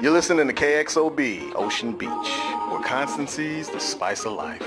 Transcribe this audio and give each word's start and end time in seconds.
You're 0.00 0.12
listening 0.12 0.46
to 0.46 0.54
KXOB 0.54 1.54
Ocean 1.56 1.92
Beach, 1.96 2.08
where 2.10 2.80
constancy's 2.84 3.68
the 3.68 3.80
spice 3.80 4.24
of 4.24 4.34
life. 4.34 4.62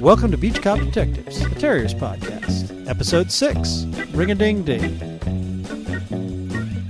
Welcome 0.00 0.32
to 0.32 0.36
Beach 0.36 0.60
Cop 0.60 0.80
Detectives, 0.80 1.48
the 1.48 1.54
Terriers 1.54 1.94
Podcast, 1.94 2.88
Episode 2.88 3.30
6 3.30 3.84
Ring 4.12 4.32
a 4.32 4.34
Ding 4.34 4.64
Ding. 4.64 5.20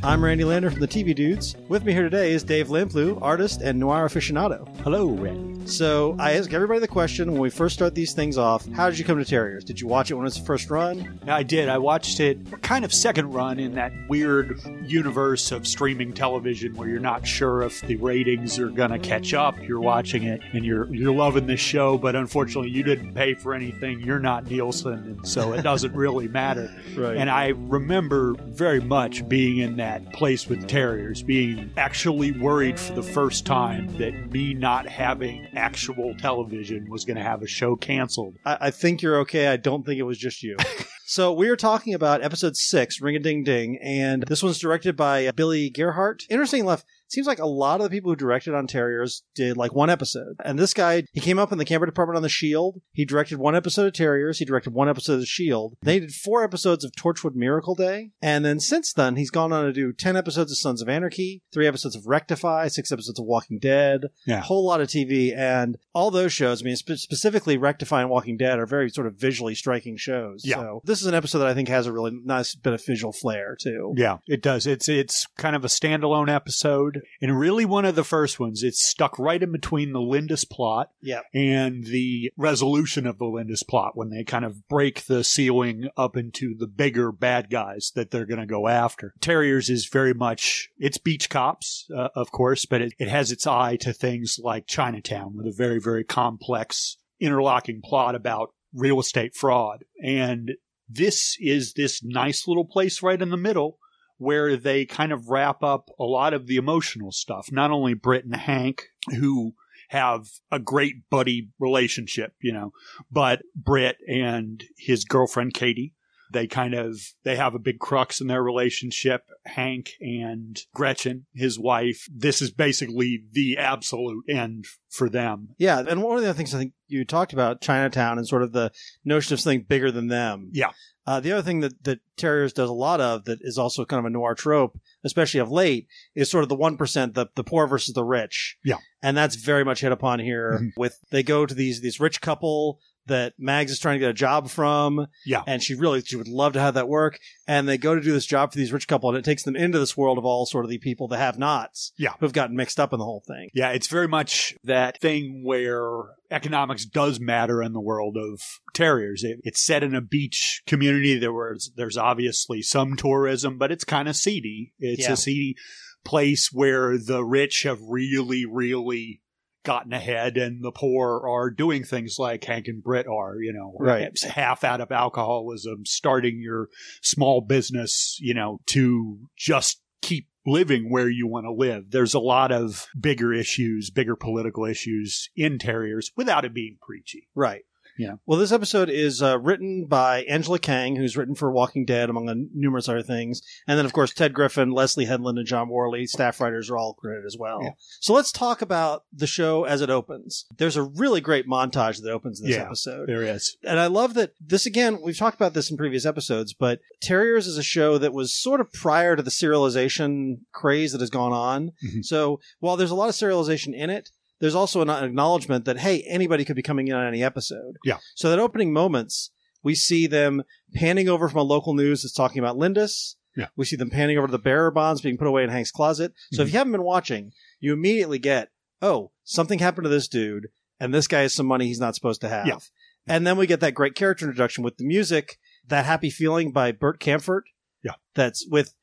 I'm 0.02 0.24
Randy 0.24 0.44
Lander 0.44 0.70
from 0.70 0.80
the 0.80 0.88
TV 0.88 1.14
Dudes. 1.14 1.54
With 1.68 1.84
me 1.84 1.92
here 1.92 2.04
today 2.04 2.32
is 2.32 2.44
Dave 2.44 2.68
Lamplugh, 2.68 3.20
artist 3.20 3.60
and 3.60 3.78
noir 3.78 4.08
aficionado. 4.08 4.66
Hello, 4.78 5.10
Randy. 5.10 5.51
So 5.66 6.16
I 6.18 6.32
ask 6.32 6.52
everybody 6.52 6.80
the 6.80 6.88
question 6.88 7.32
when 7.32 7.40
we 7.40 7.50
first 7.50 7.74
start 7.74 7.94
these 7.94 8.12
things 8.12 8.36
off 8.36 8.66
how 8.72 8.90
did 8.90 8.98
you 8.98 9.04
come 9.04 9.18
to 9.18 9.24
Terriers? 9.24 9.64
Did 9.64 9.80
you 9.80 9.86
watch 9.86 10.10
it 10.10 10.14
when 10.14 10.22
it 10.22 10.24
was 10.24 10.38
first 10.38 10.70
run? 10.70 11.20
I 11.26 11.42
did. 11.42 11.68
I 11.68 11.78
watched 11.78 12.20
it 12.20 12.62
kind 12.62 12.84
of 12.84 12.92
second 12.92 13.32
run 13.32 13.58
in 13.58 13.74
that 13.74 13.92
weird 14.08 14.60
universe 14.84 15.52
of 15.52 15.66
streaming 15.66 16.12
television 16.12 16.74
where 16.74 16.88
you're 16.88 17.00
not 17.00 17.26
sure 17.26 17.62
if 17.62 17.80
the 17.82 17.96
ratings 17.96 18.58
are 18.58 18.68
going 18.68 18.90
to 18.90 18.98
catch 18.98 19.34
up. 19.34 19.56
You're 19.62 19.80
watching 19.80 20.24
it 20.24 20.40
and 20.52 20.64
you're 20.64 20.92
you're 20.92 21.14
loving 21.14 21.46
this 21.46 21.60
show, 21.60 21.96
but 21.96 22.16
unfortunately 22.16 22.70
you 22.70 22.82
didn't 22.82 23.14
pay 23.14 23.34
for 23.34 23.54
anything. 23.54 24.00
You're 24.00 24.18
not 24.18 24.50
Nielsen, 24.50 24.92
and 24.92 25.28
so 25.28 25.52
it 25.52 25.62
doesn't 25.62 25.94
really 25.94 26.28
matter. 26.28 26.72
Right. 26.96 27.16
And 27.16 27.30
I 27.30 27.48
remember 27.48 28.34
very 28.48 28.80
much 28.80 29.26
being 29.28 29.58
in 29.58 29.76
that 29.76 30.12
place 30.12 30.48
with 30.48 30.66
Terriers, 30.66 31.22
being 31.22 31.70
actually 31.76 32.32
worried 32.32 32.78
for 32.78 32.94
the 32.94 33.02
first 33.02 33.46
time 33.46 33.96
that 33.98 34.12
me 34.32 34.54
not 34.54 34.86
having 34.86 35.46
actual 35.54 36.14
television 36.16 36.88
was 36.88 37.04
going 37.04 37.16
to 37.16 37.22
have 37.22 37.42
a 37.42 37.46
show 37.46 37.76
canceled. 37.76 38.36
I, 38.44 38.58
I 38.60 38.70
think 38.70 39.02
you're 39.02 39.18
okay. 39.20 39.48
I 39.48 39.56
don't 39.56 39.84
think 39.84 39.98
it 39.98 40.04
was 40.04 40.18
just 40.18 40.42
you. 40.42 40.56
so 41.06 41.32
we 41.32 41.48
are 41.48 41.56
talking 41.56 41.94
about 41.94 42.22
episode 42.22 42.56
six, 42.56 43.00
Ring 43.00 43.16
a 43.16 43.18
Ding 43.18 43.44
Ding, 43.44 43.78
and 43.82 44.22
this 44.24 44.42
one's 44.42 44.58
directed 44.58 44.96
by 44.96 45.30
Billy 45.32 45.70
Gierhart. 45.70 46.24
Interesting 46.30 46.60
enough, 46.60 46.84
seems 47.12 47.26
like 47.26 47.38
a 47.38 47.46
lot 47.46 47.80
of 47.80 47.84
the 47.84 47.90
people 47.90 48.10
who 48.10 48.16
directed 48.16 48.54
on 48.54 48.66
Terriers 48.66 49.22
did 49.34 49.56
like 49.56 49.74
one 49.74 49.90
episode. 49.90 50.36
And 50.44 50.58
this 50.58 50.74
guy, 50.74 51.04
he 51.12 51.20
came 51.20 51.38
up 51.38 51.52
in 51.52 51.58
the 51.58 51.64
camera 51.64 51.86
department 51.86 52.16
on 52.16 52.22
The 52.22 52.28
Shield. 52.28 52.80
He 52.92 53.04
directed 53.04 53.38
one 53.38 53.54
episode 53.54 53.86
of 53.88 53.92
Terriers. 53.92 54.38
He 54.38 54.44
directed 54.44 54.72
one 54.72 54.88
episode 54.88 55.14
of 55.14 55.20
The 55.20 55.26
Shield. 55.26 55.76
They 55.82 56.00
did 56.00 56.12
four 56.12 56.42
episodes 56.42 56.84
of 56.84 56.92
Torchwood 56.92 57.34
Miracle 57.34 57.74
Day. 57.74 58.10
And 58.20 58.44
then 58.44 58.60
since 58.60 58.92
then, 58.92 59.16
he's 59.16 59.30
gone 59.30 59.52
on 59.52 59.64
to 59.64 59.72
do 59.72 59.92
10 59.92 60.16
episodes 60.16 60.50
of 60.52 60.58
Sons 60.58 60.80
of 60.82 60.88
Anarchy, 60.88 61.42
three 61.52 61.66
episodes 61.66 61.96
of 61.96 62.06
Rectify, 62.06 62.68
six 62.68 62.90
episodes 62.92 63.18
of 63.18 63.26
Walking 63.26 63.58
Dead, 63.58 64.02
Yeah. 64.26 64.38
a 64.38 64.42
whole 64.42 64.64
lot 64.66 64.80
of 64.80 64.88
TV. 64.88 65.34
And 65.36 65.76
all 65.94 66.10
those 66.10 66.32
shows, 66.32 66.62
I 66.62 66.64
mean, 66.64 66.76
spe- 66.76 66.92
specifically 66.96 67.56
Rectify 67.56 68.00
and 68.02 68.10
Walking 68.10 68.36
Dead, 68.36 68.58
are 68.58 68.66
very 68.66 68.88
sort 68.90 69.06
of 69.06 69.16
visually 69.16 69.54
striking 69.54 69.96
shows. 69.96 70.42
Yeah. 70.44 70.56
So 70.56 70.82
this 70.84 71.00
is 71.00 71.06
an 71.06 71.14
episode 71.14 71.40
that 71.40 71.48
I 71.48 71.54
think 71.54 71.68
has 71.68 71.86
a 71.86 71.92
really 71.92 72.12
nice 72.24 72.54
bit 72.54 72.72
of 72.72 72.84
visual 72.84 73.12
flair, 73.12 73.56
too. 73.60 73.94
Yeah, 73.96 74.18
it 74.26 74.42
does. 74.42 74.66
It's 74.66 74.88
it's 74.88 75.26
kind 75.36 75.54
of 75.56 75.64
a 75.64 75.68
standalone 75.68 76.28
episode, 76.34 77.01
and 77.20 77.38
really 77.38 77.64
one 77.64 77.84
of 77.84 77.94
the 77.94 78.04
first 78.04 78.38
ones. 78.40 78.62
It's 78.62 78.82
stuck 78.82 79.18
right 79.18 79.42
in 79.42 79.52
between 79.52 79.92
the 79.92 80.00
Lindus 80.00 80.44
plot 80.48 80.90
Yeah. 81.02 81.20
and 81.34 81.84
the 81.84 82.30
resolution 82.36 83.06
of 83.06 83.18
the 83.18 83.24
Lindus 83.26 83.62
plot 83.62 83.92
when 83.96 84.10
they 84.10 84.24
kind 84.24 84.44
of 84.44 84.68
break 84.68 85.06
the 85.06 85.24
ceiling 85.24 85.88
up 85.96 86.16
into 86.16 86.54
the 86.54 86.66
bigger 86.66 87.12
bad 87.12 87.50
guys 87.50 87.92
that 87.94 88.10
they're 88.10 88.26
going 88.26 88.40
to 88.40 88.46
go 88.46 88.68
after. 88.68 89.14
Terriers 89.20 89.70
is 89.70 89.86
very 89.86 90.14
much 90.14 90.68
it's 90.78 90.98
beach 90.98 91.28
cops, 91.30 91.86
uh, 91.94 92.08
of 92.14 92.30
course, 92.32 92.66
but 92.66 92.80
it, 92.80 92.92
it 92.98 93.08
has 93.08 93.30
its 93.32 93.46
eye 93.46 93.76
to 93.76 93.92
things 93.92 94.38
like 94.42 94.66
Chinatown 94.66 95.36
with 95.36 95.46
a 95.46 95.52
very 95.56 95.80
very 95.80 96.04
complex 96.04 96.96
interlocking 97.20 97.80
plot 97.82 98.14
about 98.14 98.50
real 98.74 98.98
estate 98.98 99.34
fraud 99.34 99.84
and 100.02 100.52
this 100.88 101.36
is 101.40 101.74
this 101.74 102.02
nice 102.02 102.48
little 102.48 102.64
place 102.64 103.02
right 103.02 103.22
in 103.22 103.30
the 103.30 103.36
middle 103.36 103.78
where 104.22 104.56
they 104.56 104.86
kind 104.86 105.12
of 105.12 105.28
wrap 105.28 105.62
up 105.62 105.90
a 105.98 106.04
lot 106.04 106.32
of 106.32 106.46
the 106.46 106.56
emotional 106.56 107.12
stuff. 107.12 107.50
Not 107.50 107.70
only 107.70 107.94
Britt 107.94 108.24
and 108.24 108.36
Hank, 108.36 108.84
who 109.10 109.54
have 109.88 110.28
a 110.50 110.58
great 110.58 111.10
buddy 111.10 111.50
relationship, 111.58 112.32
you 112.40 112.52
know, 112.52 112.72
but 113.10 113.42
Britt 113.54 113.96
and 114.08 114.64
his 114.78 115.04
girlfriend 115.04 115.54
Katie. 115.54 115.92
They 116.32 116.46
kind 116.46 116.74
of 116.74 116.98
they 117.24 117.36
have 117.36 117.54
a 117.54 117.58
big 117.58 117.78
crux 117.78 118.20
in 118.20 118.26
their 118.26 118.42
relationship. 118.42 119.22
Hank 119.44 119.90
and 120.00 120.58
Gretchen, 120.74 121.26
his 121.34 121.58
wife. 121.58 122.06
This 122.12 122.40
is 122.42 122.50
basically 122.50 123.24
the 123.32 123.56
absolute 123.58 124.24
end 124.28 124.66
for 124.90 125.08
them. 125.08 125.48
Yeah, 125.58 125.80
and 125.86 126.02
one 126.02 126.16
of 126.16 126.22
the 126.22 126.28
other 126.30 126.36
things 126.36 126.54
I 126.54 126.58
think 126.58 126.72
you 126.86 127.04
talked 127.04 127.32
about 127.32 127.60
Chinatown 127.60 128.18
and 128.18 128.26
sort 128.28 128.42
of 128.42 128.52
the 128.52 128.70
notion 129.04 129.32
of 129.34 129.40
something 129.40 129.62
bigger 129.68 129.90
than 129.90 130.08
them. 130.08 130.50
Yeah. 130.52 130.70
Uh, 131.04 131.18
the 131.18 131.32
other 131.32 131.42
thing 131.42 131.58
that, 131.60 131.82
that 131.82 131.98
Terriers 132.16 132.52
does 132.52 132.70
a 132.70 132.72
lot 132.74 133.00
of 133.00 133.24
that 133.24 133.38
is 133.42 133.58
also 133.58 133.84
kind 133.84 133.98
of 133.98 134.04
a 134.04 134.10
noir 134.10 134.36
trope, 134.36 134.78
especially 135.02 135.40
of 135.40 135.50
late, 135.50 135.88
is 136.14 136.30
sort 136.30 136.44
of 136.44 136.48
the 136.48 136.54
one 136.54 136.76
percent, 136.76 137.14
the 137.14 137.26
the 137.34 137.42
poor 137.42 137.66
versus 137.66 137.92
the 137.94 138.04
rich. 138.04 138.56
Yeah. 138.64 138.76
and 139.02 139.16
that's 139.16 139.34
very 139.34 139.64
much 139.64 139.80
hit 139.80 139.90
upon 139.90 140.20
here. 140.20 140.60
Mhm. 140.62 140.70
With 140.76 140.98
they 141.10 141.24
go 141.24 141.44
to 141.44 141.54
these 141.54 141.80
these 141.80 141.98
rich 141.98 142.20
couple 142.20 142.78
that 143.06 143.34
Mags 143.38 143.72
is 143.72 143.78
trying 143.78 143.96
to 143.96 144.00
get 144.00 144.10
a 144.10 144.14
job 144.14 144.48
from. 144.48 145.06
Yeah. 145.26 145.42
and 145.46 145.62
she 145.62 145.74
really 145.74 146.00
she 146.02 146.16
would 146.16 146.28
love 146.28 146.52
to 146.54 146.60
have 146.60 146.74
that 146.74 146.88
work. 146.88 147.18
And 147.48 147.68
they 147.68 147.76
go 147.78 147.94
to 147.94 148.00
do 148.00 148.12
this 148.12 148.26
job 148.26 148.52
for 148.52 148.58
these 148.58 148.72
rich 148.72 148.86
couple, 148.88 149.08
and 149.10 149.18
it 149.18 149.24
takes 149.24 149.42
them 149.42 149.56
into 149.56 149.78
this 149.78 149.96
world 149.96 150.18
of 150.18 150.24
all 150.24 150.46
sort 150.46 150.64
of 150.64 150.70
the 150.70 150.78
people 150.78 151.08
that 151.08 151.18
have 151.18 151.38
nots. 151.38 151.92
Yeah. 151.98 152.14
who've 152.20 152.32
gotten 152.32 152.56
mixed 152.56 152.78
up 152.80 152.92
in 152.92 152.98
the 152.98 153.04
whole 153.04 153.22
thing. 153.26 153.50
Yeah, 153.54 153.70
it's 153.70 153.88
very 153.88 154.08
much 154.08 154.54
that 154.64 155.00
thing 155.00 155.42
where 155.44 155.90
economics 156.30 156.84
does 156.86 157.20
matter 157.20 157.62
in 157.62 157.72
the 157.72 157.80
world 157.80 158.16
of 158.16 158.40
terriers. 158.72 159.22
It, 159.24 159.40
it's 159.42 159.62
set 159.64 159.82
in 159.82 159.94
a 159.94 160.00
beach 160.00 160.62
community. 160.66 161.18
There 161.18 161.32
was 161.32 161.72
there's 161.76 161.96
obviously 161.98 162.62
some 162.62 162.96
tourism, 162.96 163.58
but 163.58 163.70
it's 163.72 163.84
kind 163.84 164.08
of 164.08 164.16
seedy. 164.16 164.72
It's 164.78 165.02
Yeah. 165.02 165.12
a 165.12 165.16
seedy 165.16 165.56
place 166.04 166.50
where 166.52 166.96
the 166.98 167.24
rich 167.24 167.62
have 167.64 167.78
really, 167.80 168.44
really 168.44 169.20
gotten 169.64 169.92
ahead 169.92 170.36
and 170.36 170.62
the 170.62 170.72
poor 170.72 171.26
are 171.26 171.50
doing 171.50 171.84
things 171.84 172.16
like 172.18 172.44
Hank 172.44 172.66
and 172.68 172.82
Britt 172.82 173.06
are, 173.06 173.36
you 173.40 173.52
know, 173.52 173.76
Right. 173.78 174.10
half 174.22 174.64
out 174.64 174.80
of 174.80 174.90
alcoholism, 174.90 175.84
starting 175.86 176.40
your 176.40 176.68
small 177.02 177.40
business, 177.40 178.18
you 178.20 178.34
know, 178.34 178.60
to 178.66 179.18
just 179.36 179.80
keep 180.00 180.28
living 180.44 180.90
where 180.90 181.08
you 181.08 181.26
want 181.28 181.46
to 181.46 181.52
live. 181.52 181.90
There's 181.90 182.14
a 182.14 182.20
lot 182.20 182.50
of 182.50 182.86
bigger 182.98 183.32
issues, 183.32 183.90
bigger 183.90 184.16
political 184.16 184.64
issues 184.64 185.28
in 185.36 185.58
Terriers 185.58 186.10
without 186.16 186.44
it 186.44 186.52
being 186.54 186.78
preachy. 186.80 187.28
Right. 187.34 187.62
Yeah. 187.98 188.14
Well, 188.26 188.38
this 188.38 188.52
episode 188.52 188.88
is 188.88 189.22
uh, 189.22 189.38
written 189.38 189.86
by 189.86 190.22
Angela 190.22 190.58
Kang, 190.58 190.96
who's 190.96 191.16
written 191.16 191.34
for 191.34 191.50
Walking 191.52 191.84
Dead, 191.84 192.08
among 192.08 192.48
numerous 192.54 192.88
other 192.88 193.02
things. 193.02 193.42
And 193.68 193.78
then, 193.78 193.84
of 193.84 193.92
course, 193.92 194.12
Ted 194.14 194.32
Griffin, 194.32 194.70
Leslie 194.70 195.04
Headland, 195.04 195.38
and 195.38 195.46
John 195.46 195.68
Worley, 195.68 196.06
staff 196.06 196.40
writers, 196.40 196.70
are 196.70 196.78
all 196.78 196.94
credited 196.94 197.26
as 197.26 197.36
well. 197.38 197.60
Yeah. 197.62 197.70
So 198.00 198.14
let's 198.14 198.32
talk 198.32 198.62
about 198.62 199.04
the 199.12 199.26
show 199.26 199.64
as 199.64 199.80
it 199.82 199.90
opens. 199.90 200.46
There's 200.56 200.76
a 200.76 200.82
really 200.82 201.20
great 201.20 201.46
montage 201.46 202.02
that 202.02 202.10
opens 202.10 202.40
this 202.40 202.50
Yeah. 202.56 202.62
episode. 202.64 203.08
There 203.08 203.22
is. 203.22 203.56
And 203.64 203.78
I 203.78 203.86
love 203.86 204.14
that 204.14 204.32
this 204.40 204.64
again, 204.66 205.00
we've 205.02 205.18
talked 205.18 205.36
about 205.36 205.52
this 205.54 205.70
in 205.70 205.76
previous 205.76 206.06
episodes, 206.06 206.54
but 206.54 206.80
Terriers 207.02 207.46
is 207.46 207.58
a 207.58 207.62
show 207.62 207.98
that 207.98 208.12
was 208.12 208.32
sort 208.32 208.60
of 208.60 208.72
prior 208.72 209.16
to 209.16 209.22
the 209.22 209.30
serialization 209.30 210.40
craze 210.52 210.92
that 210.92 211.00
has 211.00 211.10
gone 211.10 211.32
on. 211.32 211.72
Mhm. 211.84 212.04
So 212.04 212.40
while 212.60 212.76
there's 212.76 212.90
a 212.90 212.94
lot 212.94 213.08
of 213.08 213.14
serialization 213.14 213.74
in 213.74 213.90
it, 213.90 214.10
there's 214.42 214.56
also 214.56 214.82
an 214.82 214.90
acknowledgement 214.90 215.64
that, 215.66 215.78
hey, 215.78 216.02
anybody 216.02 216.44
could 216.44 216.56
be 216.56 216.62
coming 216.62 216.88
in 216.88 216.94
on 216.94 217.06
any 217.06 217.22
episode. 217.22 217.76
Yeah. 217.84 217.98
So 218.16 218.28
that 218.28 218.40
opening 218.40 218.72
moments, 218.72 219.30
we 219.62 219.76
see 219.76 220.08
them 220.08 220.42
panning 220.74 221.08
over 221.08 221.28
from 221.28 221.38
a 221.38 221.44
local 221.44 221.74
news 221.74 222.02
that's 222.02 222.12
talking 222.12 222.40
about 222.40 222.56
Lindus. 222.56 223.14
Yeah. 223.36 223.46
We 223.54 223.64
see 223.64 223.76
them 223.76 223.88
panning 223.88 224.18
over 224.18 224.26
to 224.26 224.32
the 224.32 224.40
bearer 224.40 224.72
bonds 224.72 225.00
being 225.00 225.16
put 225.16 225.28
away 225.28 225.44
in 225.44 225.50
Hank's 225.50 225.70
closet. 225.70 226.12
So 226.32 226.42
if 226.42 226.48
Mhm. 226.48 226.52
you 226.52 226.58
haven't 226.58 226.72
been 226.72 226.82
watching, 226.82 227.32
you 227.60 227.72
immediately 227.72 228.18
get, 228.18 228.48
oh, 228.82 229.12
something 229.22 229.60
happened 229.60 229.84
to 229.84 229.90
this 229.90 230.08
dude, 230.08 230.48
and 230.80 230.92
this 230.92 231.06
guy 231.06 231.20
has 231.20 231.32
some 231.34 231.46
money 231.46 231.68
he's 231.68 231.78
not 231.78 231.94
supposed 231.94 232.20
to 232.22 232.28
have. 232.28 232.48
Yeah. 232.48 232.58
And 233.06 233.24
then 233.24 233.36
we 233.36 233.46
get 233.46 233.60
that 233.60 233.74
great 233.74 233.94
character 233.94 234.26
introduction 234.26 234.64
with 234.64 234.76
the 234.76 234.84
music, 234.84 235.38
that 235.68 235.84
happy 235.86 236.10
feeling 236.10 236.50
by 236.50 236.72
Bert 236.72 236.98
Kaempfert. 236.98 237.42
Yeah. 237.84 237.94
That's 238.16 238.44
with 238.50 238.74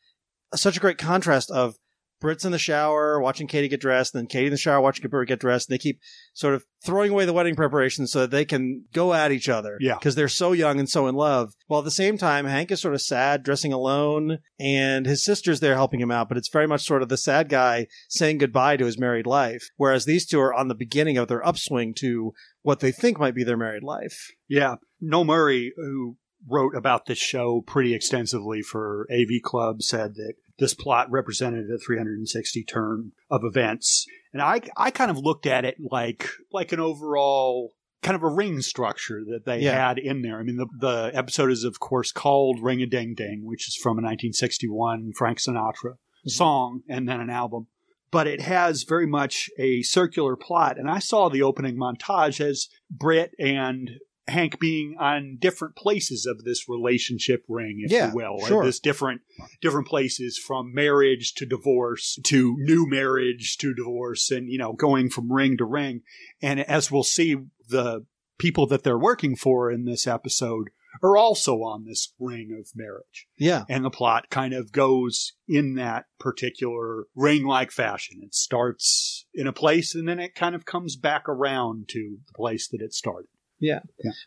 such 0.55 0.77
a 0.77 0.79
great 0.79 0.97
contrast 0.97 1.51
of 1.51 1.75
Britt's 2.19 2.45
in 2.45 2.51
the 2.51 2.59
shower 2.59 3.19
watching 3.21 3.47
Katie 3.47 3.67
get 3.67 3.81
dressed, 3.81 4.13
and 4.13 4.21
then 4.21 4.27
Katie 4.27 4.47
in 4.47 4.51
the 4.51 4.57
shower 4.57 4.81
watching 4.81 5.07
Britt 5.09 5.27
get 5.27 5.39
dressed, 5.39 5.69
and 5.69 5.73
they 5.73 5.79
keep 5.79 5.99
sort 6.33 6.53
of 6.53 6.65
throwing 6.85 7.11
away 7.11 7.25
the 7.25 7.33
wedding 7.33 7.55
preparations 7.55 8.11
so 8.11 8.21
that 8.21 8.31
they 8.31 8.45
can 8.45 8.85
go 8.93 9.13
at 9.13 9.31
each 9.31 9.49
other. 9.49 9.77
Yeah. 9.79 9.95
Because 9.95 10.15
they're 10.15 10.27
so 10.27 10.51
young 10.51 10.79
and 10.79 10.89
so 10.89 11.07
in 11.07 11.15
love. 11.15 11.53
While 11.67 11.79
at 11.79 11.85
the 11.85 11.91
same 11.91 12.17
time, 12.17 12.45
Hank 12.45 12.71
is 12.71 12.81
sort 12.81 12.93
of 12.93 13.01
sad, 13.01 13.43
dressing 13.43 13.73
alone, 13.73 14.39
and 14.59 15.05
his 15.05 15.23
sister's 15.23 15.59
there 15.59 15.75
helping 15.75 15.99
him 16.01 16.11
out, 16.11 16.29
but 16.29 16.37
it's 16.37 16.49
very 16.49 16.67
much 16.67 16.85
sort 16.85 17.01
of 17.01 17.09
the 17.09 17.17
sad 17.17 17.49
guy 17.49 17.87
saying 18.09 18.39
goodbye 18.39 18.77
to 18.77 18.85
his 18.85 18.99
married 18.99 19.27
life. 19.27 19.69
Whereas 19.77 20.05
these 20.05 20.25
two 20.25 20.39
are 20.39 20.53
on 20.53 20.67
the 20.67 20.75
beginning 20.75 21.17
of 21.17 21.27
their 21.27 21.45
upswing 21.45 21.93
to 21.95 22.33
what 22.61 22.79
they 22.79 22.91
think 22.91 23.19
might 23.19 23.35
be 23.35 23.43
their 23.43 23.57
married 23.57 23.83
life. 23.83 24.31
Yeah. 24.47 24.75
Noel 24.99 25.25
Murray, 25.25 25.73
who 25.77 26.17
wrote 26.47 26.75
about 26.75 27.05
this 27.05 27.17
show 27.17 27.61
pretty 27.61 27.93
extensively 27.93 28.61
for 28.61 29.07
AV 29.11 29.41
Club, 29.43 29.81
said 29.81 30.15
that 30.15 30.33
this 30.59 30.73
plot 30.73 31.09
represented 31.09 31.69
a 31.71 31.77
360 31.77 32.63
turn 32.63 33.11
of 33.29 33.41
events. 33.43 34.05
And 34.33 34.41
I, 34.41 34.61
I 34.77 34.91
kind 34.91 35.09
of 35.09 35.17
looked 35.17 35.45
at 35.45 35.65
it 35.65 35.77
like, 35.79 36.29
like 36.51 36.71
an 36.71 36.79
overall 36.79 37.71
kind 38.01 38.15
of 38.15 38.23
a 38.23 38.29
ring 38.29 38.61
structure 38.61 39.21
that 39.25 39.45
they 39.45 39.59
Yeah. 39.59 39.87
had 39.87 39.97
in 39.97 40.21
there. 40.21 40.39
I 40.39 40.43
mean, 40.43 40.57
the, 40.57 40.67
the 40.79 41.11
episode 41.13 41.51
is, 41.51 41.63
of 41.63 41.79
course, 41.79 42.11
called 42.11 42.61
Ring 42.61 42.81
a 42.81 42.85
Ding 42.85 43.13
Ding, 43.15 43.41
which 43.43 43.67
is 43.67 43.75
from 43.75 43.97
a 43.97 44.03
1961 44.03 45.13
Frank 45.17 45.39
Sinatra 45.39 45.73
mm-hmm. 45.93 46.29
song 46.29 46.81
and 46.87 47.07
then 47.09 47.19
an 47.19 47.29
album. 47.29 47.67
But 48.11 48.25
it 48.25 48.41
has 48.41 48.83
very 48.83 49.05
much 49.05 49.49
a 49.59 49.81
circular 49.83 50.35
plot. 50.35 50.79
And 50.79 50.89
I 50.89 50.99
saw 50.99 51.29
the 51.29 51.43
opening 51.43 51.77
montage 51.77 52.41
as 52.41 52.67
Britt 52.89 53.31
and 53.37 53.91
Hank 54.29 54.59
being 54.59 54.95
on 54.99 55.37
different 55.39 55.75
places 55.75 56.25
of 56.25 56.43
this 56.43 56.69
relationship 56.69 57.43
ring, 57.47 57.81
if 57.83 57.91
Yeah, 57.91 58.09
you 58.09 58.15
will. 58.15 58.39
sure. 58.45 58.63
This 58.63 58.79
different 58.79 59.21
different 59.61 59.87
places 59.87 60.37
from 60.37 60.73
marriage 60.73 61.33
to 61.35 61.45
divorce 61.45 62.17
to 62.25 62.55
new 62.59 62.87
marriage 62.89 63.57
to 63.57 63.73
divorce 63.73 64.31
and 64.31 64.49
you 64.49 64.57
know 64.57 64.73
going 64.73 65.09
from 65.09 65.31
ring 65.31 65.57
to 65.57 65.65
ring 65.65 66.01
and 66.41 66.59
as 66.59 66.91
we'll 66.91 67.03
see 67.03 67.35
the 67.69 68.05
people 68.37 68.65
that 68.67 68.83
they're 68.83 68.97
working 68.97 69.35
for 69.35 69.71
in 69.71 69.85
this 69.85 70.07
episode 70.07 70.69
are 71.03 71.15
also 71.17 71.57
on 71.61 71.85
this 71.85 72.13
ring 72.19 72.55
of 72.59 72.67
marriage 72.75 73.27
Yeah. 73.37 73.63
and 73.69 73.85
the 73.85 73.89
plot 73.89 74.29
kind 74.29 74.53
of 74.53 74.71
goes 74.71 75.33
in 75.47 75.75
that 75.75 76.05
particular 76.19 77.05
ring 77.15 77.43
like 77.45 77.71
fashion 77.71 78.21
it 78.23 78.33
starts 78.33 79.25
in 79.33 79.45
a 79.47 79.53
place 79.53 79.93
and 79.95 80.07
then 80.07 80.19
it 80.19 80.35
kind 80.35 80.55
of 80.55 80.65
comes 80.65 80.95
back 80.95 81.27
around 81.29 81.87
to 81.89 82.17
the 82.27 82.33
place 82.33 82.67
that 82.69 82.81
it 82.81 82.93
started 82.93 83.29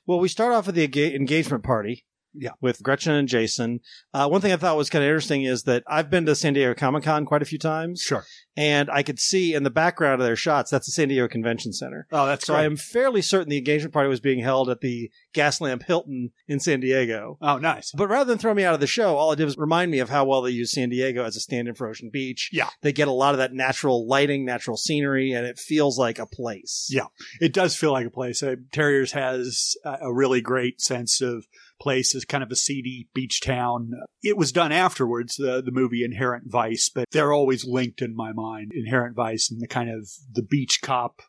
Well, 0.07 0.21
we 0.21 0.29
start 0.29 0.53
off 0.53 0.67
with 0.67 0.75
the 0.75 1.15
engagement 1.15 1.65
party. 1.65 2.05
Yeah. 2.35 2.53
With 2.61 2.83
Gretchen 2.83 3.15
and 3.15 3.29
Jason. 3.29 3.81
Uh, 4.15 4.29
one 4.29 4.41
thing 4.41 4.53
I 4.53 4.57
thought 4.57 4.77
was 4.77 4.91
kind 4.91 5.05
of 5.05 5.09
interesting 5.09 5.43
is 5.45 5.65
that 5.65 5.85
I've 5.87 6.11
been 6.11 6.27
to 6.27 6.35
San 6.35 6.55
Diego 6.55 6.75
Comic 6.75 7.05
Con 7.05 7.25
quite 7.27 7.43
a 7.43 7.47
few 7.47 7.59
times, 7.59 8.01
sure 8.03 8.25
and 8.57 8.91
I 8.91 9.03
could 9.03 9.19
see 9.19 9.55
in 9.55 9.63
the 9.63 9.71
background 9.71 10.21
of 10.21 10.27
their 10.27 10.37
shots 10.37 10.71
that's 10.71 10.87
the 10.87 10.93
San 10.93 11.09
Diego 11.09 11.29
Convention 11.29 11.73
Center. 11.73 12.07
oh 12.13 12.27
that's 12.27 12.47
So 12.47 12.55
I 12.55 12.65
am 12.65 12.77
fairly 12.77 13.23
certain 13.23 13.49
the 13.49 13.57
engagement 13.59 13.95
party 13.95 14.09
was 14.09 14.21
being 14.21 14.41
held 14.41 14.69
at 14.69 14.81
the 14.81 15.11
Gaslamp 15.35 15.85
Hilton 15.85 16.33
in 16.49 16.61
San 16.61 16.81
Diego. 16.81 17.39
oh 17.41 17.59
nice 17.59 17.93
But 17.93 18.09
rather 18.09 18.29
than 18.29 18.39
throw 18.39 18.55
me 18.55 18.65
out 18.65 18.75
of 18.75 18.81
the 18.81 18.87
show, 18.87 19.17
all 19.17 19.33
it 19.33 19.37
did 19.37 19.45
was 19.47 19.57
remind 19.57 19.91
me 19.91 20.01
of 20.01 20.11
how 20.11 20.25
well 20.25 20.43
they 20.43 20.51
use 20.51 20.73
San 20.73 20.91
Diego 20.91 21.25
as 21.25 21.37
a 21.37 21.41
stand-in 21.41 21.75
for 21.75 21.89
Ocean 21.89 22.11
Beach. 22.13 22.51
Yeah. 22.53 22.69
They 22.83 22.93
get 22.93 23.09
a 23.09 23.13
lot 23.13 23.35
of 23.35 23.39
that 23.39 23.53
natural 23.55 24.07
lighting, 24.07 24.45
natural 24.45 24.77
scenery, 24.77 25.33
and 25.33 25.47
it 25.47 25.59
feels 25.59 25.99
like 25.99 26.19
a 26.19 26.27
place. 26.27 26.89
Yeah. 26.91 27.07
it 27.41 27.53
does 27.53 27.75
feel 27.75 27.93
like 27.93 28.07
a 28.07 28.11
place. 28.11 28.43
Uh, 28.43 28.57
Terriers 28.73 29.13
has 29.13 29.77
a 29.85 30.13
really 30.13 30.41
great 30.41 30.81
sense 30.81 31.21
of 31.21 31.47
place 31.83 32.15
as 32.15 32.25
kind 32.25 32.45
of 32.45 32.51
a 32.51 32.57
seedy 32.57 33.09
beach 33.13 33.41
town. 33.41 33.91
It 34.23 34.37
was 34.37 34.53
done 34.53 34.73
afterwards, 34.73 35.37
the 35.37 35.61
the 35.63 35.73
movie 35.73 36.05
Inherent 36.05 36.45
Vice, 36.47 36.89
but 36.95 37.07
they're 37.11 37.33
always 37.33 37.65
linked 37.67 38.01
in 38.01 38.15
my 38.15 38.33
mind. 38.33 38.71
Inherent 38.75 39.17
Vice 39.17 39.51
and 39.51 39.61
the 39.61 39.67
kind 39.67 39.91
of 39.91 40.09
the 40.33 40.43
beach 40.43 40.81
cop 40.83 41.23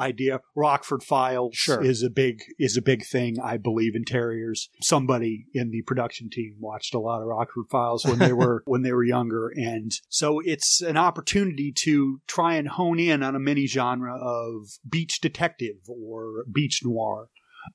idea. 0.00 0.40
Rockford 0.56 1.02
Files 1.02 1.54
Sure. 1.54 1.82
is 1.82 2.02
a 2.02 2.10
big 2.10 2.42
is 2.58 2.76
a 2.76 2.82
big 2.82 3.04
thing, 3.06 3.36
I 3.42 3.58
believe, 3.58 3.94
in 3.94 4.04
Terriers. 4.04 4.68
Somebody 4.82 5.46
in 5.52 5.70
the 5.70 5.82
production 5.82 6.30
team 6.30 6.56
watched 6.58 6.94
a 6.94 6.98
lot 6.98 7.20
of 7.20 7.28
Rockford 7.28 7.66
Files 7.70 8.04
when 8.04 8.18
they 8.18 8.32
were 8.42 8.62
when 8.66 8.82
they 8.82 8.92
were 8.92 9.04
younger, 9.04 9.52
and 9.54 9.92
so 10.08 10.40
it's 10.40 10.80
an 10.80 10.96
opportunity 10.96 11.72
to 11.84 12.20
try 12.26 12.54
and 12.54 12.68
hone 12.68 12.98
in 12.98 13.22
on 13.22 13.36
a 13.36 13.40
mini 13.40 13.66
genre 13.66 14.16
of 14.18 14.66
beach 14.88 15.20
detective 15.20 15.76
or 15.86 16.44
beach 16.52 16.80
noir 16.82 17.28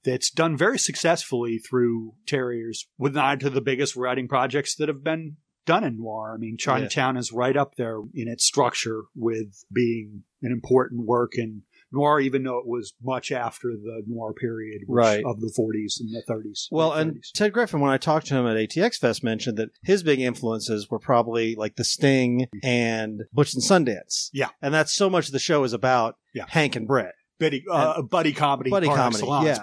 that's 0.04 0.30
done 0.32 0.58
very 0.58 0.80
successfully 0.80 1.58
through 1.58 2.14
Terriers, 2.28 2.88
with 2.98 3.16
an 3.16 3.24
eye 3.24 3.36
to 3.38 3.50
the 3.50 3.62
biggest 3.62 3.96
writing 3.96 4.28
projects 4.28 4.76
that 4.76 4.88
have 4.90 5.04
been 5.04 5.38
done 5.66 5.84
in 5.84 5.98
noir. 5.98 6.34
I 6.36 6.38
mean, 6.38 6.58
Chinatown 6.58 7.18
is 7.18 7.32
right 7.32 7.58
up 7.58 7.76
there 7.76 7.98
in 8.14 8.28
its 8.28 8.46
structure 8.46 9.04
with 9.16 9.64
being 9.74 10.24
an 10.44 10.52
important 10.52 11.06
work 11.08 11.32
in 11.38 11.64
noir, 11.92 12.20
even 12.20 12.44
though 12.44 12.58
it 12.60 12.68
was 12.68 12.94
much 13.02 13.32
after 13.32 13.70
the 13.70 14.04
noir 14.06 14.34
period 14.34 14.82
Right. 14.88 15.24
of 15.26 15.40
the 15.40 15.52
40s 15.58 16.00
and 16.00 16.10
the 16.14 16.22
30s. 16.28 16.68
Well, 16.70 16.90
late 16.90 17.02
and 17.02 17.24
Ted 17.34 17.54
Griffin, 17.54 17.80
when 17.80 17.90
I 17.90 17.98
talked 17.98 18.28
to 18.28 18.36
him 18.36 18.46
at 18.46 18.58
ATX 18.58 18.98
Fest, 19.00 19.24
mentioned 19.24 19.58
that 19.58 19.70
his 19.84 20.04
big 20.04 20.20
influences 20.20 20.90
were 20.92 21.00
probably 21.00 21.56
like 21.56 21.78
The 21.78 21.84
Sting 21.86 22.48
and 22.62 23.22
Butch 23.34 23.54
and 23.56 23.64
Sundance. 23.64 24.30
Yeah. 24.34 24.50
And 24.62 24.74
that's 24.74 24.94
so 24.94 25.10
much 25.10 25.30
the 25.30 25.40
show 25.40 25.64
is 25.64 25.74
about 25.74 26.18
Yeah. 26.34 26.46
Hank 26.50 26.76
and 26.76 26.86
Britt. 26.88 27.14
Buddy, 27.40 27.64
uh, 27.70 28.02
buddy 28.02 28.32
comedy, 28.34 28.70
Buddy 28.70 28.88
comedy, 28.88 29.26
yeah. 29.46 29.54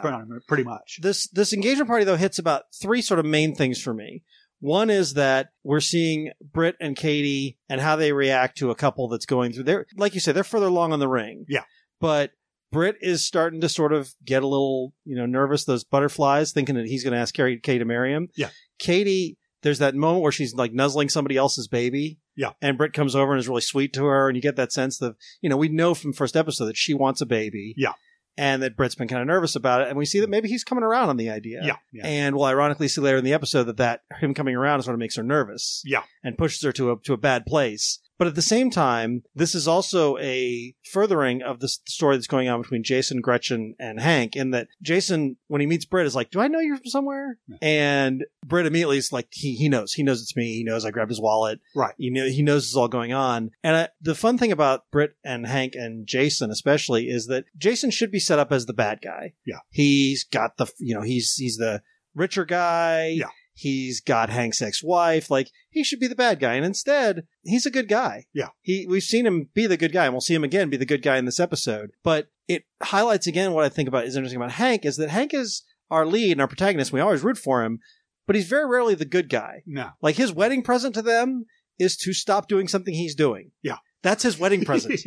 pretty- 0.47 0.65
much. 0.65 0.99
This 1.01 1.29
this 1.29 1.53
engagement 1.53 1.89
party 1.89 2.05
though 2.05 2.17
hits 2.17 2.39
about 2.39 2.65
three 2.81 3.01
sort 3.01 3.19
of 3.19 3.27
main 3.27 3.55
things 3.55 3.81
for 3.81 3.95
me. 3.95 4.23
One 4.61 4.91
is 4.91 5.15
that 5.15 5.49
we're 5.65 5.81
seeing 5.81 6.31
Britt 6.41 6.77
and 6.81 6.95
Katie 6.95 7.59
and 7.69 7.81
how 7.81 7.97
they 7.97 8.13
react 8.13 8.59
to 8.59 8.71
a 8.71 8.77
couple 8.77 9.09
that's 9.09 9.27
going 9.27 9.53
through 9.53 9.65
there. 9.65 9.87
Like 9.97 10.15
you 10.15 10.21
said, 10.21 10.37
they're 10.37 10.45
further 10.45 10.67
along 10.67 10.93
on 10.93 11.01
the 11.01 11.09
ring. 11.09 11.47
Yeah. 11.49 11.65
But 11.99 12.31
Britt 12.71 12.97
is 13.01 13.27
starting 13.27 13.61
to 13.63 13.69
sort 13.69 13.93
of 13.93 14.15
get 14.25 14.45
a 14.45 14.47
little, 14.47 14.95
you 15.05 15.17
know, 15.17 15.27
nervous, 15.27 15.65
those 15.65 15.83
butterflies, 15.83 16.53
thinking 16.53 16.77
that 16.77 16.87
he's 16.87 17.03
going 17.03 17.13
to 17.13 17.19
ask 17.19 17.35
Katie, 17.35 17.59
Katie 17.59 17.81
to 17.81 17.85
marry 17.85 18.13
him. 18.13 18.29
Yeah. 18.37 18.51
Katie, 18.79 19.37
there's 19.63 19.81
that 19.81 19.97
moment 19.97 20.23
where 20.23 20.33
she's 20.33 20.55
like 20.55 20.73
nuzzling 20.73 21.09
somebody 21.09 21.37
else's 21.37 21.67
baby. 21.67 22.19
Yeah. 22.37 22.53
And 22.61 22.79
Britt 22.79 22.93
comes 22.93 23.15
over 23.15 23.33
and 23.33 23.41
is 23.41 23.49
really 23.49 23.61
sweet 23.61 23.93
to 23.95 24.05
her. 24.05 24.29
And 24.29 24.37
you 24.37 24.43
get 24.43 24.57
that 24.57 24.73
sense 24.73 24.99
that, 24.99 25.15
you 25.41 25.51
know, 25.51 25.57
we 25.57 25.69
know 25.69 25.95
from 25.95 26.13
first 26.13 26.37
episode 26.37 26.67
that 26.67 26.77
she 26.77 26.95
wants 26.95 27.21
a 27.21 27.27
baby. 27.27 27.75
Yeah. 27.77 27.93
And 28.39 28.63
that 28.63 28.77
Britt's 28.77 28.95
been 28.95 29.09
kind 29.09 29.21
of 29.21 29.27
nervous 29.27 29.57
about 29.57 29.83
it. 29.83 29.89
And 29.89 29.99
we 29.99 30.07
see 30.07 30.21
that 30.21 30.31
maybe 30.31 30.49
he's 30.49 30.65
coming 30.65 30.85
around 30.85 31.11
on 31.11 31.19
the 31.19 31.29
idea. 31.29 31.61
Yeah, 31.63 31.77
yeah. 31.93 32.07
And 32.07 32.35
we'll 32.35 32.47
ironically 32.47 32.89
see 32.89 33.03
later 33.03 33.19
in 33.19 33.25
the 33.25 33.35
episode 33.35 33.65
that 33.65 33.77
that 33.77 34.01
him 34.21 34.33
coming 34.33 34.57
around 34.57 34.83
sort 34.83 34.95
of 34.95 35.01
makes 35.01 35.17
her 35.17 35.23
nervous. 35.23 35.83
Yeah. 35.85 36.05
And 36.25 36.39
pushes 36.39 36.63
her 36.63 36.73
to 36.73 36.93
a 36.93 36.97
to 37.03 37.13
a 37.13 37.19
bad 37.19 37.45
place. 37.45 37.99
But 38.19 38.29
at 38.29 38.35
the 38.35 38.43
same 38.43 38.71
time, 38.71 39.23
this 39.35 39.55
is 39.55 39.67
also 39.67 40.17
a 40.19 40.75
furthering 40.85 41.43
of 41.43 41.61
the 41.61 41.69
story 41.69 42.17
that's 42.17 42.27
going 42.27 42.49
on 42.49 42.63
between 42.63 42.85
Jason, 42.85 43.21
Gretchen, 43.21 43.75
and 43.79 44.01
Hank. 44.01 44.37
In 44.37 44.51
that 44.53 44.69
Jason, 44.81 45.37
when 45.49 45.61
he 45.61 45.67
meets 45.67 45.85
Britt, 45.85 46.07
is 46.07 46.15
like, 46.15 46.31
"Do 46.31 46.41
I 46.41 46.49
know 46.49 46.61
you 46.61 46.77
from 46.77 46.87
somewhere?" 46.87 47.39
Yeah. 47.49 47.57
And 47.63 48.25
Britt 48.45 48.67
immediately 48.67 48.99
is 48.99 49.13
like, 49.13 49.29
"He 49.31 49.55
he 49.55 49.69
knows. 49.69 49.93
He 49.93 50.03
knows 50.03 50.23
it's 50.23 50.37
me. 50.37 50.55
He 50.55 50.65
knows 50.65 50.85
I 50.85 50.91
grabbed 50.91 51.11
his 51.11 51.21
wallet. 51.21 51.61
Right. 51.75 51.95
You 51.97 52.13
know, 52.13 52.27
he 52.27 52.43
knows 52.43 52.63
this 52.63 52.71
is 52.71 52.77
all 52.77 52.89
going 52.89 53.13
on." 53.13 53.51
And 53.65 53.77
uh, 53.77 53.89
the 54.01 54.15
fun 54.15 54.39
thing 54.39 54.53
about 54.53 54.91
Britt 54.91 55.17
and 55.25 55.47
Hank 55.47 55.75
and 55.75 56.07
Jason, 56.07 56.51
especially, 56.51 57.09
is 57.09 57.27
that 57.27 57.47
Jason 57.57 57.91
should 57.91 58.13
be 58.13 58.21
set 58.21 58.39
up 58.39 58.53
as 58.53 58.67
the 58.67 58.73
bad 58.73 59.01
guy. 59.03 59.33
Yeah. 59.45 59.61
He's 59.71 60.25
got 60.25 60.59
the 60.59 60.71
you 60.79 60.95
know 60.95 61.03
he's 61.03 61.35
he's 61.35 61.57
the 61.57 61.83
richer 62.15 62.45
guy. 62.45 63.09
Yeah. 63.09 63.31
He's 63.55 64.01
got 64.01 64.31
Hank's 64.31 64.63
ex-wife. 64.63 65.31
Like 65.31 65.51
he 65.71 65.85
should 65.85 66.01
be 66.01 66.09
the 66.09 66.15
bad 66.15 66.41
guy, 66.41 66.55
and 66.55 66.65
instead 66.65 67.27
he's 67.43 67.67
a 67.67 67.71
good 67.71 67.89
guy. 67.89 68.27
Yeah. 68.33 68.49
He 68.61 68.87
we've 68.89 69.03
seen 69.03 69.27
him 69.27 69.49
be 69.55 69.67
the 69.67 69.77
good 69.77 69.93
guy, 69.93 70.07
and 70.07 70.15
we'll 70.15 70.21
see 70.21 70.35
him 70.35 70.45
again 70.45 70.71
be 70.71 70.77
the 70.77 70.87
good 70.87 71.03
guy 71.03 71.19
in 71.19 71.25
this 71.25 71.41
episode. 71.41 71.93
But 72.03 72.29
it 72.49 72.65
highlights 72.83 73.27
again 73.27 73.53
what 73.53 73.65
I 73.65 73.69
think 73.69 73.89
about 73.89 74.07
is 74.07 74.17
interesting 74.17 74.41
about 74.41 74.53
Hank 74.53 74.85
is 74.85 74.97
that 74.97 75.11
Hank 75.11 75.35
is 75.35 75.63
our 75.91 76.07
lead 76.07 76.33
and 76.33 76.41
our 76.41 76.49
protagonist. 76.49 76.93
We 76.93 77.01
always 77.01 77.23
root 77.23 77.39
for 77.39 77.63
him, 77.63 77.81
but 78.27 78.37
he's 78.37 78.49
very 78.49 78.67
rarely 78.67 78.95
the 78.95 79.05
good 79.05 79.29
guy. 79.29 79.63
No. 79.67 79.91
Like 80.01 80.17
his 80.17 80.33
wedding 80.33 80.63
present 80.63 80.95
to 80.95 81.03
them 81.03 81.45
is 81.79 81.97
to 81.99 82.13
stop 82.13 82.49
doing 82.49 82.69
something 82.69 82.95
he's 82.95 83.15
doing. 83.15 83.51
Yeah. 83.63 83.79
That's 84.03 84.23
his 84.23 84.39
wedding 84.39 84.65
present. 84.67 85.01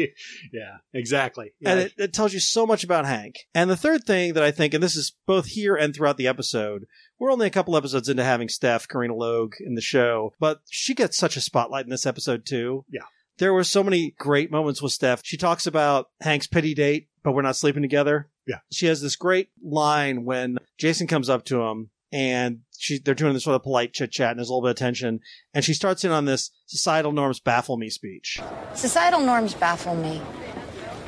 yeah, 0.51 0.77
exactly. 0.93 1.51
Yeah. 1.59 1.71
And 1.71 1.79
it, 1.81 1.93
it 1.97 2.13
tells 2.13 2.33
you 2.33 2.39
so 2.39 2.65
much 2.65 2.83
about 2.83 3.05
Hank. 3.05 3.35
And 3.53 3.69
the 3.69 3.75
third 3.77 4.05
thing 4.05 4.33
that 4.33 4.43
I 4.43 4.51
think, 4.51 4.73
and 4.73 4.83
this 4.83 4.95
is 4.95 5.13
both 5.25 5.47
here 5.47 5.75
and 5.75 5.93
throughout 5.93 6.17
the 6.17 6.27
episode, 6.27 6.85
we're 7.19 7.31
only 7.31 7.47
a 7.47 7.51
couple 7.51 7.77
episodes 7.77 8.09
into 8.09 8.23
having 8.23 8.49
Steph, 8.49 8.87
Karina 8.87 9.13
Logue 9.13 9.55
in 9.59 9.75
the 9.75 9.81
show, 9.81 10.33
but 10.39 10.59
she 10.69 10.93
gets 10.93 11.17
such 11.17 11.37
a 11.37 11.41
spotlight 11.41 11.85
in 11.85 11.91
this 11.91 12.05
episode 12.05 12.45
too. 12.45 12.85
Yeah. 12.89 13.03
There 13.37 13.53
were 13.53 13.65
so 13.65 13.83
many 13.83 14.15
great 14.17 14.49
moments 14.49 14.81
with 14.81 14.93
Steph. 14.93 15.21
She 15.23 15.35
talks 15.37 15.67
about 15.67 16.07
Hank's 16.21 16.47
pity 16.47 16.73
date, 16.73 17.09
but 17.21 17.33
we're 17.33 17.41
not 17.41 17.57
sleeping 17.57 17.81
together. 17.81 18.29
Yeah. 18.47 18.59
She 18.71 18.85
has 18.85 19.01
this 19.01 19.17
great 19.17 19.49
line 19.61 20.23
when 20.23 20.57
Jason 20.77 21.07
comes 21.07 21.29
up 21.29 21.43
to 21.45 21.61
him 21.63 21.89
and 22.15 22.61
she 22.77 22.97
they're 22.97 23.13
doing 23.13 23.33
this 23.33 23.43
sort 23.43 23.57
of 23.57 23.63
polite 23.63 23.91
chit 23.91 24.09
chat 24.09 24.29
and 24.29 24.39
there's 24.39 24.47
a 24.47 24.53
little 24.53 24.61
bit 24.61 24.71
of 24.71 24.77
tension. 24.77 25.19
And 25.53 25.65
she 25.65 25.73
starts 25.73 26.05
in 26.05 26.11
on 26.11 26.23
this 26.23 26.49
societal 26.65 27.11
norms 27.11 27.41
baffle 27.41 27.75
me 27.75 27.89
speech. 27.89 28.39
Societal 28.73 29.19
norms 29.19 29.53
baffle 29.53 29.95
me. 29.95 30.21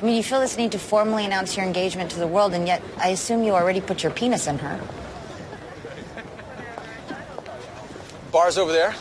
I 0.01 0.05
mean, 0.05 0.17
you 0.17 0.21
feel 0.21 0.41
this 0.41 0.57
need 0.57 0.73
to 0.73 0.79
formally 0.79 1.25
announce 1.25 1.55
your 1.55 1.65
engagement 1.65 2.11
to 2.11 2.19
the 2.19 2.27
world, 2.27 2.53
and 2.53 2.67
yet 2.67 2.83
I 2.97 3.07
assume 3.07 3.43
you 3.43 3.53
already 3.53 3.79
put 3.79 4.03
your 4.03 4.11
penis 4.11 4.47
in 4.47 4.59
her. 4.59 4.81
Bar's 8.31 8.57
over 8.57 8.73
there. 8.73 8.93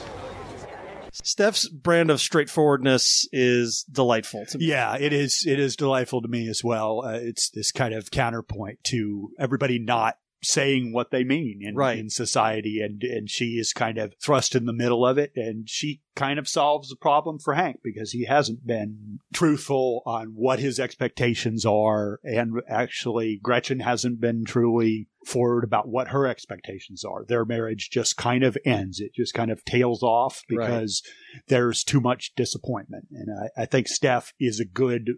Steph's 1.13 1.69
brand 1.69 2.11
of 2.11 2.21
straightforwardness 2.21 3.29
is 3.33 3.85
delightful 3.91 4.47
to 4.47 4.59
me. 4.59 4.67
Yeah, 4.67 4.97
it 4.97 5.13
is. 5.13 5.45
It 5.45 5.59
is 5.59 5.75
delightful 5.75 6.23
to 6.23 6.29
me 6.29 6.49
as 6.49 6.63
well. 6.63 7.03
Uh, 7.05 7.19
it's 7.21 7.51
this 7.51 7.73
kind 7.73 7.93
of 7.93 8.13
counterpoint 8.13 8.85
to 8.85 9.31
everybody 9.41 9.81
not 9.81 10.19
saying 10.43 10.93
what 10.93 11.11
they 11.11 11.25
mean 11.25 11.61
in, 11.63 11.75
Right. 11.75 11.99
in 11.99 12.11
society, 12.11 12.81
and 12.81 13.03
and 13.03 13.29
she 13.31 13.59
is 13.59 13.73
kind 13.73 13.99
of 13.99 14.15
thrust 14.23 14.55
in 14.55 14.67
the 14.67 14.73
middle 14.73 15.05
of 15.07 15.19
it, 15.19 15.33
and 15.37 15.69
she 15.69 16.03
kind 16.15 16.39
of 16.39 16.47
solves 16.49 16.89
the 16.89 16.97
problem 16.97 17.39
for 17.39 17.55
Hank 17.55 17.81
because 17.83 18.13
he 18.13 18.25
hasn't 18.25 18.67
been 18.67 19.19
truthful 19.33 20.03
on 20.07 20.29
what 20.35 20.59
his 20.59 20.79
expectations 20.79 21.65
are, 21.65 22.21
and 22.23 22.61
actually 22.69 23.39
Gretchen 23.43 23.81
hasn't 23.81 24.21
been 24.21 24.45
truly 24.45 25.09
forward 25.27 25.65
about 25.65 25.89
what 25.89 26.09
her 26.09 26.27
expectations 26.27 27.03
are. 27.05 27.25
Their 27.25 27.45
marriage 27.45 27.91
just 27.91 28.17
kind 28.17 28.45
of 28.45 28.57
ends. 28.65 29.01
It 29.01 29.13
just 29.15 29.35
kind 29.35 29.51
of 29.51 29.65
tails 29.65 30.03
off 30.03 30.43
Right. 30.51 30.67
because 30.69 31.03
there's 31.49 31.83
too 31.83 32.01
much 32.01 32.33
disappointment. 32.37 33.07
And 33.11 33.29
I, 33.57 33.63
I 33.63 33.67
think 33.67 33.89
Steph 33.89 34.33
is 34.39 34.61
a 34.61 34.65
good 34.65 35.15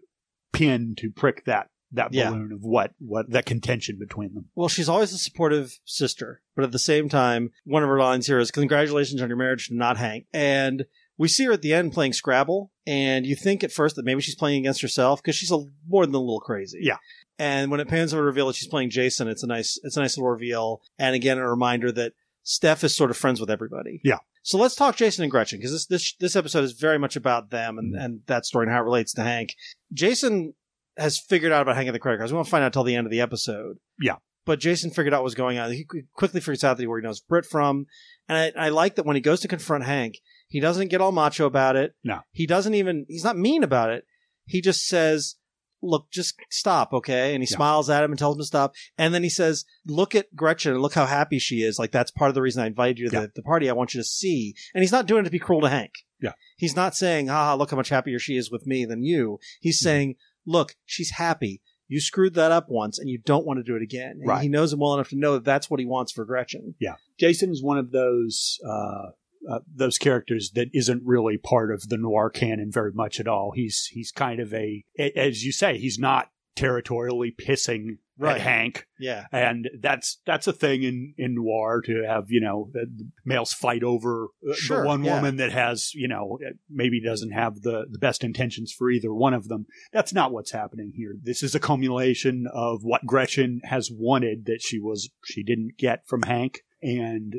pin 0.53 0.95
to 0.99 1.11
prick 1.11 1.45
that 1.45 1.69
that 1.93 2.13
Yeah. 2.13 2.31
balloon 2.31 2.53
of 2.53 2.63
what 2.63 2.93
what 2.99 3.31
that 3.31 3.47
contention 3.47 3.99
between 3.99 4.35
them. 4.35 4.51
Well, 4.55 4.69
she's 4.69 4.89
always 4.89 5.13
a 5.13 5.19
supportive 5.19 5.79
sister, 5.85 6.43
but 6.55 6.65
at 6.65 6.73
the 6.73 6.79
same 6.79 7.09
time, 7.09 7.51
one 7.65 7.83
of 7.83 7.89
her 7.89 7.99
lines 7.99 8.27
here 8.27 8.39
is 8.39 8.51
"Congratulations 8.51 9.23
on 9.23 9.29
your 9.29 9.39
marriage 9.39 9.69
to 9.69 9.75
not 9.75 9.97
Hank." 9.97 10.27
And 10.33 10.85
we 11.17 11.29
see 11.29 11.45
her 11.45 11.53
at 11.53 11.63
the 11.63 11.75
end 11.75 11.93
playing 11.93 12.13
Scrabble, 12.13 12.71
and 12.87 13.27
you 13.27 13.35
think 13.35 13.65
at 13.65 13.73
first 13.73 13.97
that 13.97 14.05
maybe 14.05 14.21
she's 14.21 14.37
playing 14.37 14.61
against 14.61 14.83
herself 14.83 15.23
because 15.23 15.37
she's 15.37 15.51
a 15.51 15.65
more 15.89 16.07
than 16.07 16.15
a 16.15 16.19
little 16.19 16.41
crazy. 16.41 16.79
Yeah. 16.83 16.99
And 17.39 17.71
when 17.71 17.81
it 17.81 17.89
pans 17.89 18.13
over 18.13 18.23
to 18.23 18.27
reveal 18.27 18.49
that 18.49 18.57
she's 18.57 18.69
playing 18.69 18.91
Jason, 18.91 19.29
it's 19.29 19.43
a 19.43 19.47
nice, 19.47 19.79
it's 19.83 19.97
a 19.97 20.01
nice 20.01 20.17
little 20.17 20.31
reveal, 20.31 20.81
and 20.99 21.15
again 21.15 21.39
a 21.39 21.49
reminder 21.49 21.93
that 21.93 22.13
Steph 22.43 22.83
is 22.83 22.97
sort 22.97 23.11
of 23.11 23.17
friends 23.17 23.41
with 23.41 23.51
everybody. 23.51 24.01
Yeah. 24.05 24.19
So 24.43 24.57
let's 24.57 24.75
talk 24.75 24.97
Jason 24.97 25.23
and 25.25 25.31
Gretchen 25.31 25.59
because 25.59 25.73
this 25.73 25.87
this 25.87 26.15
this 26.19 26.37
episode 26.37 26.65
is 26.65 26.73
very 26.73 26.99
much 26.99 27.17
about 27.17 27.51
them 27.51 27.79
and, 27.79 27.95
mm-hmm. 27.95 28.03
and 28.03 28.21
that 28.27 28.47
story 28.47 28.65
and 28.65 28.73
how 28.73 28.81
it 28.81 28.85
relates 28.85 29.13
to 29.15 29.23
Hank. 29.23 29.55
Jason 29.93 30.55
has 30.99 31.19
figured 31.19 31.53
out 31.53 31.63
about 31.63 31.77
Hank 31.77 31.87
and 31.89 31.95
the 31.95 31.99
credit 32.01 32.19
cards. 32.19 32.33
We 32.33 32.37
won't 32.37 32.49
find 32.49 32.65
out 32.65 32.73
till 32.73 32.85
the 32.85 32.95
end 32.97 33.07
of 33.07 33.11
the 33.11 33.21
episode. 33.21 33.77
Yeah. 34.01 34.17
But 34.45 34.61
Jason 34.61 34.91
figured 34.91 35.13
out 35.15 35.19
what 35.21 35.25
was 35.25 35.35
going 35.35 35.59
on. 35.59 35.71
He 35.73 35.87
quickly 36.15 36.41
figures 36.41 36.65
out 36.65 36.77
that 36.79 36.83
he 36.83 36.87
where 36.87 36.99
he 36.99 37.05
knows 37.07 37.21
Britt 37.21 37.45
from, 37.47 37.87
and 38.29 38.53
I, 38.57 38.67
I 38.67 38.69
like 38.71 38.97
that 38.97 39.05
when 39.07 39.15
he 39.17 39.21
goes 39.21 39.41
to 39.41 39.49
confront 39.49 39.85
Hank, 39.85 40.19
he 40.49 40.59
doesn't 40.59 40.89
get 40.89 41.01
all 41.03 41.13
macho 41.13 41.45
about 41.47 41.77
it. 41.77 41.95
No. 42.03 42.21
he 42.33 42.47
doesn't 42.47 42.75
even. 42.75 43.05
He's 43.09 43.25
not 43.25 43.37
mean 43.37 43.63
about 43.63 43.91
it. 43.91 44.05
He 44.47 44.63
just 44.63 44.87
says, 44.87 45.37
"Look, 45.83 46.11
just 46.11 46.35
stop, 46.49 46.95
okay?" 46.95 47.35
And 47.35 47.43
he 47.43 47.49
Yeah. 47.51 47.57
smiles 47.57 47.91
at 47.91 48.03
him 48.03 48.11
and 48.11 48.19
tells 48.19 48.37
him 48.37 48.41
to 48.41 48.47
stop. 48.47 48.73
And 48.97 49.13
then 49.13 49.23
he 49.23 49.29
says, 49.29 49.67
"Look 49.87 50.15
at 50.15 50.35
Gretchen 50.35 50.73
and 50.73 50.81
look 50.81 50.95
how 50.95 51.05
happy 51.05 51.39
she 51.39 51.57
is. 51.57 51.79
Like 51.79 51.93
that's 51.93 52.11
part 52.11 52.31
of 52.31 52.35
the 52.35 52.41
reason 52.41 52.63
I 52.63 52.67
invited 52.69 52.99
you 52.99 53.11
to 53.11 53.15
Yeah. 53.15 53.21
the, 53.27 53.33
the 53.37 53.43
party. 53.43 53.69
I 53.69 53.75
want 53.75 53.93
you 53.95 54.01
to 54.01 54.05
see." 54.05 54.55
And 54.75 54.83
he's 54.83 54.93
not 54.93 55.05
doing 55.07 55.21
it 55.21 55.25
to 55.25 55.31
be 55.31 55.39
cruel 55.39 55.61
to 55.61 55.69
Hank. 55.69 55.93
Yeah. 56.23 56.33
He's 56.57 56.75
not 56.75 56.97
saying, 56.97 57.29
"Ah, 57.29 57.53
look 57.55 57.71
how 57.71 57.77
much 57.77 57.91
happier 57.91 58.19
she 58.19 58.39
is 58.39 58.51
with 58.51 58.67
me 58.67 58.87
than 58.87 59.03
you." 59.05 59.39
He's 59.61 59.79
Mhm. 59.79 59.85
saying, 59.85 60.15
"Look, 60.49 60.75
she's 60.87 61.11
happy." 61.13 61.61
You 61.91 62.01
screwed 62.01 62.35
that 62.35 62.53
up 62.53 62.67
once, 62.69 62.99
and 62.99 63.09
you 63.09 63.19
don't 63.19 63.47
want 63.47 63.59
to 63.61 63.63
do 63.65 63.75
it 63.75 63.83
again. 63.83 64.17
And 64.21 64.27
Right. 64.29 64.43
He 64.43 64.49
knows 64.49 64.73
him 64.73 64.81
well 64.81 64.93
enough 64.95 65.09
to 65.11 65.17
know 65.17 65.35
that 65.35 65.45
that's 65.45 65.71
what 65.71 65.81
he 65.81 65.87
wants 65.87 66.13
for 66.13 66.25
Gretchen. 66.25 66.75
Yeah. 66.79 66.97
Jason 67.19 67.51
is 67.51 67.63
one 67.63 67.79
of 67.79 67.93
those 67.93 68.59
uh, 68.67 69.11
uh, 69.49 69.61
those 69.75 69.97
characters 69.97 70.51
that 70.55 70.69
isn't 70.75 71.03
really 71.07 71.39
part 71.39 71.73
of 71.73 71.89
the 71.89 71.97
noir 71.97 72.29
canon 72.29 72.71
very 72.71 72.93
much 72.93 73.21
at 73.21 73.29
all. 73.29 73.53
He's 73.55 73.87
he's 73.87 74.11
kind 74.13 74.41
of 74.41 74.53
a 74.53 74.85
a- 74.99 75.17
as 75.19 75.45
you 75.45 75.53
say, 75.53 75.79
he's 75.79 75.99
not 75.99 76.31
territorially 76.57 77.31
pissing 77.31 77.99
Right. 78.21 78.41
Hank, 78.41 78.87
Yeah, 78.99 79.27
and 79.31 79.71
that's 79.81 80.21
that's 80.27 80.49
a 80.49 80.53
thing 80.53 80.83
in 80.83 81.15
in 81.17 81.37
noir 81.37 81.81
to 81.83 82.03
have 82.05 82.25
you 82.31 82.41
know 82.41 82.71
uh, 82.75 82.87
males 83.25 83.53
fight 83.53 83.85
over 83.85 84.29
uh, 84.49 84.55
Sure, 84.55 84.83
the 84.83 84.87
one 84.87 85.05
yeah. 85.05 85.15
woman 85.15 85.37
that 85.37 85.53
has 85.53 85.93
you 85.95 86.09
know 86.09 86.39
maybe 86.69 87.01
doesn't 87.01 87.31
have 87.31 87.63
the 87.63 87.87
the 87.89 87.99
best 87.99 88.25
intentions 88.25 88.73
for 88.73 88.91
either 88.91 89.15
one 89.15 89.35
of 89.35 89.47
them. 89.47 89.67
That's 89.93 90.13
not 90.13 90.33
what's 90.33 90.51
happening 90.51 90.93
here. 90.97 91.15
This 91.23 91.45
is 91.45 91.55
a 91.55 91.61
culmination 91.61 92.47
of 92.53 92.81
what 92.83 93.07
Gretchen 93.07 93.61
has 93.65 93.89
wanted 93.93 94.47
that 94.47 94.63
she 94.63 94.81
was 94.81 95.11
she 95.25 95.45
didn't 95.45 95.79
get 95.79 96.07
from 96.09 96.23
Hank, 96.23 96.63
and 96.83 97.37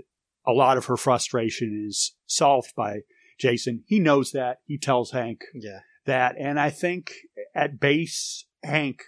a 0.48 0.54
lot 0.54 0.78
of 0.78 0.86
her 0.86 0.98
frustration 0.98 1.86
is 1.88 2.16
solved 2.26 2.74
by 2.76 3.00
Jason. 3.38 3.84
He 3.86 4.00
knows 4.00 4.32
that. 4.32 4.60
He 4.66 4.78
tells 4.78 5.12
Hank 5.12 5.42
yeah. 5.54 5.80
that, 6.06 6.36
and 6.40 6.60
I 6.60 6.70
think 6.70 7.12
at 7.54 7.80
base 7.82 8.46
Hank 8.64 9.02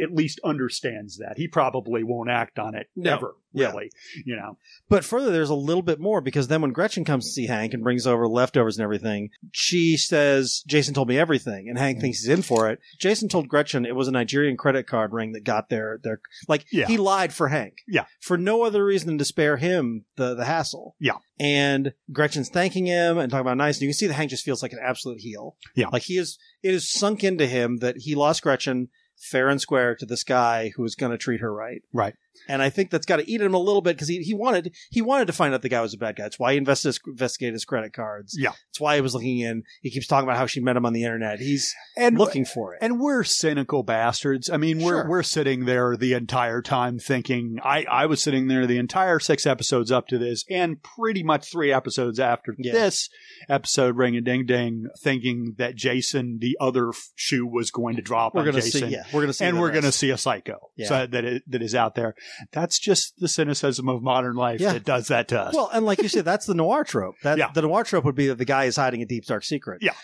at 0.00 0.12
least 0.14 0.40
understands 0.44 1.18
that. 1.18 1.34
He 1.36 1.48
probably 1.48 2.02
won't 2.02 2.30
act 2.30 2.58
on 2.58 2.74
it 2.74 2.88
No. 2.96 3.12
ever, 3.14 3.36
Yeah. 3.52 3.68
really. 3.70 3.90
You 4.24 4.36
know, 4.36 4.58
But 4.88 5.04
further, 5.04 5.30
there's 5.30 5.50
a 5.50 5.54
little 5.54 5.82
bit 5.82 6.00
more 6.00 6.20
because 6.20 6.48
then 6.48 6.62
when 6.62 6.72
Gretchen 6.72 7.04
comes 7.04 7.24
to 7.26 7.30
see 7.32 7.46
Hank 7.46 7.74
and 7.74 7.82
brings 7.82 8.06
over 8.06 8.26
leftovers 8.28 8.76
and 8.78 8.84
everything, 8.84 9.30
she 9.52 9.96
says, 9.96 10.62
Jason 10.66 10.94
told 10.94 11.08
me 11.08 11.18
everything. 11.18 11.68
And 11.68 11.78
Hank 11.78 12.00
thinks 12.00 12.20
he's 12.20 12.28
in 12.28 12.42
for 12.42 12.70
it. 12.70 12.78
Jason 13.00 13.28
told 13.28 13.48
Gretchen 13.48 13.84
it 13.84 13.96
was 13.96 14.08
a 14.08 14.12
Nigerian 14.12 14.56
credit 14.56 14.86
card 14.86 15.12
ring 15.12 15.32
that 15.32 15.44
got 15.44 15.68
their, 15.68 15.98
their, 16.02 16.20
like, 16.48 16.64
Yeah. 16.72 16.86
he 16.86 16.96
lied 16.96 17.32
for 17.32 17.48
Hank. 17.48 17.78
Yeah. 17.88 18.04
For 18.20 18.38
no 18.38 18.62
other 18.62 18.84
reason 18.84 19.08
than 19.08 19.18
to 19.18 19.24
spare 19.24 19.56
him 19.56 20.04
the, 20.16 20.34
the 20.34 20.44
hassle. 20.44 20.96
Yeah. 20.98 21.16
And 21.40 21.92
Gretchen's 22.12 22.48
thanking 22.48 22.86
him 22.86 23.18
and 23.18 23.30
talking 23.30 23.40
about 23.42 23.56
nice. 23.56 23.76
And 23.76 23.82
you 23.82 23.88
can 23.88 23.94
see 23.94 24.06
that 24.06 24.14
Hank 24.14 24.30
just 24.30 24.44
feels 24.44 24.62
like 24.62 24.72
an 24.72 24.78
absolute 24.82 25.20
heel. 25.20 25.56
Yeah. 25.74 25.88
Like 25.88 26.02
he 26.02 26.16
is, 26.18 26.38
it 26.62 26.72
is 26.74 26.88
sunk 26.90 27.24
into 27.24 27.46
him 27.46 27.78
that 27.78 27.96
he 27.98 28.14
lost 28.14 28.42
Gretchen 28.42 28.88
fair 29.16 29.48
and 29.48 29.60
square 29.60 29.94
to 29.94 30.06
this 30.06 30.24
guy 30.24 30.72
who 30.76 30.82
was 30.82 30.94
going 30.94 31.12
to 31.12 31.18
treat 31.18 31.40
her 31.40 31.52
right. 31.52 31.82
right? 31.92 32.14
And 32.48 32.60
I 32.62 32.70
think 32.70 32.90
that's 32.90 33.06
got 33.06 33.16
to 33.16 33.30
eat 33.30 33.40
him 33.40 33.54
a 33.54 33.58
little 33.58 33.82
bit 33.82 33.96
because 33.96 34.08
he, 34.08 34.18
he 34.22 34.34
wanted 34.34 34.74
he 34.90 35.00
wanted 35.02 35.26
to 35.26 35.32
find 35.32 35.54
out 35.54 35.62
the 35.62 35.68
guy 35.68 35.80
was 35.80 35.94
a 35.94 35.98
bad 35.98 36.16
guy. 36.16 36.24
That's 36.24 36.38
why 36.38 36.52
he 36.52 36.58
invested 36.58 36.88
his, 36.88 37.00
investigated 37.06 37.54
his 37.54 37.64
credit 37.64 37.92
cards. 37.92 38.36
Yeah. 38.38 38.50
That's 38.50 38.80
why 38.80 38.96
he 38.96 39.00
was 39.00 39.14
looking 39.14 39.38
in. 39.38 39.62
He 39.80 39.90
keeps 39.90 40.06
talking 40.06 40.28
about 40.28 40.38
how 40.38 40.46
she 40.46 40.60
met 40.60 40.76
him 40.76 40.84
on 40.86 40.92
the 40.92 41.04
internet. 41.04 41.38
He's 41.38 41.72
And 41.96 42.18
looking 42.18 42.44
for 42.44 42.74
it. 42.74 42.78
And 42.82 42.98
we're 43.00 43.22
cynical 43.24 43.82
bastards. 43.82 44.50
I 44.50 44.56
mean, 44.56 44.78
we're 44.82 45.02
Sure. 45.02 45.08
we're 45.08 45.22
sitting 45.22 45.64
there 45.66 45.96
the 45.96 46.14
entire 46.14 46.62
time 46.62 46.98
thinking. 46.98 47.58
I 47.62 47.84
I 47.84 48.06
was 48.06 48.20
sitting 48.22 48.48
there 48.48 48.66
the 48.66 48.78
entire 48.78 49.18
six 49.20 49.46
episodes 49.46 49.92
up 49.92 50.08
to 50.08 50.18
this, 50.18 50.44
and 50.50 50.82
pretty 50.82 51.22
much 51.22 51.50
three 51.50 51.72
episodes 51.72 52.18
after 52.18 52.54
Yeah. 52.58 52.72
this 52.72 53.08
episode, 53.48 53.96
ring 53.96 54.16
a 54.16 54.20
ding 54.20 54.46
ding, 54.46 54.86
thinking 55.02 55.54
that 55.58 55.74
Jason, 55.76 56.38
the 56.40 56.56
other 56.60 56.92
shoe, 57.14 57.46
was 57.46 57.70
going 57.70 57.96
to 57.96 58.02
drop 58.02 58.34
we're 58.34 58.44
gonna 58.44 58.60
see. 58.62 58.86
Yeah, 58.86 59.04
we're 59.12 59.20
gonna 59.22 59.32
see. 59.32 59.44
and 59.44 59.60
we're 59.60 59.70
going 59.70 59.84
to 59.84 59.92
see 59.92 60.10
a 60.10 60.18
psycho 60.18 60.70
Yeah. 60.76 60.88
so 60.88 61.06
that 61.06 61.24
it, 61.24 61.42
that 61.50 61.62
is 61.62 61.74
out 61.74 61.94
there. 61.94 62.14
That's 62.52 62.78
just 62.78 63.14
the 63.18 63.28
cynicism 63.28 63.88
of 63.88 64.02
modern 64.02 64.36
life 64.36 64.60
Yeah. 64.60 64.72
that 64.74 64.84
does 64.84 65.08
that 65.08 65.28
to 65.28 65.40
us. 65.40 65.54
Well, 65.54 65.70
and 65.72 65.84
like 65.86 66.02
you 66.02 66.08
said, 66.08 66.24
that's 66.24 66.46
the 66.46 66.54
noir 66.54 66.84
trope. 66.84 67.16
That 67.22 67.38
Yeah. 67.38 67.50
the 67.52 67.62
noir 67.62 67.84
trope 67.84 68.04
would 68.04 68.14
be 68.14 68.28
that 68.28 68.38
the 68.38 68.44
guy 68.44 68.64
is 68.64 68.76
hiding 68.76 69.02
a 69.02 69.06
deep 69.06 69.24
dark 69.26 69.44
secret. 69.44 69.78
Yeah. 69.82 69.94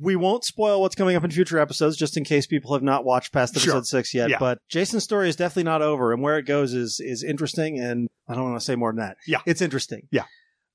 We 0.00 0.16
won't 0.16 0.44
spoil 0.44 0.80
what's 0.80 0.94
coming 0.96 1.14
up 1.16 1.22
in 1.24 1.30
future 1.30 1.58
episodes, 1.58 1.96
just 1.96 2.16
in 2.16 2.24
case 2.24 2.46
people 2.46 2.72
have 2.72 2.82
not 2.82 3.04
watched 3.04 3.32
past 3.32 3.54
episode 3.56 3.70
Sure. 3.70 3.84
six 3.84 4.12
yet. 4.14 4.30
Yeah. 4.30 4.38
But 4.38 4.58
Jason's 4.68 5.04
story 5.04 5.28
is 5.28 5.36
definitely 5.36 5.64
not 5.64 5.82
over, 5.82 6.12
and 6.12 6.22
where 6.22 6.38
it 6.38 6.46
goes 6.46 6.72
is 6.74 6.98
is 7.00 7.22
interesting. 7.22 7.78
And 7.78 8.08
I 8.28 8.34
don't 8.34 8.44
want 8.44 8.58
to 8.58 8.64
say 8.64 8.74
more 8.74 8.90
than 8.92 8.98
that. 9.00 9.16
Yeah. 9.26 9.38
it's 9.46 9.60
interesting. 9.60 10.08
Yeah. 10.10 10.24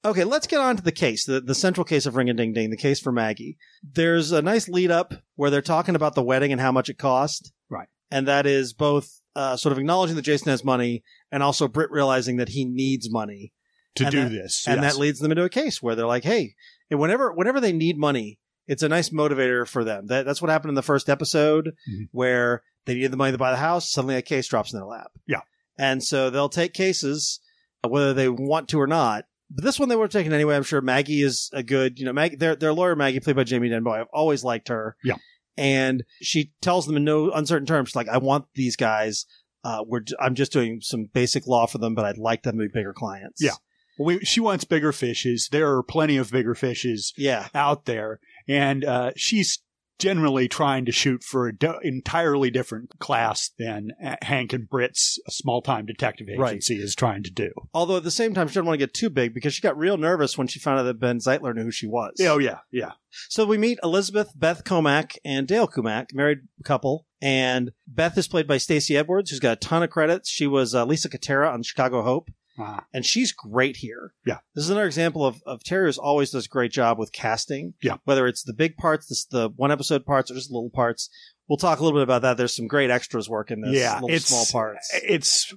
Okay, 0.03 0.23
let's 0.23 0.47
get 0.47 0.59
on 0.59 0.77
to 0.77 0.81
the 0.81 0.91
case, 0.91 1.25
the, 1.25 1.39
the 1.41 1.53
central 1.53 1.83
case 1.83 2.07
of 2.07 2.15
Ring 2.15 2.27
a 2.29 2.33
Ding 2.33 2.53
Ding, 2.53 2.71
the 2.71 2.77
case 2.77 2.99
for 2.99 3.11
Maggie. 3.11 3.57
There's 3.83 4.31
a 4.31 4.41
nice 4.41 4.67
lead 4.67 4.89
up 4.89 5.13
where 5.35 5.51
they're 5.51 5.61
talking 5.61 5.95
about 5.95 6.15
the 6.15 6.23
wedding 6.23 6.51
and 6.51 6.59
how 6.59 6.71
much 6.71 6.89
it 6.89 6.97
cost. 6.97 7.51
Right. 7.69 7.87
And 8.09 8.27
that 8.27 8.47
is 8.47 8.73
both 8.73 9.20
uh, 9.35 9.55
sort 9.57 9.71
of 9.71 9.79
acknowledging 9.79 10.15
that 10.15 10.21
Jason 10.23 10.49
has 10.49 10.63
money 10.63 11.03
and 11.31 11.41
also 11.43 11.67
Britt 11.67 11.91
realizing 11.91 12.37
that 12.37 12.49
he 12.49 12.65
needs 12.65 13.09
money 13.09 13.53
to 13.95 14.03
and 14.05 14.11
do 14.11 14.23
that- 14.23 14.29
this, 14.29 14.65
and 14.67 14.81
yes. 14.81 14.93
that 14.93 14.99
leads 14.99 15.19
them 15.19 15.31
into 15.31 15.43
a 15.43 15.49
case 15.49 15.81
where 15.81 15.95
they're 15.95 16.05
like, 16.05 16.23
"Hey, 16.23 16.55
and 16.89 16.99
whenever 16.99 17.31
whenever 17.31 17.59
they 17.59 17.73
need 17.73 17.97
money, 17.97 18.39
it's 18.67 18.83
a 18.83 18.89
nice 18.89 19.09
motivator 19.09 19.67
for 19.67 19.83
them." 19.83 20.07
That, 20.07 20.25
that's 20.25 20.41
what 20.41 20.49
happened 20.51 20.69
in 20.69 20.75
the 20.75 20.81
first 20.81 21.09
episode, 21.09 21.73
Mhm. 21.89 22.07
where 22.11 22.63
they 22.85 22.93
needed 22.95 23.11
the 23.11 23.17
money 23.17 23.31
to 23.31 23.37
buy 23.37 23.51
the 23.51 23.57
house. 23.57 23.91
Suddenly, 23.91 24.15
a 24.15 24.21
case 24.21 24.47
drops 24.47 24.71
in 24.73 24.79
their 24.79 24.87
lap. 24.87 25.11
Yeah. 25.27 25.41
and 25.77 26.03
so 26.03 26.29
they'll 26.29 26.49
take 26.49 26.73
cases 26.73 27.39
uh, 27.83 27.87
whether 27.89 28.13
they 28.13 28.29
want 28.29 28.67
to 28.69 28.79
or 28.79 28.87
not. 28.87 29.25
But 29.49 29.63
this 29.65 29.79
one 29.79 29.89
they 29.89 29.95
would 29.95 30.03
have 30.03 30.11
taken 30.11 30.31
anyway. 30.31 30.55
I'm 30.55 30.63
sure 30.63 30.79
Maggie 30.81 31.21
is 31.23 31.49
a 31.53 31.63
good, 31.63 31.97
you 31.99 32.05
know, 32.05 32.13
Maggie, 32.13 32.35
their 32.35 32.55
their 32.55 32.73
lawyer 32.73 32.95
Maggie, 32.95 33.19
played 33.19 33.35
by 33.35 33.43
Jamie 33.43 33.69
Denbo. 33.69 33.91
I've 33.99 34.07
always 34.13 34.43
liked 34.43 34.67
her. 34.69 34.95
Yeah. 35.03 35.15
And 35.57 36.03
she 36.21 36.51
tells 36.61 36.85
them 36.85 36.97
in 36.97 37.03
no 37.03 37.31
uncertain 37.31 37.65
terms, 37.65 37.95
like, 37.95 38.07
"I 38.09 38.17
want 38.17 38.45
these 38.55 38.75
guys." 38.75 39.25
Uh, 39.63 39.83
we're, 39.85 40.01
I'm 40.19 40.33
just 40.33 40.51
doing 40.51 40.79
some 40.81 41.05
basic 41.13 41.45
law 41.45 41.67
for 41.67 41.77
them, 41.77 41.93
but 41.93 42.03
I'd 42.05 42.17
like 42.17 42.41
them 42.43 42.57
to 42.57 42.63
be 42.63 42.71
bigger 42.73 42.93
clients. 42.93 43.43
Yeah. 43.43 43.51
we, 43.99 44.19
she 44.21 44.39
wants 44.39 44.63
bigger 44.63 44.91
fishes. 44.91 45.49
There 45.51 45.75
are 45.75 45.83
plenty 45.83 46.17
of 46.17 46.31
bigger 46.31 46.55
fishes 46.55 47.13
Yeah. 47.15 47.47
out 47.53 47.85
there, 47.85 48.19
and 48.47 48.83
uh, 48.83 49.11
she's 49.15 49.59
generally 50.01 50.47
trying 50.47 50.83
to 50.85 50.91
shoot 50.91 51.23
for 51.23 51.47
an 51.47 51.57
entirely 51.83 52.49
different 52.49 52.97
class 52.99 53.51
than 53.59 53.91
uh, 54.03 54.15
Hank 54.23 54.51
and 54.51 54.67
Britt's 54.67 55.19
small 55.29 55.61
time 55.61 55.85
detective 55.85 56.27
Right. 56.37 56.53
agency 56.53 56.75
is 56.81 56.95
trying 56.95 57.23
to 57.23 57.31
do. 57.31 57.51
Although 57.73 57.97
at 57.97 58.03
the 58.03 58.09
same 58.11 58.33
time, 58.33 58.47
she 58.47 58.55
didn't 58.55 58.65
want 58.65 58.79
to 58.79 58.85
get 58.85 58.93
too 58.93 59.09
big 59.09 59.33
because 59.33 59.53
she 59.53 59.61
got 59.61 59.77
real 59.77 59.97
nervous 59.97 60.37
when 60.37 60.47
she 60.47 60.59
found 60.59 60.79
out 60.79 60.83
that 60.83 60.99
Ben 60.99 61.19
Zeitlin 61.19 61.55
knew 61.55 61.63
who 61.63 61.71
she 61.71 61.87
was. 61.87 62.13
Oh 62.21 62.39
yeah, 62.39 62.59
yeah, 62.71 62.93
So 63.29 63.45
we 63.45 63.57
meet 63.57 63.77
Elizabeth, 63.83 64.31
Beth 64.35 64.63
Comack, 64.63 65.17
and 65.23 65.47
Dale 65.47 65.67
Comack, 65.67 66.07
married 66.13 66.39
couple. 66.63 67.05
And 67.21 67.71
Beth 67.87 68.17
is 68.17 68.27
played 68.27 68.47
by 68.47 68.57
Stacy 68.57 68.97
Edwards, 68.97 69.29
who's 69.29 69.39
got 69.39 69.53
a 69.53 69.55
ton 69.57 69.83
of 69.83 69.91
credits. 69.91 70.27
She 70.29 70.47
was 70.47 70.73
uh, 70.73 70.85
Lisa 70.85 71.07
Catera 71.07 71.53
on 71.53 71.61
Chicago 71.61 72.01
Hope, 72.01 72.29
Ah, 72.61 72.85
and 72.93 73.05
she's 73.05 73.31
great 73.31 73.77
here. 73.77 74.13
Yeah. 74.25 74.37
This 74.55 74.65
is 74.65 74.69
another 74.69 74.85
example 74.85 75.25
of, 75.25 75.41
of 75.45 75.63
Terriers 75.63 75.97
always 75.97 76.31
does 76.31 76.45
a 76.45 76.49
great 76.49 76.71
job 76.71 76.99
with 76.99 77.11
casting. 77.11 77.73
Yeah. 77.81 77.97
Whether 78.05 78.27
it's 78.27 78.43
the 78.43 78.53
big 78.53 78.77
parts, 78.77 79.07
this, 79.07 79.25
the 79.25 79.49
one 79.55 79.71
episode 79.71 80.05
parts, 80.05 80.29
or 80.31 80.35
just 80.35 80.51
little 80.51 80.69
parts. 80.69 81.09
We'll 81.49 81.57
talk 81.57 81.79
a 81.79 81.83
little 81.83 81.99
bit 81.99 82.03
about 82.03 82.21
that. 82.21 82.37
There's 82.37 82.55
some 82.55 82.67
great 82.67 82.89
extras 82.89 83.29
work 83.29 83.51
in 83.51 83.61
this. 83.61 83.73
yeah. 83.73 83.95
little 83.95 84.09
It's 84.15 84.25
small 84.27 84.45
parts. 84.51 84.89
It's 85.03 85.53